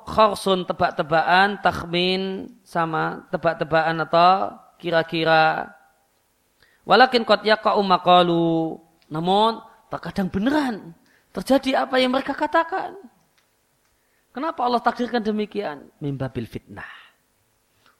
khorsun 0.07 0.63
tebak-tebakan, 0.63 1.59
takhmin 1.59 2.47
sama 2.63 3.27
tebak-tebakan 3.31 4.03
atau 4.07 4.55
kira-kira. 4.79 5.71
Walakin 6.83 7.23
kot 7.23 7.47
yaka'u 7.47 7.79
maqalu. 7.83 8.79
Namun 9.07 9.63
terkadang 9.87 10.27
beneran 10.27 10.97
terjadi 11.33 11.87
apa 11.87 11.97
yang 11.97 12.13
mereka 12.13 12.37
katakan. 12.37 12.95
Kenapa 14.33 14.65
Allah 14.65 14.81
takdirkan 14.81 15.21
demikian? 15.21 15.89
Mimbabil 16.01 16.45
fitnah. 16.49 16.89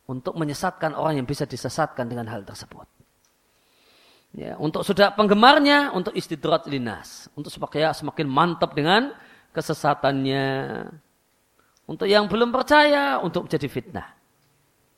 Untuk 0.10 0.35
menyesatkan 0.35 0.97
orang 0.97 1.22
yang 1.22 1.27
bisa 1.30 1.45
disesatkan 1.45 2.10
dengan 2.10 2.27
hal 2.27 2.43
tersebut. 2.43 2.89
Ya, 4.34 4.57
untuk 4.57 4.81
sudah 4.81 5.14
penggemarnya, 5.14 5.93
untuk 5.93 6.11
istidrat 6.18 6.65
linas. 6.65 7.30
Untuk 7.38 7.53
supaya 7.53 7.93
semakin 7.93 8.26
mantap 8.26 8.73
dengan 8.73 9.14
kesesatannya. 9.53 10.45
Untuk 11.85 12.10
yang 12.10 12.26
belum 12.26 12.49
percaya, 12.49 13.22
untuk 13.22 13.45
menjadi 13.45 13.68
fitnah. 13.69 14.07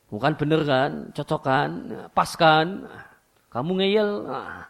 Bukan 0.08 0.32
bener 0.40 0.64
kan, 0.64 0.90
cocokan, 1.12 1.70
paskan 2.16 2.88
kamu 3.56 3.72
ngeyel. 3.80 4.10
Nah, 4.28 4.68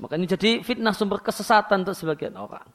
maka 0.00 0.12
ini 0.20 0.28
jadi 0.28 0.60
fitnah 0.60 0.92
sumber 0.92 1.24
kesesatan 1.24 1.88
untuk 1.88 1.96
sebagian 1.96 2.36
orang. 2.36 2.68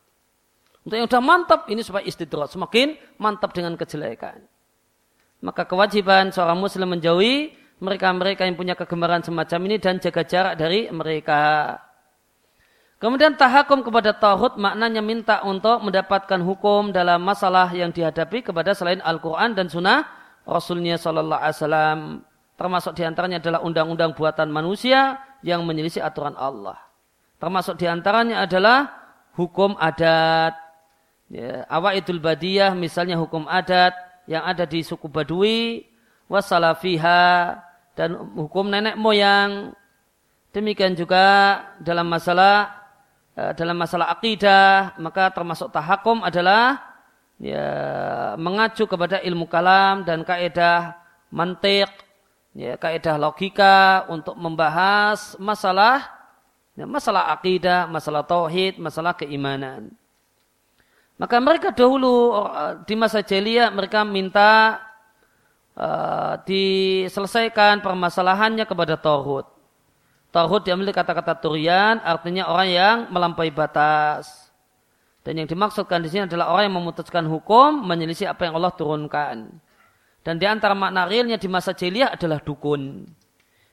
Untuk 0.85 0.97
yang 1.01 1.09
sudah 1.09 1.21
mantap, 1.21 1.65
ini 1.69 1.81
supaya 1.81 2.05
istidrat. 2.05 2.53
Semakin 2.53 2.93
mantap 3.17 3.53
dengan 3.53 3.73
kejelekan. 3.73 4.45
Maka 5.41 5.65
kewajiban 5.65 6.29
seorang 6.29 6.57
muslim 6.57 6.93
menjauhi 6.93 7.53
mereka-mereka 7.81 8.47
yang 8.47 8.55
punya 8.55 8.77
kegemaran 8.77 9.21
semacam 9.25 9.59
ini 9.67 9.75
dan 9.81 9.97
jaga 9.97 10.23
jarak 10.23 10.53
dari 10.55 10.87
mereka. 10.93 11.75
Kemudian 12.95 13.35
tahakum 13.35 13.83
kepada 13.83 14.15
tauhid 14.15 14.55
maknanya 14.55 15.03
minta 15.03 15.43
untuk 15.43 15.83
mendapatkan 15.83 16.39
hukum 16.39 16.95
dalam 16.95 17.19
masalah 17.19 17.67
yang 17.75 17.91
dihadapi 17.91 18.41
kepada 18.45 18.71
selain 18.71 19.03
Al-Quran 19.03 19.51
dan 19.51 19.67
Sunnah 19.67 20.07
Rasulnya 20.47 20.95
Sallallahu 20.95 21.41
Alaihi 21.41 21.57
Wasallam. 21.59 21.99
Termasuk 22.55 22.95
di 22.95 23.03
antaranya 23.03 23.43
adalah 23.43 23.59
undang-undang 23.67 24.15
buatan 24.15 24.47
manusia 24.47 25.19
yang 25.45 25.61
menyelisih 25.61 26.01
aturan 26.01 26.33
Allah. 26.33 26.81
Termasuk 27.37 27.77
di 27.77 27.85
antaranya 27.85 28.41
adalah 28.41 28.89
hukum 29.37 29.77
adat. 29.77 30.57
Ya, 31.29 31.69
idul 31.93 32.17
badiyah 32.17 32.73
misalnya 32.73 33.21
hukum 33.21 33.45
adat 33.45 33.93
yang 34.25 34.41
ada 34.41 34.65
di 34.65 34.81
suku 34.81 35.05
Badui, 35.05 35.85
wasalafiha 36.25 37.61
dan 37.93 38.17
hukum 38.33 38.73
nenek 38.73 38.97
moyang. 38.97 39.77
Demikian 40.49 40.97
juga 40.97 41.61
dalam 41.77 42.09
masalah 42.09 42.73
eh, 43.37 43.53
dalam 43.53 43.77
masalah 43.77 44.09
akidah 44.09 44.97
maka 44.97 45.29
termasuk 45.29 45.69
tahakum 45.69 46.25
adalah 46.25 46.79
ya 47.37 47.67
mengacu 48.39 48.87
kepada 48.87 49.19
ilmu 49.19 49.45
kalam 49.51 50.07
dan 50.07 50.23
kaidah 50.23 50.95
mantik 51.27 51.91
ya, 52.55 52.79
kaidah 52.79 53.19
logika 53.19 54.07
untuk 54.07 54.33
membahas 54.39 55.35
masalah 55.35 56.07
ya, 56.79 56.87
masalah 56.87 57.29
akidah, 57.35 57.85
masalah 57.91 58.23
tauhid, 58.23 58.79
masalah 58.79 59.11
keimanan. 59.13 59.91
Maka 61.15 61.39
mereka 61.39 61.71
dahulu 61.71 62.35
di 62.83 62.95
masa 62.95 63.23
jahiliyah 63.23 63.71
mereka 63.71 64.03
minta 64.03 64.83
uh, 65.79 66.35
diselesaikan 66.43 67.79
permasalahannya 67.79 68.67
kepada 68.67 68.99
tauhid. 68.99 69.47
Tauhid 70.35 70.67
diambil 70.67 70.91
kata-kata 70.91 71.39
turian 71.39 72.03
artinya 72.03 72.51
orang 72.51 72.67
yang 72.67 72.97
melampaui 73.07 73.51
batas. 73.55 74.51
Dan 75.23 75.39
yang 75.41 75.47
dimaksudkan 75.47 76.03
di 76.03 76.11
sini 76.11 76.27
adalah 76.27 76.51
orang 76.51 76.69
yang 76.69 76.77
memutuskan 76.83 77.25
hukum 77.25 77.87
menyelisih 77.87 78.29
apa 78.29 78.45
yang 78.45 78.59
Allah 78.59 78.75
turunkan. 78.75 79.57
Dan 80.25 80.41
di 80.41 80.49
antara 80.49 80.73
makna 80.73 81.05
realnya 81.05 81.37
di 81.37 81.45
masa 81.45 81.77
jahiliyah 81.77 82.17
adalah 82.17 82.41
dukun. 82.41 83.05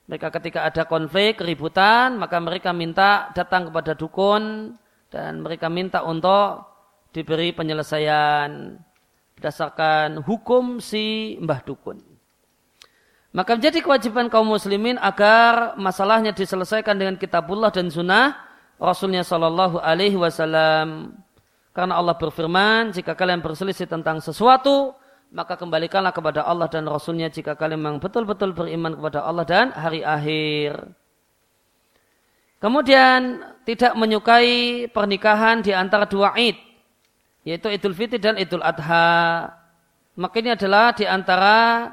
Mereka 0.04 0.28
ketika 0.36 0.68
ada 0.68 0.84
konflik, 0.84 1.40
keributan, 1.40 2.20
maka 2.20 2.36
mereka 2.36 2.76
minta 2.76 3.32
datang 3.32 3.72
kepada 3.72 3.96
dukun 3.96 4.76
dan 5.08 5.40
mereka 5.40 5.72
minta 5.72 6.04
untuk 6.04 6.68
diberi 7.16 7.56
penyelesaian 7.56 8.76
berdasarkan 9.40 10.20
hukum 10.28 10.76
si 10.76 11.40
mbah 11.40 11.64
dukun. 11.64 12.04
Maka 13.32 13.56
menjadi 13.56 13.80
kewajiban 13.80 14.28
kaum 14.28 14.52
muslimin 14.52 15.00
agar 15.00 15.72
masalahnya 15.80 16.36
diselesaikan 16.36 17.00
dengan 17.00 17.16
kitabullah 17.16 17.72
dan 17.72 17.88
sunnah 17.88 18.36
Rasulnya 18.76 19.24
Shallallahu 19.24 19.80
Alaihi 19.80 20.20
Wasallam. 20.20 21.16
Karena 21.72 21.96
Allah 21.96 22.12
berfirman, 22.12 22.92
jika 22.92 23.16
kalian 23.16 23.40
berselisih 23.40 23.88
tentang 23.88 24.20
sesuatu, 24.20 24.92
maka 25.32 25.56
kembalikanlah 25.56 26.12
kepada 26.12 26.44
Allah 26.44 26.68
dan 26.68 26.84
Rasulnya 26.84 27.32
jika 27.32 27.56
kalian 27.56 27.80
memang 27.80 27.98
betul-betul 28.04 28.52
beriman 28.52 28.92
kepada 28.92 29.24
Allah 29.24 29.48
dan 29.48 29.66
hari 29.72 30.04
akhir. 30.04 30.92
Kemudian 32.60 33.42
tidak 33.64 33.96
menyukai 33.96 34.86
pernikahan 34.92 35.64
di 35.64 35.72
antara 35.72 36.06
dua 36.06 36.36
id, 36.36 36.54
yaitu 37.48 37.72
Idul 37.72 37.96
Fitri 37.96 38.20
dan 38.20 38.38
Idul 38.38 38.62
Adha. 38.62 39.50
Maka 40.14 40.36
ini 40.38 40.52
adalah 40.52 40.92
di 40.92 41.08
antara 41.08 41.88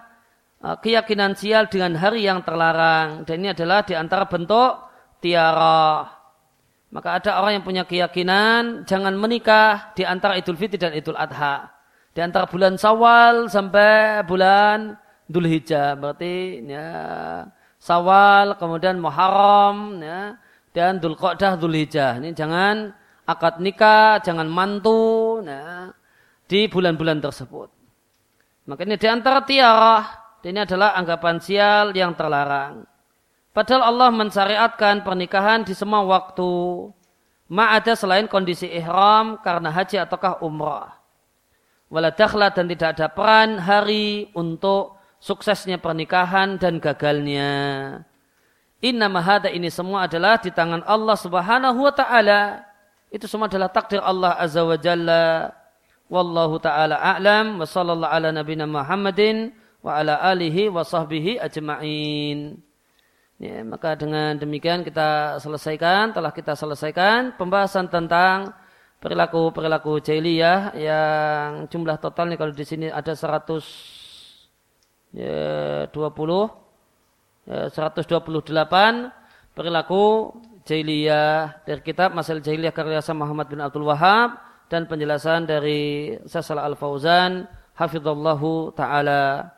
uh, 0.60 0.76
keyakinan 0.78 1.34
sial 1.40 1.72
dengan 1.72 1.96
hari 1.96 2.28
yang 2.28 2.44
terlarang. 2.44 3.24
Dan 3.24 3.42
ini 3.42 3.56
adalah 3.56 3.88
di 3.88 3.96
antara 3.96 4.28
bentuk 4.28 4.84
tiara. 5.24 6.06
Maka 6.92 7.24
ada 7.24 7.40
orang 7.40 7.58
yang 7.58 7.66
punya 7.66 7.84
keyakinan 7.88 8.84
jangan 8.84 9.16
menikah 9.16 9.96
di 9.96 10.04
antara 10.04 10.36
Idul 10.36 10.60
Fitri 10.60 10.78
dan 10.78 10.94
Idul 10.94 11.18
Adha 11.18 11.79
di 12.20 12.28
antara 12.28 12.52
bulan 12.52 12.76
Sawal 12.76 13.48
sampai 13.48 14.20
bulan 14.28 15.00
Dhul 15.32 15.48
Hijjah. 15.48 15.96
Berarti 15.96 16.60
ya, 16.68 16.92
Sawal, 17.80 18.60
kemudian 18.60 19.00
Muharram, 19.00 20.04
ya, 20.04 20.36
dan 20.76 21.00
Dhul 21.00 21.16
Qa'dah, 21.16 21.56
Dhul 21.56 21.80
Hijjah. 21.80 22.20
Ini 22.20 22.36
jangan 22.36 22.92
akad 23.24 23.64
nikah, 23.64 24.20
jangan 24.20 24.52
mantu 24.52 25.40
ya, 25.48 25.96
di 26.44 26.68
bulan-bulan 26.68 27.24
tersebut. 27.24 27.72
Makanya 28.68 29.00
di 29.00 29.08
antara 29.08 29.40
tiarah, 29.48 30.04
ini 30.44 30.60
adalah 30.60 31.00
anggapan 31.00 31.40
sial 31.40 31.96
yang 31.96 32.20
terlarang. 32.20 32.84
Padahal 33.56 33.96
Allah 33.96 34.12
mensyariatkan 34.12 35.08
pernikahan 35.08 35.64
di 35.64 35.72
semua 35.72 36.04
waktu. 36.04 36.52
Ma'ada 37.48 37.96
selain 37.96 38.28
kondisi 38.28 38.68
ihram 38.68 39.40
karena 39.40 39.72
haji 39.72 40.04
ataukah 40.04 40.44
umrah. 40.44 40.99
Waladakhla 41.90 42.54
dan 42.54 42.70
tidak 42.70 42.98
ada 42.98 43.10
peran 43.10 43.58
hari 43.58 44.30
untuk 44.38 45.02
suksesnya 45.18 45.82
pernikahan 45.82 46.62
dan 46.62 46.78
gagalnya. 46.78 47.52
Inna 48.80 49.12
mahada 49.12 49.52
ini 49.52 49.68
semua 49.68 50.06
adalah 50.06 50.40
di 50.40 50.54
tangan 50.54 50.86
Allah 50.86 51.18
subhanahu 51.18 51.80
wa 51.84 51.92
ta'ala. 51.92 52.64
Itu 53.10 53.26
semua 53.26 53.50
adalah 53.50 53.74
takdir 53.74 54.00
Allah 54.00 54.38
azza 54.38 54.62
wa 54.62 54.78
jalla. 54.78 55.52
Wallahu 56.10 56.62
ta'ala 56.62 56.98
a'lam 56.98 57.58
wa 57.58 57.66
sallallahu 57.66 58.10
ala 58.10 58.34
nabina 58.34 58.70
Muhammadin 58.70 59.54
wa 59.82 60.00
ala 60.00 60.22
alihi 60.30 60.70
wa 60.70 60.86
sahbihi 60.86 61.42
ajma'in. 61.42 62.62
Ya, 63.40 63.64
maka 63.64 63.96
dengan 63.96 64.36
demikian 64.36 64.84
kita 64.84 65.40
selesaikan, 65.40 66.12
telah 66.12 66.30
kita 66.36 66.54
selesaikan 66.54 67.40
pembahasan 67.40 67.88
tentang 67.88 68.52
perilaku-perilaku 69.00 70.04
jahiliyah 70.04 70.76
yang 70.76 71.72
jumlah 71.72 71.96
totalnya 72.04 72.36
kalau 72.36 72.52
di 72.52 72.68
sini 72.68 72.92
ada 72.92 73.16
120 73.16 75.16
ya, 75.16 75.88
20 75.92 77.48
ya, 77.48 77.72
128 77.72 79.56
perilaku 79.56 80.36
jahiliyah 80.68 81.64
dari 81.66 81.82
kitab 81.82 82.14
Masalah 82.14 82.46
Jahiliyah 82.46 82.76
karya 82.76 83.02
Muhammad 83.16 83.48
bin 83.50 83.60
Abdul 83.64 83.88
Wahab 83.90 84.38
dan 84.70 84.86
penjelasan 84.86 85.50
dari 85.50 86.14
Sasal 86.30 86.62
Al-Fauzan 86.62 87.50
hafizallahu 87.74 88.70
taala. 88.78 89.50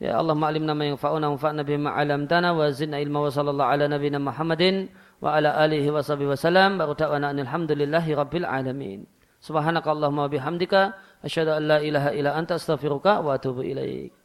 Ya 0.00 0.16
Allah 0.16 0.32
ma'alimna 0.32 0.72
ma 0.72 0.88
yanfa'una 0.88 1.28
wa 1.28 1.36
fa'na 1.36 1.62
bima 1.62 1.92
'allamtana 1.92 2.56
wa 2.56 2.72
zidna 2.72 3.04
ilma 3.04 3.28
wa 3.28 3.30
sallallahu 3.30 3.68
ala 3.68 3.84
nabiyyina 3.84 4.16
Muhammadin 4.16 4.88
wa 5.20 5.36
ala 5.36 5.52
alihi 5.60 5.92
wa 5.92 6.00
sahbihi 6.00 6.32
wasallam 6.32 6.80
wa 6.80 6.96
ta'wana 6.96 7.36
alhamdulillahi 7.36 8.16
rabbil 8.16 8.48
alamin. 8.48 9.04
Subhanakallahumma 9.40 10.28
bihamdika 10.32 10.96
asyhadu 11.24 11.56
an 11.56 11.62
la 11.68 11.78
ilaha 11.80 12.12
illa 12.12 12.36
anta 12.36 12.56
astaghfiruka 12.56 13.20
wa 13.20 13.36
atubu 13.36 13.64
ilaik. 13.64 14.12